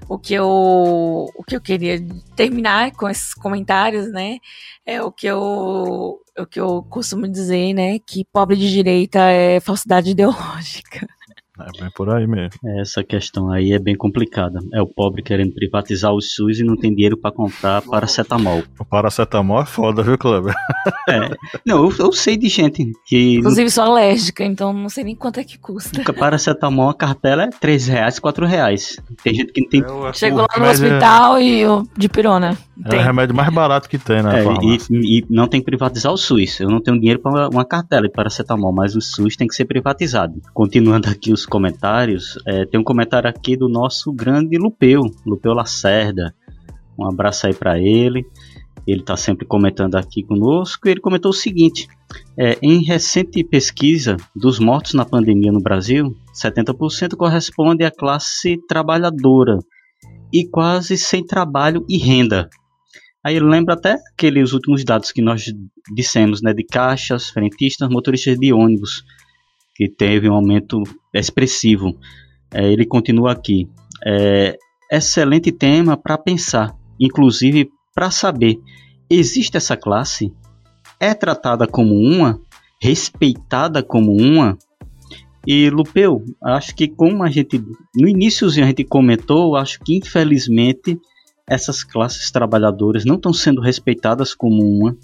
o 0.08 0.18
que 0.18 0.32
eu, 0.32 0.48
o 0.48 1.44
que 1.46 1.54
eu 1.54 1.60
queria 1.60 2.02
terminar 2.34 2.92
com 2.92 3.06
esses 3.06 3.34
comentários, 3.34 4.10
né? 4.10 4.38
É 4.86 5.02
o 5.02 5.12
que 5.12 5.26
eu, 5.26 6.18
o 6.38 6.46
que 6.46 6.58
eu 6.58 6.82
costumo 6.84 7.28
dizer, 7.28 7.74
né? 7.74 7.98
Que 7.98 8.24
pobre 8.32 8.56
de 8.56 8.70
direita 8.70 9.18
é 9.20 9.60
falsidade 9.60 10.12
ideológica. 10.12 11.06
É 11.60 11.80
bem 11.80 11.90
por 11.94 12.08
aí 12.08 12.26
mesmo. 12.26 12.58
Essa 12.80 13.04
questão 13.04 13.50
aí 13.50 13.72
é 13.72 13.78
bem 13.78 13.94
complicada. 13.94 14.58
É 14.72 14.80
o 14.80 14.86
pobre 14.86 15.22
querendo 15.22 15.52
privatizar 15.52 16.12
o 16.12 16.20
SUS 16.20 16.60
e 16.60 16.64
não 16.64 16.76
tem 16.76 16.94
dinheiro 16.94 17.16
para 17.16 17.30
comprar 17.30 17.82
paracetamol. 17.82 18.62
O 18.78 18.84
paracetamol 18.84 19.60
é 19.60 19.66
foda, 19.66 20.02
viu, 20.02 20.16
Kleber? 20.16 20.54
É. 21.08 21.36
Não, 21.66 21.84
eu, 21.84 21.92
eu, 21.98 22.12
sei 22.12 22.36
de 22.36 22.48
gente 22.48 22.92
que. 23.04 23.34
Inclusive, 23.34 23.68
sou 23.70 23.84
alérgica, 23.84 24.44
então 24.44 24.72
não 24.72 24.88
sei 24.88 25.02
nem 25.02 25.16
quanto 25.16 25.40
é 25.40 25.44
que 25.44 25.58
custa. 25.58 26.00
Paracetamol, 26.12 26.90
a 26.90 26.94
cartela 26.94 27.42
é 27.42 27.48
3 27.48 27.86
reais, 27.88 28.18
4 28.20 28.46
reais. 28.46 29.00
Tem 29.22 29.34
gente 29.34 29.52
que 29.52 29.62
não 29.62 29.68
tem. 29.68 29.80
É, 29.80 30.12
Chegou 30.12 30.42
lá 30.42 30.58
no 30.58 30.70
hospital 30.70 31.36
é... 31.38 31.42
e 31.42 31.66
o 31.66 31.84
de 31.98 32.08
pirona. 32.08 32.56
É 32.84 32.96
o 32.96 33.00
remédio 33.00 33.34
mais 33.34 33.52
barato 33.52 33.88
que 33.88 33.98
tem, 33.98 34.22
né? 34.22 34.40
É, 34.40 34.44
e, 34.62 35.18
e, 35.18 35.26
não 35.30 35.46
tem 35.46 35.60
que 35.60 35.66
privatizar 35.66 36.12
o 36.12 36.16
SUS. 36.16 36.60
Eu 36.60 36.68
não 36.68 36.80
tenho 36.80 36.98
dinheiro 36.98 37.20
para 37.20 37.48
uma 37.48 37.64
cartela 37.64 38.08
de 38.08 38.12
paracetamol, 38.12 38.72
mas 38.72 38.96
o 38.96 39.00
SUS 39.00 39.36
tem 39.36 39.46
que 39.46 39.54
ser 39.54 39.66
privatizado. 39.66 40.40
Continuando 40.52 41.08
aqui 41.08 41.32
os 41.32 41.46
comentários, 41.46 42.36
é, 42.46 42.64
tem 42.66 42.80
um 42.80 42.84
comentário 42.84 43.28
aqui 43.28 43.56
do 43.56 43.68
nosso 43.68 44.12
grande 44.12 44.58
Lupeu, 44.58 45.02
Lupeu 45.24 45.52
Lacerda. 45.52 46.34
Um 46.98 47.06
abraço 47.06 47.46
aí 47.46 47.54
para 47.54 47.78
ele. 47.78 48.26
ele 48.86 49.00
está 49.00 49.16
sempre 49.16 49.46
comentando 49.46 49.94
aqui 49.94 50.24
conosco. 50.24 50.88
Ele 50.88 51.00
comentou 51.00 51.30
o 51.30 51.34
seguinte: 51.34 51.86
é, 52.36 52.58
em 52.60 52.82
recente 52.82 53.44
pesquisa 53.44 54.16
dos 54.34 54.58
mortos 54.58 54.94
na 54.94 55.04
pandemia 55.04 55.52
no 55.52 55.60
Brasil, 55.60 56.16
70% 56.34 57.16
corresponde 57.16 57.84
à 57.84 57.92
classe 57.92 58.58
trabalhadora 58.66 59.58
e 60.32 60.48
quase 60.48 60.96
sem 60.96 61.24
trabalho 61.24 61.84
e 61.88 61.98
renda. 61.98 62.48
Aí 63.24 63.36
ele 63.36 63.46
lembra 63.46 63.74
até 63.74 63.96
aqueles 64.12 64.52
últimos 64.52 64.84
dados 64.84 65.12
que 65.12 65.22
nós 65.22 65.44
dissemos, 65.94 66.42
né, 66.42 66.52
de 66.52 66.64
caixas, 66.64 67.30
frentistas, 67.30 67.88
motoristas 67.88 68.38
de 68.38 68.52
ônibus, 68.52 69.04
que 69.74 69.88
teve 69.88 70.28
um 70.28 70.34
aumento 70.34 70.82
expressivo. 71.14 71.96
É, 72.52 72.70
ele 72.70 72.84
continua 72.84 73.32
aqui. 73.32 73.68
É, 74.04 74.58
excelente 74.90 75.52
tema 75.52 75.96
para 75.96 76.18
pensar, 76.18 76.76
inclusive 76.98 77.70
para 77.94 78.10
saber, 78.10 78.58
existe 79.08 79.56
essa 79.56 79.76
classe? 79.76 80.32
É 80.98 81.14
tratada 81.14 81.66
como 81.66 81.94
uma? 81.94 82.40
Respeitada 82.80 83.82
como 83.82 84.12
uma? 84.12 84.58
E 85.46 85.70
Lupeu, 85.70 86.24
acho 86.42 86.74
que 86.74 86.86
como 86.86 87.24
a 87.24 87.30
gente 87.30 87.58
no 87.96 88.08
iníciozinho 88.08 88.64
a 88.64 88.68
gente 88.68 88.84
comentou, 88.84 89.56
acho 89.56 89.80
que 89.80 89.96
infelizmente 89.96 90.98
essas 91.48 91.82
classes 91.82 92.30
trabalhadoras 92.30 93.04
não 93.04 93.16
estão 93.16 93.32
sendo 93.32 93.60
respeitadas 93.60 94.34
como 94.34 94.62
uma. 94.62 94.96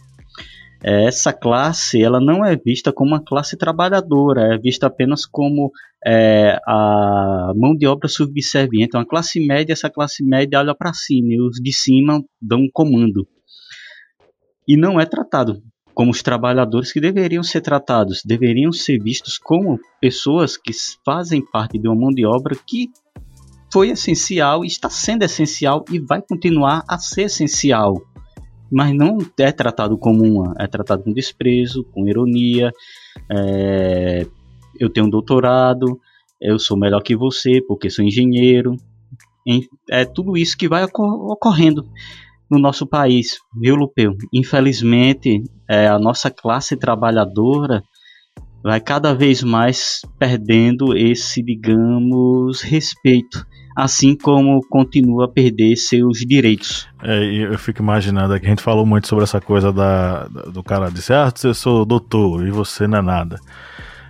É, 0.82 1.06
essa 1.06 1.32
classe 1.32 2.00
ela 2.02 2.20
não 2.20 2.44
é 2.44 2.56
vista 2.56 2.92
como 2.92 3.10
uma 3.10 3.24
classe 3.24 3.56
trabalhadora, 3.56 4.54
é 4.54 4.58
vista 4.58 4.86
apenas 4.86 5.26
como 5.26 5.72
é, 6.06 6.56
a 6.66 7.52
mão 7.56 7.74
de 7.76 7.86
obra 7.86 8.08
subserviente. 8.08 8.96
Uma 8.96 9.06
classe 9.06 9.44
média, 9.44 9.72
essa 9.72 9.90
classe 9.90 10.24
média 10.24 10.58
olha 10.58 10.74
para 10.74 10.92
cima 10.92 11.28
e 11.32 11.40
os 11.40 11.56
de 11.56 11.72
cima 11.72 12.22
dão 12.40 12.60
um 12.60 12.70
comando. 12.72 13.26
E 14.66 14.76
não 14.76 15.00
é 15.00 15.06
tratado 15.06 15.62
como 15.94 16.12
os 16.12 16.22
trabalhadores 16.22 16.92
que 16.92 17.00
deveriam 17.00 17.42
ser 17.42 17.60
tratados, 17.60 18.22
deveriam 18.24 18.70
ser 18.70 19.02
vistos 19.02 19.36
como 19.36 19.80
pessoas 20.00 20.56
que 20.56 20.70
fazem 21.04 21.44
parte 21.44 21.76
de 21.76 21.88
uma 21.88 21.96
mão 21.96 22.10
de 22.10 22.24
obra 22.24 22.54
que 22.54 22.88
foi 23.72 23.90
essencial, 23.90 24.64
está 24.64 24.88
sendo 24.88 25.24
essencial 25.24 25.84
e 25.90 25.98
vai 25.98 26.22
continuar 26.22 26.84
a 26.88 26.98
ser 26.98 27.22
essencial. 27.22 28.00
Mas 28.70 28.94
não 28.94 29.18
é 29.38 29.50
tratado 29.50 29.96
como 29.96 30.22
uma, 30.22 30.54
é 30.58 30.66
tratado 30.66 31.02
com 31.02 31.12
desprezo, 31.12 31.84
com 31.84 32.06
ironia. 32.06 32.70
É, 33.30 34.26
eu 34.78 34.90
tenho 34.90 35.06
um 35.06 35.10
doutorado, 35.10 35.98
eu 36.40 36.58
sou 36.58 36.76
melhor 36.76 37.02
que 37.02 37.16
você 37.16 37.62
porque 37.66 37.90
sou 37.90 38.04
engenheiro. 38.04 38.76
É 39.90 40.04
tudo 40.04 40.36
isso 40.36 40.56
que 40.56 40.68
vai 40.68 40.84
ocorrendo 40.84 41.88
no 42.50 42.58
nosso 42.58 42.86
país, 42.86 43.38
viu, 43.58 43.74
Lupeu? 43.74 44.14
Infelizmente, 44.32 45.42
é, 45.68 45.86
a 45.86 45.98
nossa 45.98 46.30
classe 46.30 46.76
trabalhadora 46.76 47.82
vai 48.62 48.80
cada 48.80 49.14
vez 49.14 49.42
mais 49.42 50.02
perdendo 50.18 50.96
esse, 50.96 51.42
digamos, 51.42 52.62
respeito 52.62 53.46
assim 53.78 54.16
como 54.16 54.60
continua 54.68 55.26
a 55.26 55.28
perder 55.28 55.76
seus 55.76 56.18
direitos. 56.26 56.88
É, 57.00 57.22
eu 57.22 57.56
fico 57.56 57.80
imaginando 57.80 58.38
que 58.40 58.44
a 58.44 58.48
gente 58.48 58.60
falou 58.60 58.84
muito 58.84 59.06
sobre 59.06 59.22
essa 59.22 59.40
coisa 59.40 59.72
da, 59.72 60.24
do 60.26 60.64
cara 60.64 60.90
disse, 60.90 61.12
ah, 61.12 61.32
eu 61.44 61.54
sou 61.54 61.84
doutor 61.84 62.44
e 62.44 62.50
você 62.50 62.88
não 62.88 62.98
é 62.98 63.02
nada. 63.02 63.38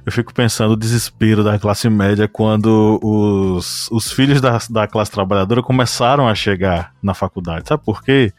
Eu 0.07 0.11
fico 0.11 0.33
pensando 0.33 0.73
o 0.73 0.77
desespero 0.77 1.45
da 1.45 1.59
classe 1.59 1.91
média 1.91 2.27
quando 2.27 2.99
os, 3.03 3.91
os 3.93 4.11
filhos 4.11 4.41
da, 4.41 4.59
da 4.71 4.87
classe 4.87 5.11
trabalhadora 5.11 5.63
começaram 5.63 6.27
a 6.27 6.35
chegar 6.35 6.95
na 7.03 7.13
faculdade. 7.13 7.69
Sabe 7.69 7.85
por 7.85 8.03
quê? 8.03 8.33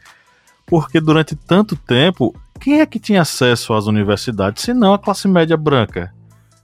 Porque 0.70 1.00
durante 1.00 1.34
tanto 1.34 1.74
tempo, 1.74 2.32
quem 2.60 2.80
é 2.80 2.86
que 2.86 3.00
tinha 3.00 3.22
acesso 3.22 3.74
às 3.74 3.86
universidades 3.86 4.62
se 4.62 4.72
não 4.72 4.94
a 4.94 4.98
classe 4.98 5.26
média 5.26 5.56
branca? 5.56 6.14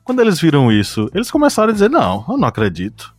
Quando 0.04 0.20
eles 0.20 0.40
viram 0.40 0.70
isso, 0.70 1.10
eles 1.12 1.28
começaram 1.28 1.70
a 1.70 1.72
dizer: 1.72 1.90
não, 1.90 2.24
eu 2.28 2.38
não 2.38 2.46
acredito. 2.46 3.12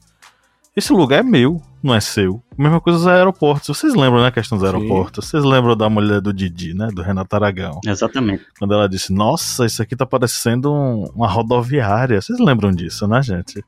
Esse 0.74 0.94
lugar 0.94 1.20
é 1.20 1.24
meu, 1.24 1.62
não 1.84 1.94
é 1.94 2.00
seu. 2.00 2.42
Mesma 2.58 2.80
coisa 2.80 3.00
dos 3.00 3.08
aeroportos. 3.08 3.76
Vocês 3.76 3.96
lembram, 3.96 4.22
né, 4.22 4.28
a 4.28 4.32
questão 4.32 4.58
dos 4.58 4.66
aeroportos? 4.66 5.28
Vocês 5.28 5.44
lembram 5.44 5.76
da 5.76 5.90
mulher 5.90 6.22
do 6.22 6.32
Didi, 6.32 6.74
né, 6.74 6.88
do 6.94 7.02
Renato 7.02 7.36
Aragão? 7.36 7.82
Exatamente. 7.86 8.46
Quando 8.58 8.74
ela 8.74 8.88
disse, 8.88 9.12
nossa, 9.12 9.66
isso 9.66 9.82
aqui 9.82 9.96
tá 9.96 10.06
parecendo 10.06 10.72
um, 10.72 11.06
uma 11.16 11.28
rodoviária. 11.28 12.22
Vocês 12.22 12.40
lembram 12.40 12.72
disso, 12.72 13.08
né, 13.08 13.22
gente? 13.24 13.62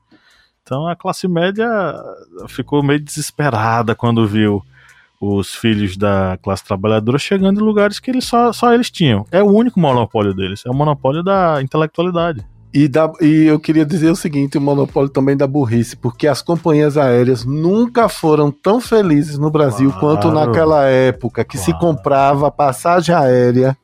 Então 0.62 0.86
a 0.86 0.94
classe 0.94 1.26
média 1.26 1.68
ficou 2.48 2.82
meio 2.82 3.00
desesperada 3.00 3.94
quando 3.94 4.26
viu 4.26 4.62
os 5.20 5.54
filhos 5.54 5.98
da 5.98 6.38
classe 6.42 6.64
trabalhadora 6.64 7.18
chegando 7.18 7.60
em 7.60 7.64
lugares 7.64 8.00
que 8.00 8.10
eles 8.10 8.24
só, 8.24 8.52
só 8.52 8.72
eles 8.72 8.90
tinham. 8.90 9.26
É 9.30 9.42
o 9.42 9.46
único 9.52 9.78
monopólio 9.78 10.32
deles, 10.32 10.62
é 10.64 10.70
o 10.70 10.74
monopólio 10.74 11.22
da 11.22 11.60
intelectualidade. 11.60 12.46
E, 12.72 12.86
da, 12.86 13.12
e 13.20 13.46
eu 13.46 13.58
queria 13.58 13.84
dizer 13.84 14.10
o 14.10 14.16
seguinte: 14.16 14.56
o 14.56 14.60
monopólio 14.60 15.10
também 15.10 15.36
da 15.36 15.46
burrice, 15.46 15.96
porque 15.96 16.26
as 16.26 16.40
companhias 16.40 16.96
aéreas 16.96 17.44
nunca 17.44 18.08
foram 18.08 18.50
tão 18.50 18.80
felizes 18.80 19.36
no 19.36 19.50
Brasil 19.50 19.90
claro, 19.90 20.00
quanto 20.00 20.30
naquela 20.30 20.86
época 20.86 21.44
que 21.44 21.58
claro. 21.58 21.72
se 21.72 21.78
comprava 21.78 22.50
passagem 22.50 23.14
aérea, 23.14 23.76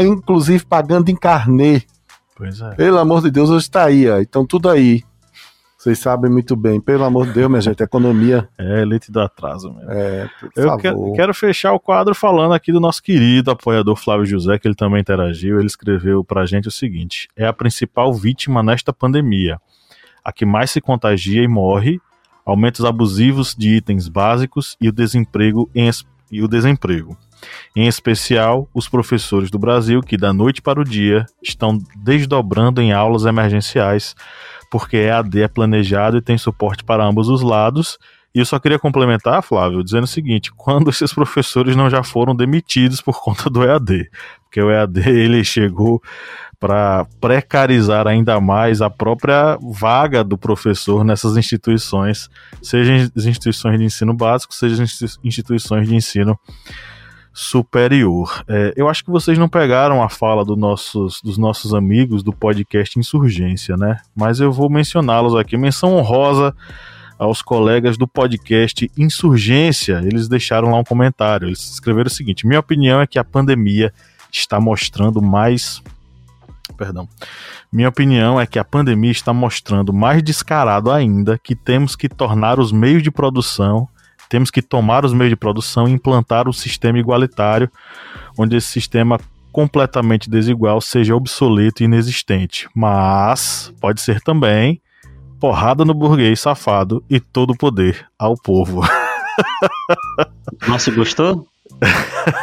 inclusive 0.00 0.64
pagando 0.64 1.10
em 1.10 1.16
carnê. 1.16 1.82
Pois 2.34 2.60
é. 2.60 2.70
Pelo 2.70 2.98
amor 2.98 3.22
de 3.22 3.30
Deus, 3.30 3.50
hoje 3.50 3.66
está 3.66 3.84
aí. 3.84 4.08
Ó. 4.08 4.18
Então, 4.18 4.44
tudo 4.44 4.68
aí. 4.68 5.04
Vocês 5.84 5.98
sabem 5.98 6.30
muito 6.30 6.56
bem. 6.56 6.80
Pelo 6.80 7.04
amor 7.04 7.26
de 7.26 7.34
Deus, 7.34 7.50
minha 7.50 7.60
gente, 7.60 7.82
economia. 7.82 8.48
É, 8.56 8.82
leite 8.86 9.12
do 9.12 9.20
atraso 9.20 9.70
mesmo. 9.70 9.90
É, 9.90 10.30
Eu 10.56 10.78
quero, 10.78 11.12
quero 11.12 11.34
fechar 11.34 11.74
o 11.74 11.78
quadro 11.78 12.14
falando 12.14 12.54
aqui 12.54 12.72
do 12.72 12.80
nosso 12.80 13.02
querido 13.02 13.50
apoiador 13.50 13.94
Flávio 13.94 14.24
José, 14.24 14.58
que 14.58 14.66
ele 14.66 14.74
também 14.74 15.02
interagiu. 15.02 15.58
Ele 15.58 15.66
escreveu 15.66 16.24
pra 16.24 16.46
gente 16.46 16.68
o 16.68 16.70
seguinte: 16.70 17.28
é 17.36 17.46
a 17.46 17.52
principal 17.52 18.14
vítima 18.14 18.62
nesta 18.62 18.94
pandemia, 18.94 19.60
a 20.24 20.32
que 20.32 20.46
mais 20.46 20.70
se 20.70 20.80
contagia 20.80 21.42
e 21.42 21.48
morre, 21.48 22.00
aumentos 22.46 22.82
abusivos 22.82 23.54
de 23.54 23.76
itens 23.76 24.08
básicos 24.08 24.78
e 24.80 24.88
o 24.88 24.92
desemprego 24.92 25.68
em, 25.74 25.90
e 26.32 26.42
o 26.42 26.48
desemprego. 26.48 27.14
Em 27.76 27.86
especial, 27.86 28.66
os 28.72 28.88
professores 28.88 29.50
do 29.50 29.58
Brasil 29.58 30.00
que, 30.00 30.16
da 30.16 30.32
noite 30.32 30.62
para 30.62 30.80
o 30.80 30.84
dia, 30.84 31.26
estão 31.42 31.78
desdobrando 31.94 32.80
em 32.80 32.90
aulas 32.90 33.26
emergenciais 33.26 34.16
porque 34.74 34.96
EAD 34.96 35.42
é 35.42 35.46
planejado 35.46 36.16
e 36.16 36.20
tem 36.20 36.36
suporte 36.36 36.82
para 36.82 37.06
ambos 37.06 37.28
os 37.28 37.42
lados. 37.42 37.96
E 38.34 38.40
eu 38.40 38.44
só 38.44 38.58
queria 38.58 38.76
complementar, 38.76 39.40
Flávio, 39.40 39.84
dizendo 39.84 40.02
o 40.02 40.08
seguinte: 40.08 40.50
quando 40.58 40.90
esses 40.90 41.14
professores 41.14 41.76
não 41.76 41.88
já 41.88 42.02
foram 42.02 42.34
demitidos 42.34 43.00
por 43.00 43.22
conta 43.22 43.48
do 43.48 43.62
EAD? 43.62 44.10
Porque 44.42 44.60
o 44.60 44.72
EAD 44.72 44.98
ele 45.08 45.44
chegou 45.44 46.02
para 46.58 47.06
precarizar 47.20 48.08
ainda 48.08 48.40
mais 48.40 48.82
a 48.82 48.90
própria 48.90 49.56
vaga 49.62 50.24
do 50.24 50.36
professor 50.36 51.04
nessas 51.04 51.36
instituições, 51.36 52.28
seja 52.60 53.12
as 53.16 53.26
instituições 53.26 53.78
de 53.78 53.84
ensino 53.84 54.12
básico, 54.12 54.52
seja 54.52 54.82
as 54.82 55.18
instituições 55.22 55.86
de 55.86 55.94
ensino 55.94 56.36
superior. 57.34 58.44
É, 58.46 58.72
eu 58.76 58.88
acho 58.88 59.04
que 59.04 59.10
vocês 59.10 59.36
não 59.36 59.48
pegaram 59.48 60.00
a 60.00 60.08
fala 60.08 60.44
do 60.44 60.54
nossos, 60.54 61.20
dos 61.20 61.36
nossos 61.36 61.74
amigos 61.74 62.22
do 62.22 62.32
podcast 62.32 62.96
Insurgência, 62.96 63.76
né? 63.76 63.98
Mas 64.14 64.38
eu 64.38 64.52
vou 64.52 64.70
mencioná-los 64.70 65.34
aqui. 65.34 65.56
Menção 65.56 65.96
honrosa 65.96 66.54
aos 67.18 67.42
colegas 67.42 67.98
do 67.98 68.06
podcast 68.06 68.88
Insurgência. 68.96 70.00
Eles 70.04 70.28
deixaram 70.28 70.70
lá 70.70 70.78
um 70.78 70.84
comentário. 70.84 71.48
Eles 71.48 71.72
escreveram 71.72 72.06
o 72.06 72.10
seguinte: 72.10 72.46
Minha 72.46 72.60
opinião 72.60 73.00
é 73.00 73.06
que 73.06 73.18
a 73.18 73.24
pandemia 73.24 73.92
está 74.30 74.60
mostrando 74.60 75.20
mais. 75.20 75.82
Perdão. 76.76 77.08
Minha 77.72 77.88
opinião 77.88 78.40
é 78.40 78.46
que 78.46 78.60
a 78.60 78.64
pandemia 78.64 79.10
está 79.10 79.32
mostrando 79.32 79.92
mais 79.92 80.22
descarado 80.22 80.90
ainda 80.92 81.36
que 81.36 81.56
temos 81.56 81.96
que 81.96 82.08
tornar 82.08 82.60
os 82.60 82.70
meios 82.70 83.02
de 83.02 83.10
produção 83.10 83.88
temos 84.28 84.50
que 84.50 84.62
tomar 84.62 85.04
os 85.04 85.12
meios 85.12 85.30
de 85.30 85.36
produção 85.36 85.88
e 85.88 85.92
implantar 85.92 86.48
um 86.48 86.52
sistema 86.52 86.98
igualitário, 86.98 87.70
onde 88.38 88.56
esse 88.56 88.68
sistema 88.68 89.18
completamente 89.52 90.28
desigual 90.28 90.80
seja 90.80 91.14
obsoleto 91.14 91.82
e 91.82 91.86
inexistente. 91.86 92.68
Mas 92.74 93.72
pode 93.80 94.00
ser 94.00 94.20
também 94.20 94.80
porrada 95.38 95.84
no 95.84 95.94
burguês 95.94 96.40
safado 96.40 97.04
e 97.08 97.20
todo 97.20 97.50
o 97.50 97.56
poder 97.56 98.06
ao 98.18 98.34
povo. 98.34 98.82
Nossa, 100.66 100.90
gostou? 100.90 101.46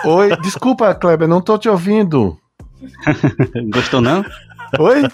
Oi, 0.06 0.36
desculpa, 0.38 0.94
Kleber, 0.94 1.28
não 1.28 1.42
tô 1.42 1.58
te 1.58 1.68
ouvindo. 1.68 2.38
Gostou 3.74 4.02
não? 4.02 4.24
Oi? 4.80 5.04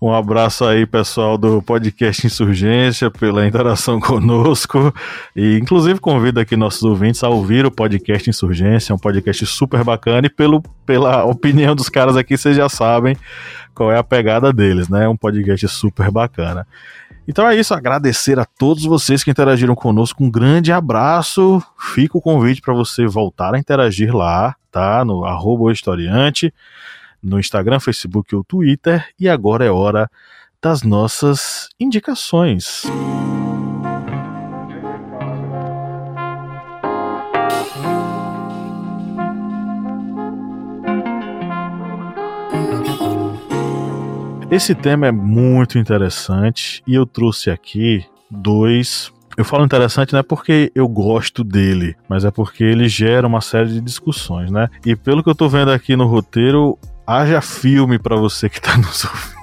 Um 0.00 0.12
abraço 0.12 0.62
aí, 0.66 0.84
pessoal 0.84 1.38
do 1.38 1.62
podcast 1.62 2.26
Insurgência, 2.26 3.10
pela 3.10 3.46
interação 3.46 3.98
conosco. 4.00 4.92
E, 5.34 5.58
inclusive, 5.58 5.98
convido 5.98 6.38
aqui 6.38 6.54
nossos 6.54 6.82
ouvintes 6.82 7.24
a 7.24 7.30
ouvir 7.30 7.64
o 7.64 7.70
podcast 7.70 8.28
Insurgência, 8.28 8.94
um 8.94 8.98
podcast 8.98 9.46
super 9.46 9.82
bacana. 9.82 10.26
E, 10.26 10.30
pelo, 10.30 10.62
pela 10.84 11.24
opinião 11.24 11.74
dos 11.74 11.88
caras 11.88 12.14
aqui, 12.14 12.36
vocês 12.36 12.54
já 12.54 12.68
sabem 12.68 13.16
qual 13.74 13.90
é 13.90 13.96
a 13.96 14.04
pegada 14.04 14.52
deles, 14.52 14.86
né? 14.90 15.08
Um 15.08 15.16
podcast 15.16 15.66
super 15.68 16.10
bacana. 16.10 16.66
Então 17.26 17.48
é 17.48 17.56
isso, 17.56 17.74
agradecer 17.74 18.38
a 18.38 18.44
todos 18.44 18.84
vocês 18.84 19.24
que 19.24 19.30
interagiram 19.30 19.74
conosco. 19.74 20.22
Um 20.22 20.30
grande 20.30 20.72
abraço. 20.72 21.62
Fica 21.94 22.18
o 22.18 22.20
convite 22.20 22.60
para 22.60 22.74
você 22.74 23.06
voltar 23.06 23.54
a 23.54 23.58
interagir 23.58 24.14
lá, 24.14 24.54
tá? 24.70 25.04
No 25.06 25.24
arroba 25.24 25.72
historiante, 25.72 26.52
no 27.26 27.40
Instagram, 27.40 27.80
Facebook 27.80 28.34
ou 28.34 28.44
Twitter. 28.44 29.06
E 29.18 29.28
agora 29.28 29.64
é 29.64 29.70
hora 29.70 30.08
das 30.62 30.82
nossas 30.82 31.68
indicações. 31.78 32.84
Esse 44.48 44.74
tema 44.74 45.08
é 45.08 45.12
muito 45.12 45.76
interessante 45.76 46.82
e 46.86 46.94
eu 46.94 47.04
trouxe 47.04 47.50
aqui 47.50 48.06
dois. 48.30 49.12
Eu 49.36 49.44
falo 49.44 49.64
interessante 49.64 50.12
não 50.12 50.20
é 50.20 50.22
porque 50.22 50.70
eu 50.74 50.88
gosto 50.88 51.42
dele, 51.42 51.96
mas 52.08 52.24
é 52.24 52.30
porque 52.30 52.62
ele 52.62 52.88
gera 52.88 53.26
uma 53.26 53.40
série 53.40 53.68
de 53.68 53.80
discussões, 53.80 54.50
né? 54.50 54.68
E 54.84 54.94
pelo 54.94 55.22
que 55.22 55.28
eu 55.28 55.34
tô 55.34 55.48
vendo 55.48 55.72
aqui 55.72 55.96
no 55.96 56.06
roteiro, 56.06 56.78
haja 57.06 57.40
filme 57.40 57.98
para 57.98 58.16
você 58.16 58.48
que 58.48 58.60
tá 58.60 58.76
nos 58.76 59.04
ouvindo 59.06 59.36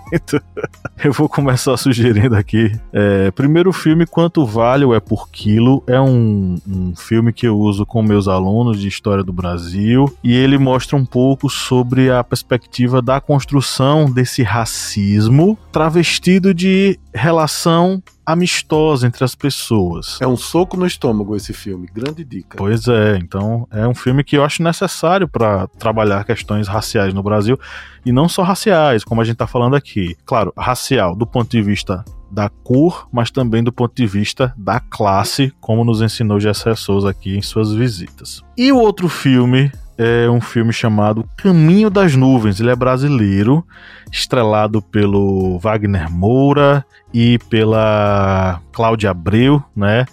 eu 1.03 1.11
vou 1.11 1.27
começar 1.27 1.75
sugerindo 1.75 2.35
aqui. 2.35 2.71
É, 2.91 3.31
primeiro 3.31 3.73
filme, 3.73 4.05
Quanto 4.05 4.45
Vale 4.45 4.85
o 4.85 4.93
É 4.93 4.99
Por 4.99 5.29
Quilo, 5.29 5.83
é 5.87 5.99
um, 5.99 6.55
um 6.67 6.95
filme 6.95 7.33
que 7.33 7.47
eu 7.47 7.57
uso 7.57 7.85
com 7.85 8.01
meus 8.01 8.27
alunos 8.27 8.79
de 8.79 8.87
História 8.87 9.23
do 9.23 9.33
Brasil 9.33 10.05
e 10.23 10.35
ele 10.35 10.57
mostra 10.57 10.95
um 10.95 11.05
pouco 11.05 11.49
sobre 11.49 12.11
a 12.11 12.23
perspectiva 12.23 13.01
da 13.01 13.19
construção 13.19 14.05
desse 14.05 14.43
racismo 14.43 15.57
travestido 15.71 16.53
de 16.53 16.99
relação 17.13 18.01
amistosa 18.25 19.05
entre 19.05 19.23
as 19.23 19.35
pessoas. 19.35 20.17
É 20.21 20.27
um 20.27 20.37
soco 20.37 20.77
no 20.77 20.85
estômago 20.85 21.35
esse 21.35 21.53
filme, 21.53 21.87
grande 21.93 22.23
dica. 22.23 22.57
Pois 22.57 22.87
é, 22.87 23.17
então 23.17 23.67
é 23.71 23.87
um 23.87 23.93
filme 23.93 24.23
que 24.23 24.37
eu 24.37 24.43
acho 24.43 24.63
necessário 24.63 25.27
para 25.27 25.67
trabalhar 25.67 26.23
questões 26.23 26.67
raciais 26.67 27.13
no 27.13 27.21
Brasil 27.21 27.59
e 28.05 28.11
não 28.11 28.29
só 28.29 28.43
raciais, 28.43 29.03
como 29.03 29.21
a 29.21 29.23
gente 29.23 29.33
está 29.33 29.47
falando 29.47 29.75
aqui. 29.75 30.15
Claro, 30.25 30.53
racial 30.57 31.15
do 31.15 31.27
ponto 31.27 31.51
de 31.51 31.61
vista 31.61 32.03
da 32.31 32.49
cor, 32.49 33.07
mas 33.11 33.29
também 33.29 33.63
do 33.63 33.71
ponto 33.71 33.93
de 33.95 34.07
vista 34.07 34.53
da 34.57 34.79
classe, 34.79 35.53
como 35.61 35.85
nos 35.85 36.01
ensinou 36.01 36.39
Jessé 36.39 36.73
Souza 36.75 37.09
aqui 37.09 37.37
em 37.37 37.41
suas 37.41 37.71
visitas. 37.73 38.41
E 38.57 38.71
o 38.71 38.79
outro 38.79 39.07
filme 39.07 39.71
é 39.97 40.29
um 40.29 40.41
filme 40.41 40.73
chamado 40.73 41.27
Caminho 41.37 41.89
das 41.89 42.15
Nuvens. 42.15 42.59
Ele 42.59 42.69
é 42.69 42.75
brasileiro, 42.75 43.65
estrelado 44.11 44.81
pelo 44.81 45.59
Wagner 45.59 46.11
Moura 46.11 46.85
e 47.13 47.37
pela 47.49 48.59
Cláudia 48.71 49.11
Abreu, 49.11 49.63
né? 49.75 50.05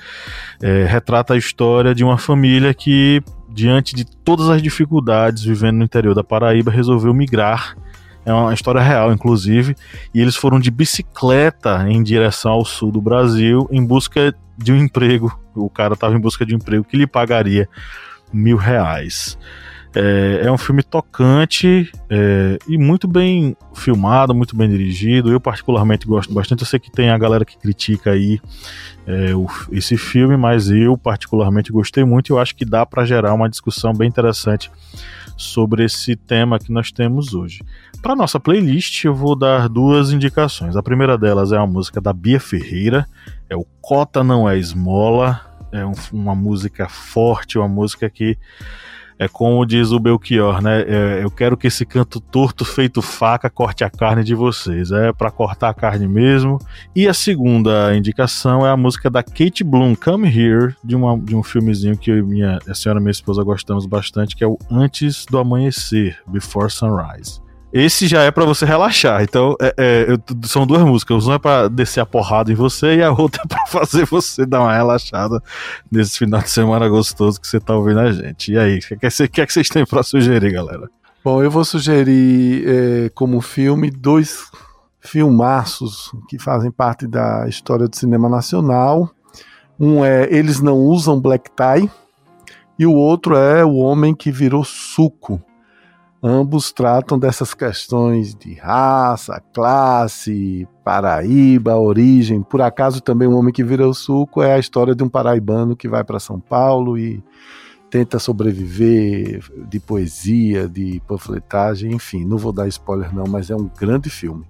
É, 0.62 0.84
retrata 0.84 1.34
a 1.34 1.38
história 1.38 1.94
de 1.94 2.04
uma 2.04 2.18
família 2.18 2.74
que, 2.74 3.22
diante 3.48 3.94
de 3.94 4.04
todas 4.04 4.48
as 4.50 4.62
dificuldades, 4.62 5.42
vivendo 5.42 5.78
no 5.78 5.84
interior 5.84 6.14
da 6.14 6.24
Paraíba, 6.24 6.70
resolveu 6.70 7.14
migrar. 7.14 7.74
É 8.24 8.32
uma 8.32 8.52
história 8.52 8.82
real, 8.82 9.12
inclusive, 9.12 9.74
e 10.14 10.20
eles 10.20 10.36
foram 10.36 10.60
de 10.60 10.70
bicicleta 10.70 11.86
em 11.88 12.02
direção 12.02 12.52
ao 12.52 12.64
sul 12.66 12.92
do 12.92 13.00
Brasil 13.00 13.66
em 13.72 13.84
busca 13.84 14.34
de 14.58 14.72
um 14.72 14.76
emprego. 14.76 15.34
O 15.54 15.70
cara 15.70 15.94
estava 15.94 16.14
em 16.14 16.20
busca 16.20 16.44
de 16.44 16.54
um 16.54 16.58
emprego 16.58 16.84
que 16.84 16.98
lhe 16.98 17.06
pagaria 17.06 17.66
mil 18.32 18.58
reais. 18.58 19.38
É, 19.94 20.42
é 20.44 20.52
um 20.52 20.58
filme 20.58 20.82
tocante 20.84 21.90
é, 22.08 22.58
e 22.68 22.78
muito 22.78 23.08
bem 23.08 23.56
filmado, 23.74 24.34
muito 24.34 24.56
bem 24.56 24.68
dirigido. 24.68 25.32
Eu, 25.32 25.40
particularmente, 25.40 26.06
gosto 26.06 26.32
bastante. 26.32 26.60
Eu 26.62 26.66
sei 26.66 26.78
que 26.78 26.90
tem 26.90 27.10
a 27.10 27.18
galera 27.18 27.44
que 27.44 27.58
critica 27.58 28.12
aí 28.12 28.40
é, 29.06 29.34
o, 29.34 29.46
esse 29.72 29.96
filme, 29.96 30.36
mas 30.36 30.70
eu, 30.70 30.96
particularmente, 30.96 31.72
gostei 31.72 32.04
muito 32.04 32.32
eu 32.32 32.38
acho 32.38 32.54
que 32.54 32.64
dá 32.64 32.86
para 32.86 33.04
gerar 33.04 33.34
uma 33.34 33.48
discussão 33.48 33.92
bem 33.92 34.08
interessante 34.08 34.70
sobre 35.36 35.84
esse 35.84 36.14
tema 36.14 36.58
que 36.58 36.70
nós 36.70 36.92
temos 36.92 37.34
hoje. 37.34 37.60
Para 38.02 38.14
nossa 38.14 38.38
playlist, 38.38 39.04
eu 39.04 39.14
vou 39.14 39.34
dar 39.34 39.68
duas 39.68 40.12
indicações. 40.12 40.76
A 40.76 40.82
primeira 40.82 41.18
delas 41.18 41.50
é 41.50 41.56
uma 41.56 41.66
música 41.66 42.00
da 42.00 42.12
Bia 42.12 42.38
Ferreira, 42.38 43.06
é 43.48 43.56
o 43.56 43.64
Cota 43.80 44.22
Não 44.22 44.48
É 44.48 44.56
Esmola. 44.58 45.40
É 45.72 45.86
um, 45.86 45.92
uma 46.12 46.34
música 46.34 46.88
forte, 46.88 47.56
uma 47.56 47.68
música 47.68 48.10
que 48.10 48.36
é 49.20 49.28
como 49.28 49.66
diz 49.66 49.92
o 49.92 50.00
Belchior, 50.00 50.62
né? 50.62 50.80
É, 50.80 51.22
eu 51.22 51.30
quero 51.30 51.54
que 51.54 51.66
esse 51.66 51.84
canto 51.84 52.18
torto 52.18 52.64
feito 52.64 53.02
faca 53.02 53.50
corte 53.50 53.84
a 53.84 53.90
carne 53.90 54.24
de 54.24 54.34
vocês. 54.34 54.90
É 54.90 55.12
para 55.12 55.30
cortar 55.30 55.68
a 55.68 55.74
carne 55.74 56.08
mesmo. 56.08 56.58
E 56.96 57.06
a 57.06 57.12
segunda 57.12 57.94
indicação 57.94 58.66
é 58.66 58.70
a 58.70 58.76
música 58.78 59.10
da 59.10 59.22
Kate 59.22 59.62
Bloom, 59.62 59.94
Come 59.94 60.26
Here, 60.26 60.74
de, 60.82 60.96
uma, 60.96 61.18
de 61.18 61.36
um 61.36 61.42
filmezinho 61.42 61.98
que 61.98 62.10
eu 62.10 62.26
minha, 62.26 62.58
a 62.66 62.74
senhora 62.74 62.98
e 62.98 63.02
minha 63.02 63.10
esposa 63.10 63.44
gostamos 63.44 63.84
bastante, 63.84 64.34
que 64.34 64.42
é 64.42 64.46
o 64.46 64.58
Antes 64.70 65.26
do 65.26 65.36
Amanhecer, 65.36 66.18
Before 66.26 66.70
Sunrise. 66.70 67.42
Esse 67.72 68.08
já 68.08 68.22
é 68.22 68.30
para 68.30 68.44
você 68.44 68.64
relaxar. 68.64 69.22
Então, 69.22 69.56
é, 69.60 69.74
é, 69.76 70.06
eu, 70.08 70.18
são 70.42 70.66
duas 70.66 70.82
músicas. 70.82 71.26
Uma 71.26 71.36
é 71.36 71.38
pra 71.38 71.68
descer 71.68 72.00
a 72.00 72.06
porrada 72.06 72.50
em 72.50 72.54
você 72.54 72.96
e 72.96 73.02
a 73.02 73.12
outra 73.12 73.42
é 73.46 73.48
pra 73.48 73.66
fazer 73.66 74.06
você 74.06 74.44
dar 74.44 74.60
uma 74.60 74.74
relaxada 74.74 75.40
nesse 75.90 76.18
final 76.18 76.40
de 76.40 76.50
semana 76.50 76.88
gostoso 76.88 77.40
que 77.40 77.46
você 77.46 77.60
tá 77.60 77.74
ouvindo 77.74 78.00
a 78.00 78.10
gente. 78.10 78.52
E 78.52 78.58
aí, 78.58 78.78
o 78.78 78.80
que, 78.80 78.96
que, 78.96 79.28
que, 79.28 79.40
é 79.40 79.46
que 79.46 79.52
vocês 79.52 79.68
têm 79.68 79.86
pra 79.86 80.02
sugerir, 80.02 80.52
galera? 80.52 80.90
Bom, 81.24 81.42
eu 81.42 81.50
vou 81.50 81.64
sugerir 81.64 82.64
é, 82.66 83.08
como 83.10 83.40
filme 83.40 83.90
dois 83.90 84.50
filmaços 85.00 86.10
que 86.28 86.38
fazem 86.38 86.70
parte 86.70 87.06
da 87.06 87.46
história 87.48 87.86
do 87.86 87.94
cinema 87.94 88.28
nacional. 88.28 89.10
Um 89.78 90.04
é 90.04 90.28
Eles 90.30 90.60
Não 90.60 90.76
Usam 90.76 91.20
Black 91.20 91.50
Tie 91.50 91.90
e 92.78 92.86
o 92.86 92.92
outro 92.92 93.36
é 93.36 93.64
O 93.64 93.76
Homem 93.76 94.14
que 94.14 94.32
Virou 94.32 94.64
Suco 94.64 95.40
Ambos 96.22 96.70
tratam 96.70 97.18
dessas 97.18 97.54
questões 97.54 98.34
de 98.34 98.52
raça, 98.54 99.42
classe, 99.54 100.68
Paraíba, 100.84 101.76
origem. 101.76 102.42
Por 102.42 102.60
acaso 102.60 103.00
também 103.00 103.26
o 103.26 103.36
homem 103.36 103.52
que 103.52 103.64
vira 103.64 103.88
o 103.88 103.94
suco 103.94 104.42
é 104.42 104.52
a 104.52 104.58
história 104.58 104.94
de 104.94 105.02
um 105.02 105.08
paraibano 105.08 105.74
que 105.74 105.88
vai 105.88 106.04
para 106.04 106.20
São 106.20 106.38
Paulo 106.38 106.98
e 106.98 107.24
tenta 107.90 108.18
sobreviver 108.18 109.42
de 109.66 109.80
poesia, 109.80 110.68
de 110.68 111.00
panfletagem, 111.08 111.92
enfim, 111.92 112.24
não 112.24 112.36
vou 112.36 112.52
dar 112.52 112.68
spoiler 112.68 113.14
não, 113.14 113.24
mas 113.24 113.50
é 113.50 113.56
um 113.56 113.68
grande 113.78 114.10
filme. 114.10 114.44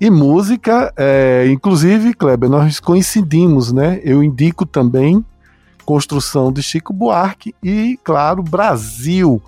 E 0.00 0.10
música, 0.10 0.92
é, 0.96 1.46
inclusive, 1.48 2.14
Kleber, 2.14 2.50
nós 2.50 2.80
coincidimos, 2.80 3.72
né? 3.72 4.00
Eu 4.02 4.24
indico 4.24 4.66
também 4.66 5.24
Construção 5.84 6.52
de 6.52 6.62
Chico 6.62 6.92
Buarque 6.92 7.54
e, 7.62 7.98
claro, 8.02 8.42
Brasil, 8.42 9.40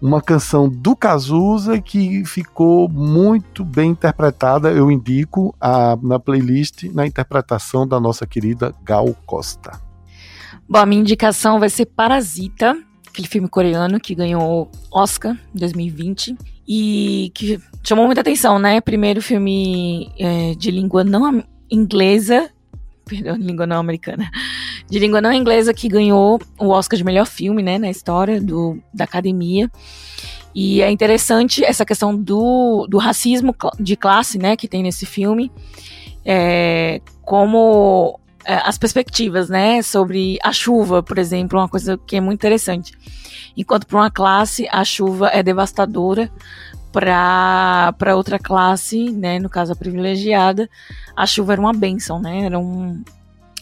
uma 0.00 0.22
canção 0.22 0.68
do 0.68 0.94
Cazuza 0.94 1.80
que 1.80 2.24
ficou 2.24 2.88
muito 2.88 3.64
bem 3.64 3.90
interpretada, 3.90 4.70
eu 4.70 4.90
indico 4.90 5.54
a, 5.60 5.98
na 6.00 6.18
playlist, 6.18 6.84
na 6.84 7.06
interpretação 7.06 7.86
da 7.86 7.98
nossa 7.98 8.26
querida 8.26 8.74
Gal 8.84 9.14
Costa. 9.26 9.80
Bom, 10.68 10.78
a 10.78 10.86
minha 10.86 11.00
indicação 11.00 11.58
vai 11.58 11.68
ser 11.68 11.86
Parasita, 11.86 12.76
aquele 13.08 13.26
filme 13.26 13.48
coreano 13.48 13.98
que 13.98 14.14
ganhou 14.14 14.70
Oscar 14.92 15.36
em 15.54 15.58
2020 15.58 16.36
e 16.68 17.32
que 17.34 17.58
chamou 17.82 18.06
muita 18.06 18.20
atenção, 18.20 18.58
né? 18.58 18.80
Primeiro 18.80 19.22
filme 19.22 20.12
é, 20.18 20.54
de 20.54 20.70
língua 20.70 21.02
não 21.02 21.42
inglesa, 21.70 22.50
perdão, 23.08 23.36
língua 23.36 23.66
não 23.66 23.78
americana, 23.78 24.30
de 24.88 24.98
língua 24.98 25.20
não 25.20 25.32
inglesa 25.32 25.74
que 25.74 25.88
ganhou 25.88 26.40
o 26.58 26.68
Oscar 26.68 26.96
de 26.96 27.04
melhor 27.04 27.26
filme, 27.26 27.62
né, 27.62 27.78
na 27.78 27.90
história 27.90 28.40
do, 28.40 28.78
da 28.92 29.04
academia. 29.04 29.70
E 30.54 30.82
é 30.82 30.90
interessante 30.90 31.64
essa 31.64 31.84
questão 31.84 32.16
do, 32.16 32.86
do 32.88 32.98
racismo 32.98 33.54
de 33.78 33.96
classe, 33.96 34.38
né, 34.38 34.56
que 34.56 34.66
tem 34.66 34.82
nesse 34.82 35.06
filme, 35.06 35.52
é, 36.24 37.00
como 37.22 38.18
é, 38.44 38.54
as 38.54 38.78
perspectivas, 38.78 39.48
né, 39.48 39.82
sobre 39.82 40.38
a 40.42 40.52
chuva, 40.52 41.02
por 41.02 41.18
exemplo, 41.18 41.58
uma 41.58 41.68
coisa 41.68 41.98
que 41.98 42.16
é 42.16 42.20
muito 42.20 42.40
interessante. 42.40 42.92
Enquanto 43.56 43.86
para 43.86 43.98
uma 43.98 44.10
classe 44.10 44.66
a 44.70 44.84
chuva 44.84 45.28
é 45.28 45.42
devastadora, 45.42 46.30
para 46.92 48.16
outra 48.16 48.38
classe, 48.38 49.10
né, 49.10 49.38
no 49.38 49.48
caso 49.48 49.72
a 49.72 49.76
privilegiada, 49.76 50.68
a 51.16 51.26
chuva 51.26 51.52
era 51.52 51.60
uma 51.60 51.72
benção, 51.72 52.20
né, 52.20 52.44
era 52.44 52.58
um, 52.58 53.02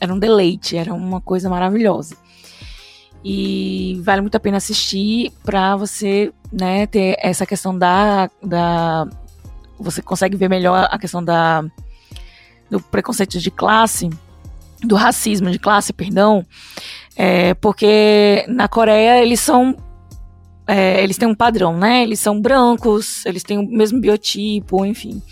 era 0.00 0.12
um 0.12 0.18
deleite, 0.18 0.76
era 0.76 0.92
uma 0.94 1.20
coisa 1.20 1.48
maravilhosa. 1.48 2.16
E 3.24 4.00
vale 4.04 4.20
muito 4.20 4.36
a 4.36 4.40
pena 4.40 4.58
assistir 4.58 5.32
para 5.44 5.76
você, 5.76 6.32
né, 6.52 6.86
ter 6.86 7.16
essa 7.20 7.44
questão 7.44 7.76
da, 7.76 8.30
da 8.42 9.08
você 9.78 10.00
consegue 10.00 10.36
ver 10.36 10.48
melhor 10.48 10.88
a 10.90 10.98
questão 10.98 11.22
da 11.22 11.64
do 12.70 12.80
preconceito 12.80 13.38
de 13.38 13.50
classe, 13.50 14.10
do 14.82 14.96
racismo 14.96 15.50
de 15.50 15.58
classe, 15.58 15.92
perdão, 15.92 16.44
é, 17.16 17.54
porque 17.54 18.44
na 18.48 18.68
Coreia 18.68 19.22
eles 19.22 19.40
são 19.40 19.76
é, 20.66 21.02
eles 21.02 21.16
têm 21.16 21.28
um 21.28 21.34
padrão, 21.34 21.76
né? 21.76 22.02
Eles 22.02 22.20
são 22.20 22.40
brancos, 22.40 23.24
eles 23.24 23.42
têm 23.42 23.58
o 23.58 23.66
mesmo 23.66 24.00
biotipo, 24.00 24.84
enfim. 24.84 25.22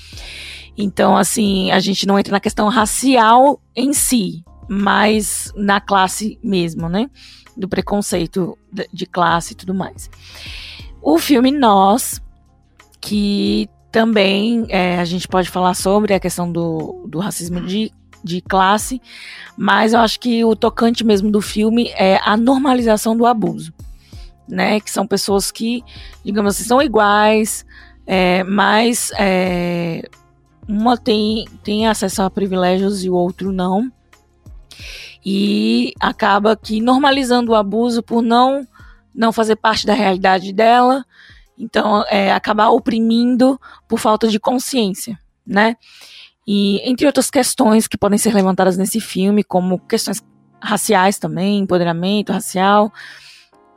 Então, 0.76 1.16
assim, 1.16 1.70
a 1.70 1.80
gente 1.80 2.07
não 2.07 2.18
entra 2.18 2.32
na 2.32 2.41
questão 2.41 2.68
racial 2.68 3.61
em 3.74 3.93
si, 3.93 4.45
mas 4.68 5.53
na 5.57 5.80
classe 5.80 6.39
mesmo, 6.43 6.89
né? 6.89 7.11
Do 7.57 7.68
preconceito 7.68 8.59
de 8.93 9.07
classe 9.07 9.53
e 9.53 9.57
tudo 9.57 9.74
mais. 9.74 10.11
O 11.01 11.18
filme 11.18 11.51
Nós, 11.51 12.20
que 13.01 13.68
também 13.93 14.66
é, 14.70 14.99
a 14.99 15.05
gente 15.05 15.28
pode 15.28 15.51
falar 15.51 15.74
sobre 15.74 16.14
a 16.14 16.20
questão 16.20 16.51
do, 16.51 17.07
do 17.07 17.18
racismo 17.18 17.61
de, 17.61 17.93
de 18.24 18.41
classe, 18.41 19.01
mas 19.57 19.93
eu 19.93 20.01
acho 20.01 20.18
que 20.18 20.43
o 20.45 20.57
tocante 20.57 21.05
mesmo 21.05 21.30
do 21.30 21.43
filme 21.43 21.91
é 21.91 22.18
a 22.24 22.37
normalização 22.37 23.14
do 23.14 23.26
abuso, 23.26 23.72
né? 24.49 24.80
Que 24.80 24.90
são 24.90 25.07
pessoas 25.07 25.51
que, 25.51 25.82
digamos 26.24 26.55
assim, 26.55 26.64
são 26.64 26.82
iguais, 26.82 27.64
é, 28.07 28.45
mas 28.45 29.11
é, 29.18 30.09
uma 30.68 30.97
tem, 30.97 31.47
tem 31.62 31.86
acesso 31.86 32.22
a 32.22 32.30
privilégios 32.30 33.05
e 33.05 33.11
o 33.11 33.14
outro 33.14 33.53
não. 33.53 33.90
E 35.24 35.92
acaba 36.01 36.57
que 36.57 36.80
normalizando 36.80 37.53
o 37.53 37.55
abuso 37.55 38.03
por 38.03 38.22
não, 38.22 38.66
não 39.14 39.32
fazer 39.32 39.57
parte 39.57 39.86
da 39.86 39.95
realidade 39.95 40.53
dela, 40.53 41.05
então 41.59 42.05
é, 42.09 42.32
acabar 42.32 42.68
oprimindo 42.68 43.59
por 43.88 43.99
falta 43.99 44.28
de 44.28 44.38
consciência, 44.38 45.18
né? 45.47 45.76
E 46.47 46.78
entre 46.88 47.07
outras 47.07 47.30
questões 47.30 47.86
que 47.86 47.97
podem 47.97 48.18
ser 48.18 48.34
levantadas 48.34 48.76
nesse 48.76 49.01
filme, 49.01 49.42
como 49.42 49.78
questões 49.78 50.22
raciais 50.61 51.18
também, 51.18 51.59
empoderamento 51.59 52.32
racial, 52.32 52.92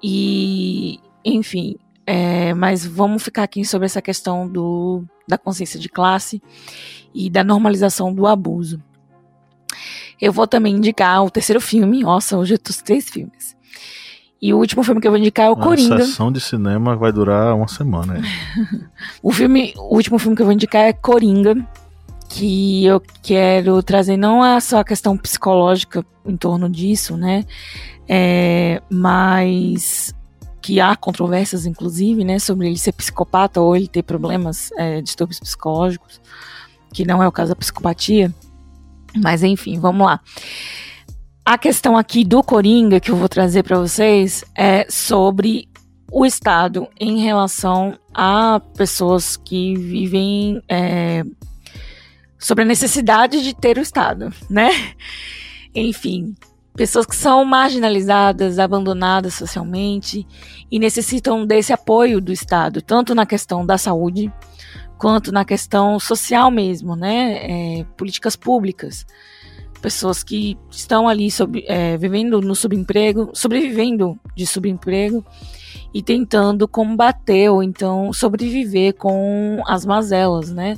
e 0.01 0.99
enfim, 1.23 1.75
é, 2.05 2.53
mas 2.53 2.85
vamos 2.85 3.23
ficar 3.23 3.43
aqui 3.43 3.65
sobre 3.65 3.85
essa 3.85 4.01
questão 4.01 4.47
do, 4.47 5.03
da 5.27 5.37
consciência 5.37 5.79
de 5.79 5.89
classe 5.89 6.41
e 7.13 7.29
da 7.29 7.43
normalização 7.43 8.13
do 8.13 8.25
abuso. 8.25 8.81
Eu 10.19 10.31
vou 10.31 10.47
também 10.47 10.75
indicar 10.75 11.23
o 11.23 11.29
terceiro 11.29 11.59
filme. 11.61 12.01
Nossa, 12.01 12.37
hoje 12.37 12.55
eu 12.55 12.57
tô 12.57 12.71
três 12.83 13.09
filmes. 13.09 13.55
E 14.41 14.53
o 14.53 14.57
último 14.57 14.83
filme 14.83 15.01
que 15.01 15.07
eu 15.07 15.11
vou 15.11 15.19
indicar 15.19 15.47
é 15.47 15.49
o 15.49 15.53
uma 15.53 15.63
Coringa. 15.63 15.95
A 15.95 15.99
sessão 16.05 16.31
de 16.31 16.39
cinema 16.39 16.95
vai 16.95 17.11
durar 17.11 17.55
uma 17.55 17.67
semana. 17.67 18.21
o 19.21 19.31
filme, 19.31 19.73
o 19.75 19.95
último 19.95 20.17
filme 20.17 20.35
que 20.35 20.41
eu 20.41 20.45
vou 20.45 20.53
indicar 20.53 20.83
é 20.83 20.93
Coringa, 20.93 21.55
que 22.29 22.85
eu 22.85 23.01
quero 23.21 23.81
trazer 23.83 24.15
não 24.15 24.45
é 24.45 24.59
só 24.59 24.79
a 24.79 24.83
questão 24.83 25.17
psicológica 25.17 26.05
em 26.25 26.37
torno 26.37 26.69
disso, 26.69 27.17
né? 27.17 27.45
É, 28.07 28.81
mas 28.89 30.13
que 30.61 30.79
há 30.79 30.95
controvérsias, 30.95 31.65
inclusive, 31.65 32.23
né, 32.23 32.39
sobre 32.39 32.67
ele 32.67 32.77
ser 32.77 32.91
psicopata 32.91 33.61
ou 33.61 33.75
ele 33.75 33.87
ter 33.87 34.03
problemas, 34.03 34.69
é, 34.77 35.01
distúrbios 35.01 35.39
psicológicos, 35.39 36.19
que 36.91 37.05
não 37.05 37.23
é 37.23 37.27
o 37.27 37.31
caso 37.31 37.49
da 37.49 37.55
psicopatia. 37.55 38.33
Mas 39.15 39.43
enfim, 39.43 39.79
vamos 39.79 40.05
lá. 40.05 40.19
A 41.45 41.57
questão 41.57 41.95
aqui 41.95 42.25
do 42.25 42.43
Coringa 42.43 42.99
que 42.99 43.09
eu 43.09 43.15
vou 43.15 43.29
trazer 43.29 43.63
para 43.63 43.79
vocês 43.79 44.43
é 44.53 44.85
sobre 44.89 45.69
o 46.11 46.25
Estado 46.25 46.87
em 46.99 47.19
relação 47.21 47.97
a 48.13 48.59
pessoas 48.75 49.37
que 49.37 49.75
vivem 49.75 50.61
é, 50.67 51.23
sobre 52.37 52.63
a 52.63 52.67
necessidade 52.67 53.41
de 53.43 53.53
ter 53.53 53.77
o 53.77 53.81
Estado, 53.81 54.33
né? 54.49 54.69
Enfim, 55.73 56.35
pessoas 56.77 57.07
que 57.07 57.15
são 57.15 57.43
marginalizadas, 57.43 58.59
abandonadas 58.59 59.33
socialmente 59.33 60.25
e 60.71 60.77
necessitam 60.77 61.43
desse 61.43 61.73
apoio 61.73 62.21
do 62.21 62.31
Estado, 62.31 62.83
tanto 62.83 63.15
na 63.15 63.25
questão 63.25 63.65
da 63.65 63.79
saúde 63.79 64.31
quanto 64.95 65.31
na 65.31 65.43
questão 65.43 65.99
social 65.99 66.51
mesmo, 66.51 66.95
né? 66.95 67.79
É, 67.79 67.85
políticas 67.97 68.35
públicas. 68.35 69.07
Pessoas 69.81 70.23
que 70.23 70.55
estão 70.69 71.07
ali 71.07 71.31
sob, 71.31 71.63
é, 71.67 71.97
vivendo 71.97 72.41
no 72.41 72.55
subemprego, 72.55 73.31
sobrevivendo 73.33 74.17
de 74.35 74.45
subemprego 74.45 75.25
e 75.91 76.03
tentando 76.03 76.67
combater 76.67 77.49
ou 77.49 77.63
então 77.63 78.13
sobreviver 78.13 78.93
com 78.93 79.63
as 79.65 79.83
mazelas, 79.83 80.51
né? 80.51 80.77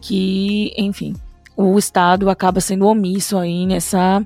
Que, 0.00 0.72
enfim, 0.76 1.14
o 1.56 1.76
Estado 1.76 2.30
acaba 2.30 2.60
sendo 2.60 2.86
omisso 2.86 3.36
aí 3.36 3.66
nessa 3.66 4.24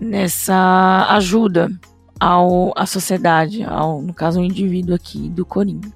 nessa 0.00 1.06
ajuda 1.10 1.70
ao 2.18 2.72
à 2.76 2.86
sociedade, 2.86 3.62
ao 3.62 4.02
no 4.02 4.12
caso 4.12 4.40
o 4.40 4.44
indivíduo 4.44 4.94
aqui 4.94 5.28
do 5.28 5.44
Coringa. 5.44 5.92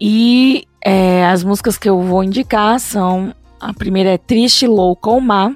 E 0.00 0.66
é, 0.84 1.24
as 1.26 1.44
músicas 1.44 1.78
que 1.78 1.88
eu 1.88 2.00
vou 2.00 2.24
indicar 2.24 2.80
são 2.80 3.34
a 3.60 3.72
primeira 3.72 4.10
é 4.10 4.18
Triste, 4.18 4.66
Louca 4.66 5.08
ou 5.08 5.20
Má, 5.20 5.54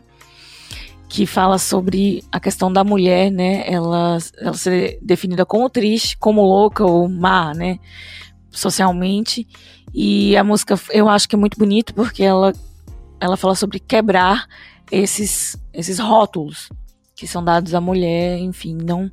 que 1.09 1.27
fala 1.27 1.59
sobre 1.59 2.23
a 2.31 2.39
questão 2.39 2.73
da 2.73 2.85
mulher, 2.85 3.31
né? 3.31 3.65
Ela, 3.67 4.19
ela 4.39 4.55
ser 4.55 4.99
definida 5.01 5.47
como 5.47 5.71
triste, 5.71 6.17
como 6.19 6.43
louca 6.43 6.85
ou 6.85 7.09
má, 7.09 7.55
né? 7.55 7.79
Socialmente. 8.51 9.47
E 9.95 10.37
a 10.37 10.45
música 10.45 10.79
eu 10.91 11.09
acho 11.09 11.29
que 11.29 11.37
é 11.37 11.39
muito 11.39 11.59
bonita 11.59 11.93
porque 11.93 12.23
ela, 12.23 12.53
ela 13.21 13.37
fala 13.37 13.55
sobre 13.55 13.79
quebrar 13.79 14.47
esses, 14.91 15.57
esses 15.73 15.99
rótulos 15.99 16.69
que 17.15 17.27
são 17.27 17.43
dados 17.43 17.75
à 17.75 17.81
mulher, 17.81 18.39
enfim, 18.39 18.77
não 18.77 19.11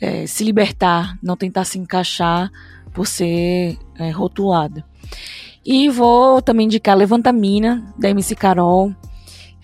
é, 0.00 0.26
se 0.26 0.44
libertar, 0.44 1.16
não 1.22 1.36
tentar 1.36 1.64
se 1.64 1.78
encaixar 1.78 2.50
por 2.92 3.06
ser 3.06 3.78
é, 3.98 4.10
rotulada. 4.10 4.84
E 5.64 5.88
vou 5.88 6.42
também 6.42 6.66
indicar 6.66 6.96
Levanta 6.96 7.32
Mina, 7.32 7.94
da 7.96 8.10
MC 8.10 8.34
Carol, 8.34 8.92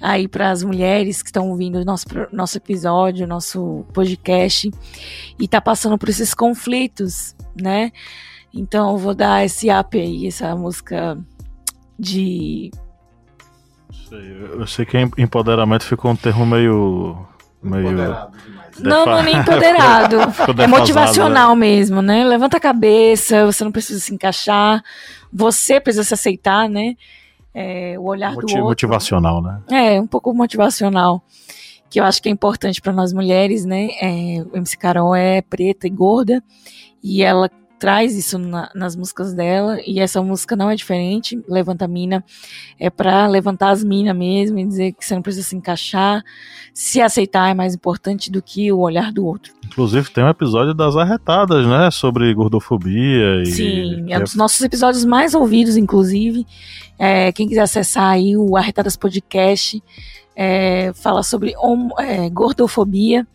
aí 0.00 0.28
para 0.28 0.50
as 0.50 0.62
mulheres 0.62 1.22
que 1.22 1.28
estão 1.28 1.50
ouvindo 1.50 1.84
nosso, 1.84 2.06
nosso 2.32 2.56
episódio, 2.56 3.26
nosso 3.26 3.84
podcast, 3.92 4.70
e 5.38 5.48
tá 5.48 5.60
passando 5.60 5.98
por 5.98 6.08
esses 6.08 6.32
conflitos, 6.32 7.34
né? 7.60 7.90
Então 8.54 8.96
vou 8.96 9.14
dar 9.14 9.44
esse 9.44 9.68
up 9.70 9.98
aí, 9.98 10.26
essa 10.26 10.54
música 10.54 11.18
de 11.98 12.70
eu 14.12 14.66
sei 14.66 14.84
que 14.84 14.96
empoderamento 15.16 15.84
ficou 15.84 16.10
um 16.10 16.16
termo 16.16 16.46
meio. 16.46 17.26
meio. 17.62 17.92
Não, 18.80 19.06
não 19.06 19.18
é 19.18 19.22
nem 19.22 19.36
empoderado. 19.36 20.16
é 20.62 20.66
motivacional 20.66 21.54
né? 21.54 21.60
mesmo, 21.60 22.02
né? 22.02 22.24
Levanta 22.24 22.56
a 22.56 22.60
cabeça, 22.60 23.46
você 23.46 23.64
não 23.64 23.72
precisa 23.72 24.00
se 24.00 24.14
encaixar, 24.14 24.82
você 25.32 25.80
precisa 25.80 26.04
se 26.04 26.14
aceitar, 26.14 26.68
né? 26.68 26.94
É, 27.54 27.96
o 27.98 28.04
olhar 28.04 28.32
Motiv 28.34 28.46
do 28.46 28.52
outro. 28.52 28.68
Motivacional, 28.68 29.42
né? 29.42 29.60
É, 29.70 30.00
um 30.00 30.06
pouco 30.06 30.32
motivacional. 30.32 31.22
Que 31.90 32.00
eu 32.00 32.04
acho 32.04 32.22
que 32.22 32.28
é 32.28 32.32
importante 32.32 32.82
para 32.82 32.92
nós 32.92 33.12
mulheres, 33.12 33.64
né? 33.64 33.88
É, 34.00 34.44
o 34.52 34.56
MC 34.56 34.76
Carol 34.76 35.14
é 35.14 35.40
preta 35.40 35.86
e 35.86 35.90
gorda, 35.90 36.42
e 37.02 37.22
ela 37.22 37.50
traz 37.78 38.16
isso 38.16 38.38
na, 38.38 38.70
nas 38.74 38.96
músicas 38.96 39.32
dela 39.32 39.78
e 39.86 40.00
essa 40.00 40.22
música 40.22 40.56
não 40.56 40.70
é 40.70 40.74
diferente. 40.74 41.40
Levanta 41.48 41.84
a 41.84 41.88
mina 41.88 42.24
é 42.78 42.90
para 42.90 43.26
levantar 43.26 43.70
as 43.70 43.84
minas 43.84 44.16
mesmo 44.16 44.58
e 44.58 44.66
dizer 44.66 44.92
que 44.92 45.04
você 45.04 45.14
não 45.14 45.22
precisa 45.22 45.46
se 45.46 45.56
encaixar, 45.56 46.22
se 46.74 47.00
aceitar 47.00 47.50
é 47.50 47.54
mais 47.54 47.74
importante 47.74 48.30
do 48.30 48.42
que 48.42 48.70
o 48.72 48.78
olhar 48.78 49.12
do 49.12 49.24
outro. 49.24 49.52
Inclusive 49.64 50.10
tem 50.10 50.24
um 50.24 50.28
episódio 50.28 50.74
das 50.74 50.96
arretadas, 50.96 51.66
né, 51.66 51.90
sobre 51.90 52.32
gordofobia 52.34 53.42
e 53.42 53.46
Sim, 53.46 54.12
é 54.12 54.18
um 54.18 54.22
dos 54.22 54.34
nossos 54.34 54.60
episódios 54.60 55.04
mais 55.04 55.34
ouvidos, 55.34 55.76
inclusive. 55.76 56.46
É, 56.98 57.30
quem 57.32 57.46
quiser 57.46 57.62
acessar 57.62 58.10
aí 58.10 58.36
o 58.36 58.56
Arretadas 58.56 58.96
Podcast, 58.96 59.82
é, 60.34 60.92
fala 60.94 61.22
sobre 61.22 61.54
é, 61.98 62.28
gordofobia 62.30 63.26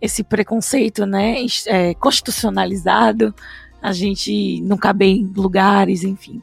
esse 0.00 0.22
preconceito, 0.22 1.04
né, 1.06 1.36
é, 1.66 1.94
constitucionalizado, 1.94 3.34
a 3.80 3.92
gente 3.92 4.60
não 4.62 4.76
cabe 4.76 5.06
em 5.06 5.32
lugares, 5.36 6.02
enfim. 6.02 6.42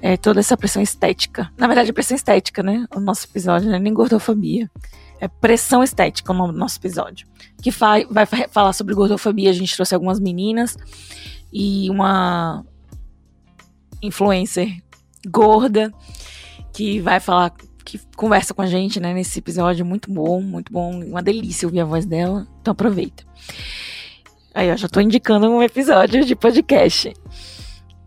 É, 0.00 0.16
toda 0.16 0.40
essa 0.40 0.56
pressão 0.56 0.82
estética. 0.82 1.50
Na 1.56 1.66
verdade, 1.66 1.90
é 1.90 1.92
pressão 1.92 2.14
estética, 2.14 2.62
né? 2.62 2.86
O 2.94 3.00
nosso 3.00 3.26
episódio 3.26 3.68
não 3.68 3.76
é 3.76 3.78
nem 3.78 3.94
gordofobia. 3.94 4.70
É 5.18 5.26
pressão 5.26 5.82
estética 5.82 6.32
o 6.32 6.52
nosso 6.52 6.78
episódio. 6.78 7.26
Que 7.62 7.70
vai 7.70 8.26
falar 8.50 8.72
sobre 8.72 8.94
gordofobia. 8.94 9.50
A 9.50 9.54
gente 9.54 9.74
trouxe 9.74 9.94
algumas 9.94 10.20
meninas 10.20 10.76
e 11.52 11.88
uma 11.88 12.64
influencer 14.02 14.82
gorda 15.26 15.92
que 16.72 17.00
vai 17.00 17.18
falar 17.18 17.54
que 17.86 18.00
conversa 18.16 18.52
com 18.52 18.60
a 18.60 18.66
gente, 18.66 18.98
né, 18.98 19.14
nesse 19.14 19.38
episódio. 19.38 19.86
Muito 19.86 20.12
bom, 20.12 20.42
muito 20.42 20.72
bom. 20.72 20.90
Uma 21.04 21.22
delícia 21.22 21.66
ouvir 21.68 21.80
a 21.80 21.84
voz 21.84 22.04
dela. 22.04 22.46
Então 22.60 22.72
aproveita. 22.72 23.24
Aí 24.52 24.68
eu 24.68 24.76
já 24.76 24.88
tô 24.88 25.00
indicando 25.00 25.48
um 25.48 25.62
episódio 25.62 26.24
de 26.24 26.34
podcast. 26.34 27.14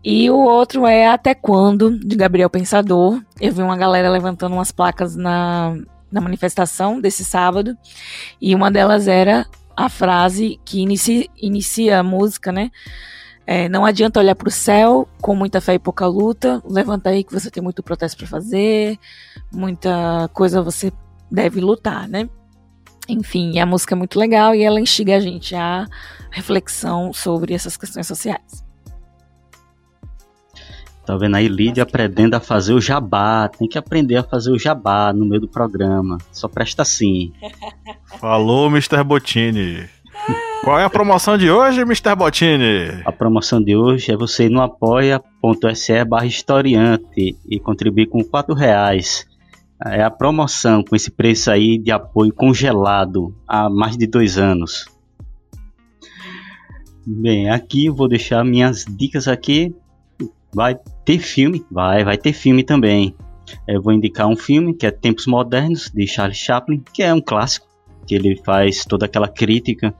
E 0.04 0.30
o 0.30 0.36
outro 0.36 0.86
é 0.86 1.06
Até 1.08 1.34
Quando, 1.34 1.98
de 1.98 2.14
Gabriel 2.14 2.50
Pensador. 2.50 3.22
Eu 3.40 3.52
vi 3.52 3.62
uma 3.62 3.76
galera 3.76 4.10
levantando 4.10 4.52
umas 4.52 4.70
placas 4.70 5.16
na, 5.16 5.74
na 6.12 6.20
manifestação 6.20 7.00
desse 7.00 7.24
sábado. 7.24 7.76
E 8.40 8.54
uma 8.54 8.70
delas 8.70 9.08
era 9.08 9.46
a 9.74 9.88
frase 9.88 10.60
que 10.64 10.80
inicia, 10.80 11.26
inicia 11.40 12.00
a 12.00 12.02
música, 12.02 12.52
né? 12.52 12.70
É, 13.52 13.68
não 13.68 13.84
adianta 13.84 14.20
olhar 14.20 14.36
para 14.36 14.46
o 14.46 14.50
céu 14.50 15.08
com 15.20 15.34
muita 15.34 15.60
fé 15.60 15.74
e 15.74 15.78
pouca 15.80 16.06
luta. 16.06 16.62
Levanta 16.64 17.10
aí 17.10 17.24
que 17.24 17.32
você 17.32 17.50
tem 17.50 17.60
muito 17.60 17.82
protesto 17.82 18.16
para 18.16 18.28
fazer, 18.28 18.96
muita 19.52 20.30
coisa 20.32 20.62
você 20.62 20.92
deve 21.28 21.60
lutar, 21.60 22.06
né? 22.08 22.28
Enfim, 23.08 23.58
a 23.58 23.66
música 23.66 23.92
é 23.92 23.98
muito 23.98 24.20
legal 24.20 24.54
e 24.54 24.62
ela 24.62 24.80
instiga 24.80 25.16
a 25.16 25.18
gente 25.18 25.56
a 25.56 25.84
reflexão 26.30 27.12
sobre 27.12 27.52
essas 27.52 27.76
questões 27.76 28.06
sociais. 28.06 28.64
Tá 31.04 31.16
vendo 31.16 31.34
aí, 31.34 31.48
Lídia 31.48 31.82
aprendendo 31.82 32.34
a 32.34 32.40
fazer 32.40 32.72
o 32.72 32.80
jabá. 32.80 33.48
Tem 33.48 33.66
que 33.66 33.76
aprender 33.76 34.14
a 34.14 34.22
fazer 34.22 34.52
o 34.52 34.58
jabá 34.60 35.12
no 35.12 35.26
meio 35.26 35.40
do 35.40 35.48
programa. 35.48 36.18
Só 36.30 36.46
presta 36.46 36.82
assim. 36.82 37.32
Falou, 38.20 38.68
Mr. 38.68 39.02
Botini. 39.02 39.88
Qual 40.62 40.78
é 40.78 40.84
a 40.84 40.90
promoção 40.90 41.38
de 41.38 41.50
hoje, 41.50 41.80
Mr. 41.80 42.14
Botini? 42.14 43.02
A 43.04 43.10
promoção 43.10 43.62
de 43.62 43.74
hoje 43.74 44.12
é 44.12 44.16
você 44.16 44.44
ir 44.44 44.50
no 44.50 44.60
apoia.se 44.60 46.04
barra 46.04 46.26
historiante 46.26 47.36
e 47.48 47.58
contribuir 47.58 48.06
com 48.06 48.22
4 48.22 48.54
reais. 48.54 49.26
É 49.86 50.02
a 50.02 50.10
promoção 50.10 50.84
com 50.84 50.94
esse 50.94 51.10
preço 51.10 51.50
aí 51.50 51.78
de 51.78 51.90
apoio 51.90 52.34
congelado 52.34 53.34
há 53.48 53.70
mais 53.70 53.96
de 53.96 54.06
dois 54.06 54.36
anos. 54.36 54.84
Bem, 57.06 57.48
aqui 57.48 57.88
vou 57.88 58.06
deixar 58.06 58.44
minhas 58.44 58.84
dicas 58.84 59.26
aqui. 59.26 59.74
Vai 60.54 60.78
ter 61.06 61.18
filme? 61.18 61.64
Vai, 61.70 62.04
vai 62.04 62.18
ter 62.18 62.34
filme 62.34 62.62
também. 62.62 63.16
Eu 63.66 63.80
vou 63.80 63.94
indicar 63.94 64.28
um 64.28 64.36
filme 64.36 64.74
que 64.74 64.86
é 64.86 64.90
Tempos 64.90 65.26
Modernos, 65.26 65.90
de 65.90 66.06
Charles 66.06 66.36
Chaplin, 66.36 66.82
que 66.92 67.02
é 67.02 67.12
um 67.14 67.20
clássico, 67.20 67.66
que 68.10 68.14
ele 68.16 68.34
faz 68.44 68.84
toda 68.84 69.06
aquela 69.06 69.28
crítica 69.28 69.94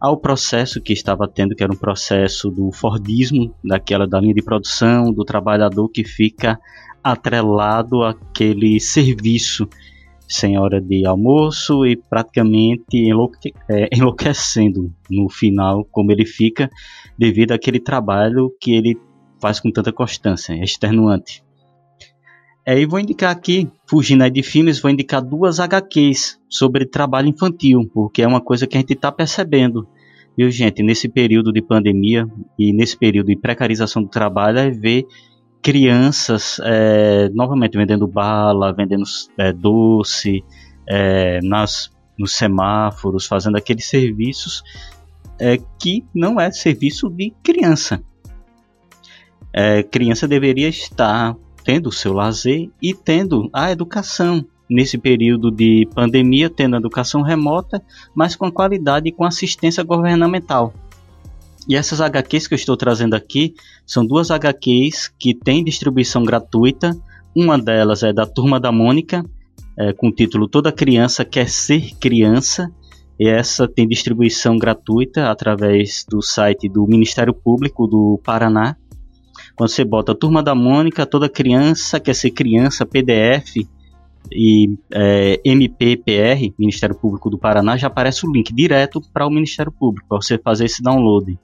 ao 0.00 0.16
processo 0.16 0.80
que 0.80 0.92
estava 0.92 1.28
tendo, 1.28 1.54
que 1.54 1.62
era 1.62 1.72
um 1.72 1.76
processo 1.76 2.50
do 2.50 2.72
Fordismo, 2.72 3.54
daquela 3.62 4.04
da 4.04 4.18
linha 4.18 4.34
de 4.34 4.42
produção, 4.42 5.12
do 5.12 5.24
trabalhador 5.24 5.88
que 5.88 6.02
fica 6.02 6.58
atrelado 7.04 8.02
àquele 8.02 8.80
serviço 8.80 9.68
sem 10.26 10.58
hora 10.58 10.80
de 10.80 11.06
almoço 11.06 11.86
e 11.86 11.94
praticamente 11.96 12.96
enlouque 12.96 13.52
é, 13.70 13.88
enlouquecendo 13.96 14.92
no 15.08 15.28
final, 15.28 15.84
como 15.84 16.10
ele 16.10 16.26
fica, 16.26 16.68
devido 17.16 17.52
àquele 17.52 17.78
trabalho 17.78 18.52
que 18.60 18.72
ele 18.72 18.98
faz 19.40 19.60
com 19.60 19.70
tanta 19.70 19.92
constância, 19.92 20.52
extenuante. 20.54 21.44
É, 22.64 22.78
e 22.78 22.86
vou 22.86 23.00
indicar 23.00 23.30
aqui, 23.30 23.68
fugindo 23.86 24.28
de 24.30 24.42
filmes, 24.42 24.80
vou 24.80 24.90
indicar 24.90 25.20
duas 25.20 25.58
HQs 25.58 26.38
sobre 26.48 26.86
trabalho 26.86 27.28
infantil, 27.28 27.90
porque 27.92 28.22
é 28.22 28.26
uma 28.26 28.40
coisa 28.40 28.66
que 28.66 28.76
a 28.76 28.80
gente 28.80 28.92
está 28.92 29.10
percebendo. 29.10 29.86
Viu, 30.36 30.50
gente, 30.50 30.82
nesse 30.82 31.08
período 31.08 31.52
de 31.52 31.60
pandemia 31.60 32.26
e 32.58 32.72
nesse 32.72 32.96
período 32.96 33.26
de 33.26 33.36
precarização 33.36 34.02
do 34.02 34.08
trabalho, 34.08 34.58
é 34.58 34.70
ver 34.70 35.06
crianças 35.60 36.60
é, 36.64 37.28
novamente 37.30 37.76
vendendo 37.76 38.06
bala, 38.06 38.72
vendendo 38.72 39.04
é, 39.36 39.52
doce, 39.52 40.44
é, 40.88 41.40
nas, 41.42 41.90
nos 42.18 42.32
semáforos, 42.32 43.26
fazendo 43.26 43.56
aqueles 43.56 43.86
serviços 43.86 44.62
é, 45.38 45.58
que 45.78 46.04
não 46.14 46.40
é 46.40 46.50
serviço 46.50 47.10
de 47.10 47.32
criança 47.42 48.02
é, 49.52 49.82
criança 49.82 50.26
deveria 50.26 50.68
estar 50.68 51.36
tendo 51.64 51.88
o 51.88 51.92
seu 51.92 52.12
lazer 52.12 52.70
e 52.80 52.94
tendo 52.94 53.48
a 53.52 53.70
educação 53.70 54.44
nesse 54.68 54.96
período 54.96 55.50
de 55.50 55.86
pandemia, 55.94 56.48
tendo 56.48 56.74
a 56.74 56.78
educação 56.78 57.22
remota, 57.22 57.82
mas 58.14 58.34
com 58.34 58.50
qualidade 58.50 59.08
e 59.08 59.12
com 59.12 59.24
assistência 59.24 59.82
governamental. 59.82 60.72
E 61.68 61.76
essas 61.76 62.00
HQs 62.00 62.48
que 62.48 62.54
eu 62.54 62.56
estou 62.56 62.76
trazendo 62.76 63.14
aqui 63.14 63.54
são 63.86 64.04
duas 64.04 64.30
HQs 64.30 65.12
que 65.18 65.34
têm 65.34 65.62
distribuição 65.62 66.24
gratuita. 66.24 66.96
Uma 67.36 67.58
delas 67.58 68.02
é 68.02 68.12
da 68.12 68.26
Turma 68.26 68.58
da 68.58 68.72
Mônica, 68.72 69.24
é, 69.78 69.92
com 69.92 70.08
o 70.08 70.12
título 70.12 70.48
Toda 70.48 70.72
Criança 70.72 71.24
Quer 71.24 71.48
Ser 71.48 71.94
Criança. 72.00 72.70
E 73.18 73.28
essa 73.28 73.68
tem 73.68 73.86
distribuição 73.86 74.58
gratuita 74.58 75.30
através 75.30 76.04
do 76.08 76.20
site 76.20 76.68
do 76.68 76.86
Ministério 76.86 77.32
Público 77.32 77.86
do 77.86 78.20
Paraná. 78.24 78.76
Quando 79.56 79.70
você 79.70 79.84
bota 79.84 80.14
Turma 80.14 80.42
da 80.42 80.54
Mônica, 80.54 81.06
toda 81.06 81.28
criança 81.28 82.00
quer 82.00 82.14
ser 82.14 82.30
criança, 82.30 82.86
PDF 82.86 83.56
e 84.30 84.76
é, 84.92 85.40
MPPR, 85.44 86.54
Ministério 86.58 86.96
Público 86.96 87.28
do 87.28 87.38
Paraná, 87.38 87.76
já 87.76 87.88
aparece 87.88 88.26
o 88.26 88.32
link 88.32 88.52
direto 88.54 89.00
para 89.12 89.26
o 89.26 89.30
Ministério 89.30 89.72
Público, 89.72 90.08
para 90.08 90.20
você 90.20 90.38
fazer 90.38 90.66
esse 90.66 90.82
download. 90.82 91.38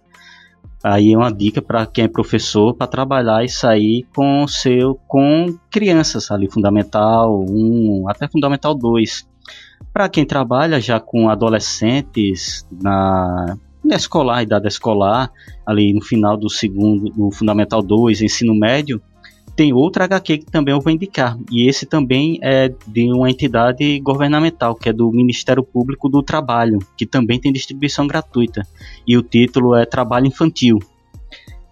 Aí 0.83 1.13
é 1.13 1.17
uma 1.17 1.33
dica 1.33 1.61
para 1.61 1.87
quem 1.87 2.05
é 2.05 2.09
professor 2.09 2.73
para 2.73 2.87
trabalhar 2.87 3.45
e 3.45 3.49
sair 3.49 4.07
com 4.15 4.47
seu 4.47 4.95
com 5.09 5.59
crianças 5.71 6.31
ali 6.31 6.49
fundamental 6.49 7.45
1 7.49 8.09
até 8.09 8.29
fundamental 8.29 8.75
2. 8.75 9.29
Para 9.93 10.09
quem 10.09 10.25
trabalha 10.25 10.81
já 10.81 11.01
com 11.01 11.29
adolescentes 11.29 12.65
na 12.71 13.57
escolar, 13.85 14.43
idade 14.43 14.69
escolar, 14.69 15.31
ali 15.67 15.93
no 15.93 16.03
final 16.03 16.37
do 16.37 16.51
segundo, 16.51 17.11
do 17.11 17.31
Fundamental 17.31 17.83
2, 17.83 18.23
ensino 18.23 18.55
médio, 18.55 19.01
tem 19.59 19.73
outra 19.73 20.05
HQ 20.05 20.39
que 20.39 20.47
também 20.47 20.73
eu 20.73 20.81
vou 20.81 20.93
indicar. 20.93 21.37
E 21.51 21.69
esse 21.69 21.85
também 21.85 22.39
é 22.41 22.73
de 22.87 23.13
uma 23.13 23.29
entidade 23.29 23.99
governamental, 23.99 24.75
que 24.75 24.89
é 24.89 24.93
do 24.93 25.11
Ministério 25.11 25.65
Público 25.65 26.09
do 26.09 26.23
Trabalho, 26.23 26.79
que 26.97 27.05
também 27.05 27.41
tem 27.41 27.53
distribuição 27.53 28.07
gratuita. 28.07 28.63
E 29.05 29.17
o 29.17 29.23
título 29.23 29.75
é 29.75 29.85
Trabalho 29.85 30.27
Infantil. 30.27 30.79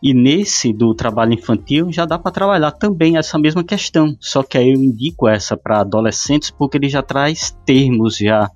E 0.02 0.12
nesse 0.12 0.72
do 0.72 0.94
trabalho 0.94 1.32
infantil 1.32 1.90
já 1.90 2.04
dá 2.04 2.18
para 2.18 2.30
trabalhar 2.30 2.70
também 2.70 3.16
essa 3.16 3.38
mesma 3.38 3.64
questão, 3.64 4.16
só 4.20 4.42
que 4.42 4.58
aí 4.58 4.70
eu 4.70 4.76
indico 4.76 5.26
essa 5.26 5.56
para 5.56 5.80
adolescentes 5.80 6.50
porque 6.50 6.76
ele 6.76 6.88
já 6.88 7.02
traz 7.02 7.56
termos 7.64 8.18
já 8.18 8.50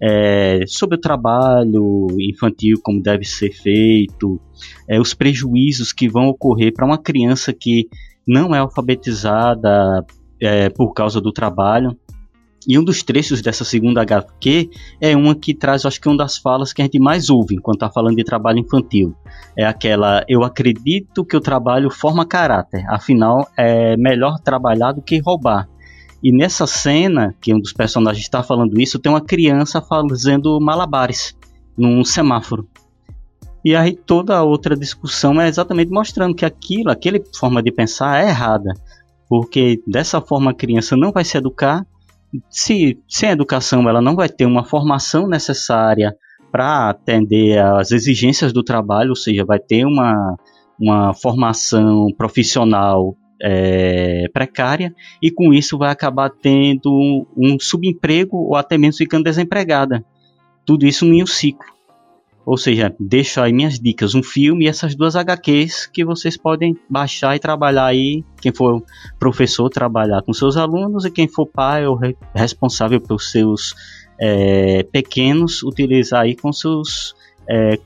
é, 0.00 0.60
sobre 0.66 0.96
o 0.96 1.00
trabalho 1.00 2.06
infantil, 2.20 2.78
como 2.82 3.02
deve 3.02 3.24
ser 3.24 3.50
feito, 3.50 4.40
é, 4.88 5.00
os 5.00 5.14
prejuízos 5.14 5.92
que 5.92 6.08
vão 6.08 6.26
ocorrer 6.26 6.72
para 6.72 6.86
uma 6.86 6.98
criança 6.98 7.52
que 7.52 7.88
não 8.26 8.54
é 8.54 8.58
alfabetizada 8.58 10.04
é, 10.40 10.68
por 10.68 10.92
causa 10.92 11.20
do 11.20 11.32
trabalho. 11.32 11.96
E 12.68 12.76
um 12.76 12.82
dos 12.82 13.04
trechos 13.04 13.40
dessa 13.40 13.64
segunda 13.64 14.02
HQ 14.02 14.68
é 15.00 15.16
uma 15.16 15.36
que 15.36 15.54
traz, 15.54 15.86
acho 15.86 16.00
que 16.00 16.08
uma 16.08 16.16
das 16.16 16.36
falas 16.36 16.72
que 16.72 16.82
a 16.82 16.84
gente 16.84 16.98
mais 16.98 17.30
ouve 17.30 17.54
enquanto 17.54 17.76
está 17.76 17.88
falando 17.88 18.16
de 18.16 18.24
trabalho 18.24 18.58
infantil. 18.58 19.14
É 19.56 19.64
aquela: 19.64 20.24
Eu 20.28 20.42
acredito 20.42 21.24
que 21.24 21.36
o 21.36 21.40
trabalho 21.40 21.88
forma 21.90 22.26
caráter, 22.26 22.84
afinal 22.88 23.46
é 23.56 23.96
melhor 23.96 24.40
trabalhar 24.40 24.90
do 24.90 25.00
que 25.00 25.20
roubar. 25.20 25.68
E 26.26 26.32
nessa 26.32 26.66
cena, 26.66 27.36
que 27.40 27.54
um 27.54 27.60
dos 27.60 27.72
personagens 27.72 28.24
está 28.24 28.42
falando 28.42 28.80
isso, 28.80 28.98
tem 28.98 29.12
uma 29.12 29.20
criança 29.20 29.80
fazendo 29.80 30.58
malabares 30.60 31.36
num 31.78 32.04
semáforo. 32.04 32.68
E 33.64 33.76
aí 33.76 33.94
toda 33.94 34.36
a 34.36 34.42
outra 34.42 34.76
discussão 34.76 35.40
é 35.40 35.46
exatamente 35.46 35.92
mostrando 35.92 36.34
que 36.34 36.44
aquilo, 36.44 36.90
aquela 36.90 37.20
forma 37.38 37.62
de 37.62 37.70
pensar 37.70 38.24
é 38.24 38.28
errada. 38.30 38.74
Porque 39.28 39.80
dessa 39.86 40.20
forma 40.20 40.50
a 40.50 40.54
criança 40.54 40.96
não 40.96 41.12
vai 41.12 41.24
se 41.24 41.38
educar. 41.38 41.86
Se 42.50 42.98
sem 43.08 43.30
educação 43.30 43.88
ela 43.88 44.02
não 44.02 44.16
vai 44.16 44.28
ter 44.28 44.46
uma 44.46 44.64
formação 44.64 45.28
necessária 45.28 46.12
para 46.50 46.90
atender 46.90 47.56
às 47.60 47.92
exigências 47.92 48.52
do 48.52 48.64
trabalho, 48.64 49.10
ou 49.10 49.16
seja, 49.16 49.44
vai 49.44 49.60
ter 49.60 49.84
uma, 49.84 50.36
uma 50.76 51.14
formação 51.14 52.08
profissional 52.18 53.16
é, 53.42 54.28
precária 54.32 54.94
e 55.22 55.30
com 55.30 55.52
isso 55.52 55.78
vai 55.78 55.90
acabar 55.90 56.30
tendo 56.30 56.90
um, 56.90 57.26
um 57.36 57.60
subemprego 57.60 58.36
ou 58.36 58.56
até 58.56 58.78
mesmo 58.78 58.98
ficando 58.98 59.24
desempregada. 59.24 60.04
Tudo 60.64 60.86
isso 60.86 61.04
em 61.04 61.22
um 61.22 61.26
ciclo. 61.26 61.76
Ou 62.46 62.56
seja, 62.56 62.94
deixo 63.00 63.40
aí 63.40 63.52
minhas 63.52 63.76
dicas, 63.76 64.14
um 64.14 64.22
filme 64.22 64.64
e 64.64 64.68
essas 64.68 64.94
duas 64.94 65.16
HQs 65.16 65.90
que 65.92 66.04
vocês 66.04 66.36
podem 66.36 66.78
baixar 66.88 67.34
e 67.34 67.40
trabalhar 67.40 67.86
aí, 67.86 68.22
quem 68.40 68.54
for 68.54 68.84
professor 69.18 69.68
trabalhar 69.68 70.22
com 70.22 70.32
seus 70.32 70.56
alunos 70.56 71.04
e 71.04 71.10
quem 71.10 71.26
for 71.26 71.44
pai 71.44 71.84
ou 71.84 71.96
re 71.96 72.16
responsável 72.32 73.00
pelos 73.00 73.32
seus 73.32 73.74
é, 74.20 74.84
pequenos 74.84 75.64
utilizar 75.64 76.22
aí 76.22 76.36
com 76.36 76.52
seus 76.52 77.16
é, 77.50 77.80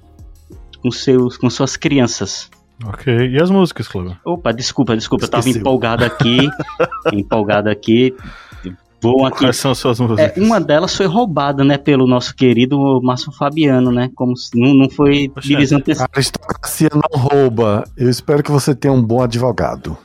com 0.82 0.90
seus 0.90 1.38
com 1.38 1.48
suas 1.48 1.74
crianças. 1.74 2.50
Ok, 2.84 3.12
e 3.28 3.40
as 3.40 3.50
músicas, 3.50 3.86
Cláudio? 3.86 4.16
Opa, 4.24 4.52
desculpa, 4.52 4.96
desculpa, 4.96 5.24
Esqueci. 5.24 5.48
eu 5.48 5.54
tava 5.54 5.58
empolgado 5.58 6.04
aqui, 6.04 6.48
empolgado 7.12 7.68
aqui. 7.68 8.14
Vou 9.02 9.24
aqui. 9.24 9.38
Quais 9.38 9.56
são 9.56 9.70
as 9.70 9.78
suas 9.78 9.98
músicas? 9.98 10.36
É, 10.36 10.40
uma 10.40 10.60
delas 10.60 10.94
foi 10.94 11.06
roubada, 11.06 11.64
né, 11.64 11.78
pelo 11.78 12.06
nosso 12.06 12.34
querido 12.34 13.00
Márcio 13.02 13.32
Fabiano, 13.32 13.90
né? 13.90 14.10
Como 14.14 14.36
se 14.36 14.50
não, 14.58 14.74
não 14.74 14.90
foi 14.90 15.30
divisão 15.40 15.80
A 15.98 16.08
aristocracia 16.12 16.90
não 16.92 17.20
rouba. 17.20 17.84
Eu 17.96 18.10
espero 18.10 18.42
que 18.42 18.50
você 18.50 18.74
tenha 18.74 18.92
um 18.92 19.02
bom 19.02 19.22
advogado. 19.22 19.96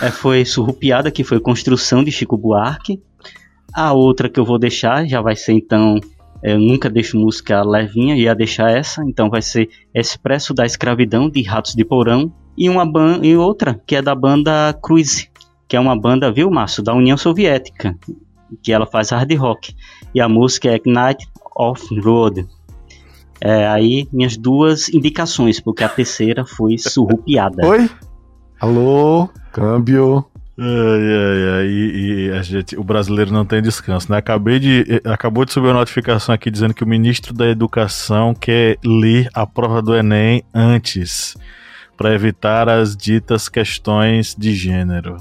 É, 0.00 0.10
foi 0.10 0.44
Surrupiada, 0.44 1.10
que 1.10 1.22
foi 1.22 1.40
Construção 1.40 2.02
de 2.02 2.10
Chico 2.10 2.36
Buarque. 2.36 3.00
A 3.72 3.92
outra 3.92 4.28
que 4.28 4.38
eu 4.38 4.44
vou 4.44 4.58
deixar 4.58 5.06
já 5.06 5.20
vai 5.20 5.36
ser 5.36 5.52
então 5.52 6.00
eu 6.42 6.58
nunca 6.58 6.88
deixo 6.88 7.18
música 7.18 7.62
levinha, 7.62 8.16
ia 8.16 8.34
deixar 8.34 8.70
essa, 8.70 9.04
então 9.04 9.28
vai 9.28 9.42
ser 9.42 9.68
Expresso 9.94 10.54
da 10.54 10.64
Escravidão 10.64 11.28
de 11.28 11.42
Ratos 11.42 11.74
de 11.74 11.84
Porão, 11.84 12.32
e 12.56 12.68
uma 12.68 12.84
e 13.22 13.36
outra 13.36 13.80
que 13.86 13.96
é 13.96 14.02
da 14.02 14.14
banda 14.14 14.72
Cruise, 14.82 15.30
que 15.68 15.76
é 15.76 15.80
uma 15.80 15.98
banda, 15.98 16.32
viu, 16.32 16.50
Márcio, 16.50 16.82
da 16.82 16.94
União 16.94 17.16
Soviética, 17.16 17.96
que 18.62 18.72
ela 18.72 18.86
faz 18.86 19.10
hard 19.10 19.32
rock. 19.36 19.74
E 20.14 20.20
a 20.20 20.28
música 20.28 20.68
é 20.68 20.80
Night 20.84 21.26
of 21.56 21.82
Road. 22.00 22.46
É, 23.40 23.66
aí 23.68 24.08
minhas 24.12 24.36
duas 24.36 24.88
indicações, 24.88 25.60
porque 25.60 25.84
a 25.84 25.88
terceira 25.88 26.44
foi 26.44 26.76
surrupiada. 26.76 27.66
Oi? 27.66 27.88
Alô? 28.60 29.30
Câmbio. 29.52 30.29
Ai, 30.62 31.56
ai, 31.56 31.66
e, 31.68 32.26
e 32.26 32.32
a 32.32 32.42
gente, 32.42 32.76
o 32.76 32.84
brasileiro 32.84 33.32
não 33.32 33.46
tem 33.46 33.62
descanso, 33.62 34.12
né? 34.12 34.18
Acabei 34.18 34.58
de, 34.58 34.84
eh, 34.90 35.10
acabou 35.10 35.46
de 35.46 35.54
subir 35.54 35.68
uma 35.68 35.78
notificação 35.78 36.34
aqui 36.34 36.50
dizendo 36.50 36.74
que 36.74 36.84
o 36.84 36.86
ministro 36.86 37.32
da 37.32 37.48
Educação 37.48 38.34
quer 38.34 38.76
ler 38.84 39.30
a 39.32 39.46
prova 39.46 39.80
do 39.80 39.96
Enem 39.96 40.44
antes, 40.52 41.34
para 41.96 42.12
evitar 42.14 42.68
as 42.68 42.94
ditas 42.94 43.48
questões 43.48 44.36
de 44.38 44.54
gênero. 44.54 45.16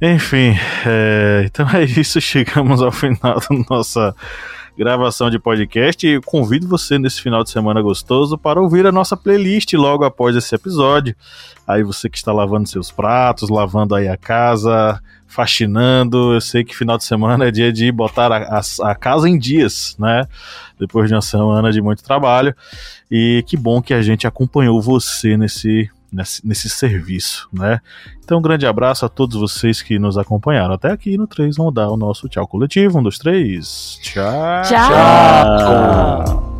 Enfim, 0.00 0.56
é, 0.86 1.42
então 1.46 1.68
é 1.70 1.82
isso, 1.82 2.20
chegamos 2.22 2.82
ao 2.82 2.92
final 2.92 3.40
da 3.40 3.64
nossa 3.68 4.14
gravação 4.76 5.30
de 5.30 5.38
podcast 5.38 6.06
e 6.06 6.20
convido 6.20 6.66
você 6.66 6.98
nesse 6.98 7.22
final 7.22 7.44
de 7.44 7.50
semana 7.50 7.80
gostoso 7.80 8.36
para 8.36 8.60
ouvir 8.60 8.86
a 8.86 8.92
nossa 8.92 9.16
playlist 9.16 9.72
logo 9.74 10.04
após 10.04 10.34
esse 10.34 10.54
episódio. 10.54 11.14
Aí 11.66 11.82
você 11.82 12.10
que 12.10 12.16
está 12.16 12.32
lavando 12.32 12.68
seus 12.68 12.90
pratos, 12.90 13.48
lavando 13.48 13.94
aí 13.94 14.08
a 14.08 14.16
casa, 14.16 15.00
faxinando, 15.26 16.34
eu 16.34 16.40
sei 16.40 16.64
que 16.64 16.76
final 16.76 16.98
de 16.98 17.04
semana 17.04 17.46
é 17.46 17.50
dia 17.50 17.72
de 17.72 17.90
botar 17.90 18.32
a, 18.32 18.58
a, 18.58 18.90
a 18.90 18.94
casa 18.94 19.28
em 19.28 19.38
dias, 19.38 19.96
né? 19.98 20.26
Depois 20.78 21.08
de 21.08 21.14
uma 21.14 21.22
semana 21.22 21.72
de 21.72 21.80
muito 21.80 22.02
trabalho. 22.02 22.54
E 23.10 23.44
que 23.46 23.56
bom 23.56 23.80
que 23.80 23.94
a 23.94 24.02
gente 24.02 24.26
acompanhou 24.26 24.80
você 24.82 25.36
nesse 25.36 25.88
nesse, 26.14 26.46
nesse 26.46 26.70
serviço, 26.70 27.48
né? 27.52 27.80
Então, 28.22 28.38
um 28.38 28.42
grande 28.42 28.66
abraço 28.66 29.04
a 29.04 29.08
todos 29.08 29.38
vocês 29.38 29.82
que 29.82 29.98
nos 29.98 30.16
acompanharam 30.16 30.74
até 30.74 30.90
aqui 30.90 31.18
no 31.18 31.26
3. 31.26 31.56
Vamos 31.56 31.74
dar 31.74 31.90
o 31.90 31.96
nosso 31.96 32.28
tchau 32.28 32.46
coletivo. 32.46 32.98
Um, 32.98 33.02
dois, 33.02 33.18
três. 33.18 33.98
Tchau. 34.00 34.62
Tchau. 34.62 34.88
Tchau. 34.88 36.53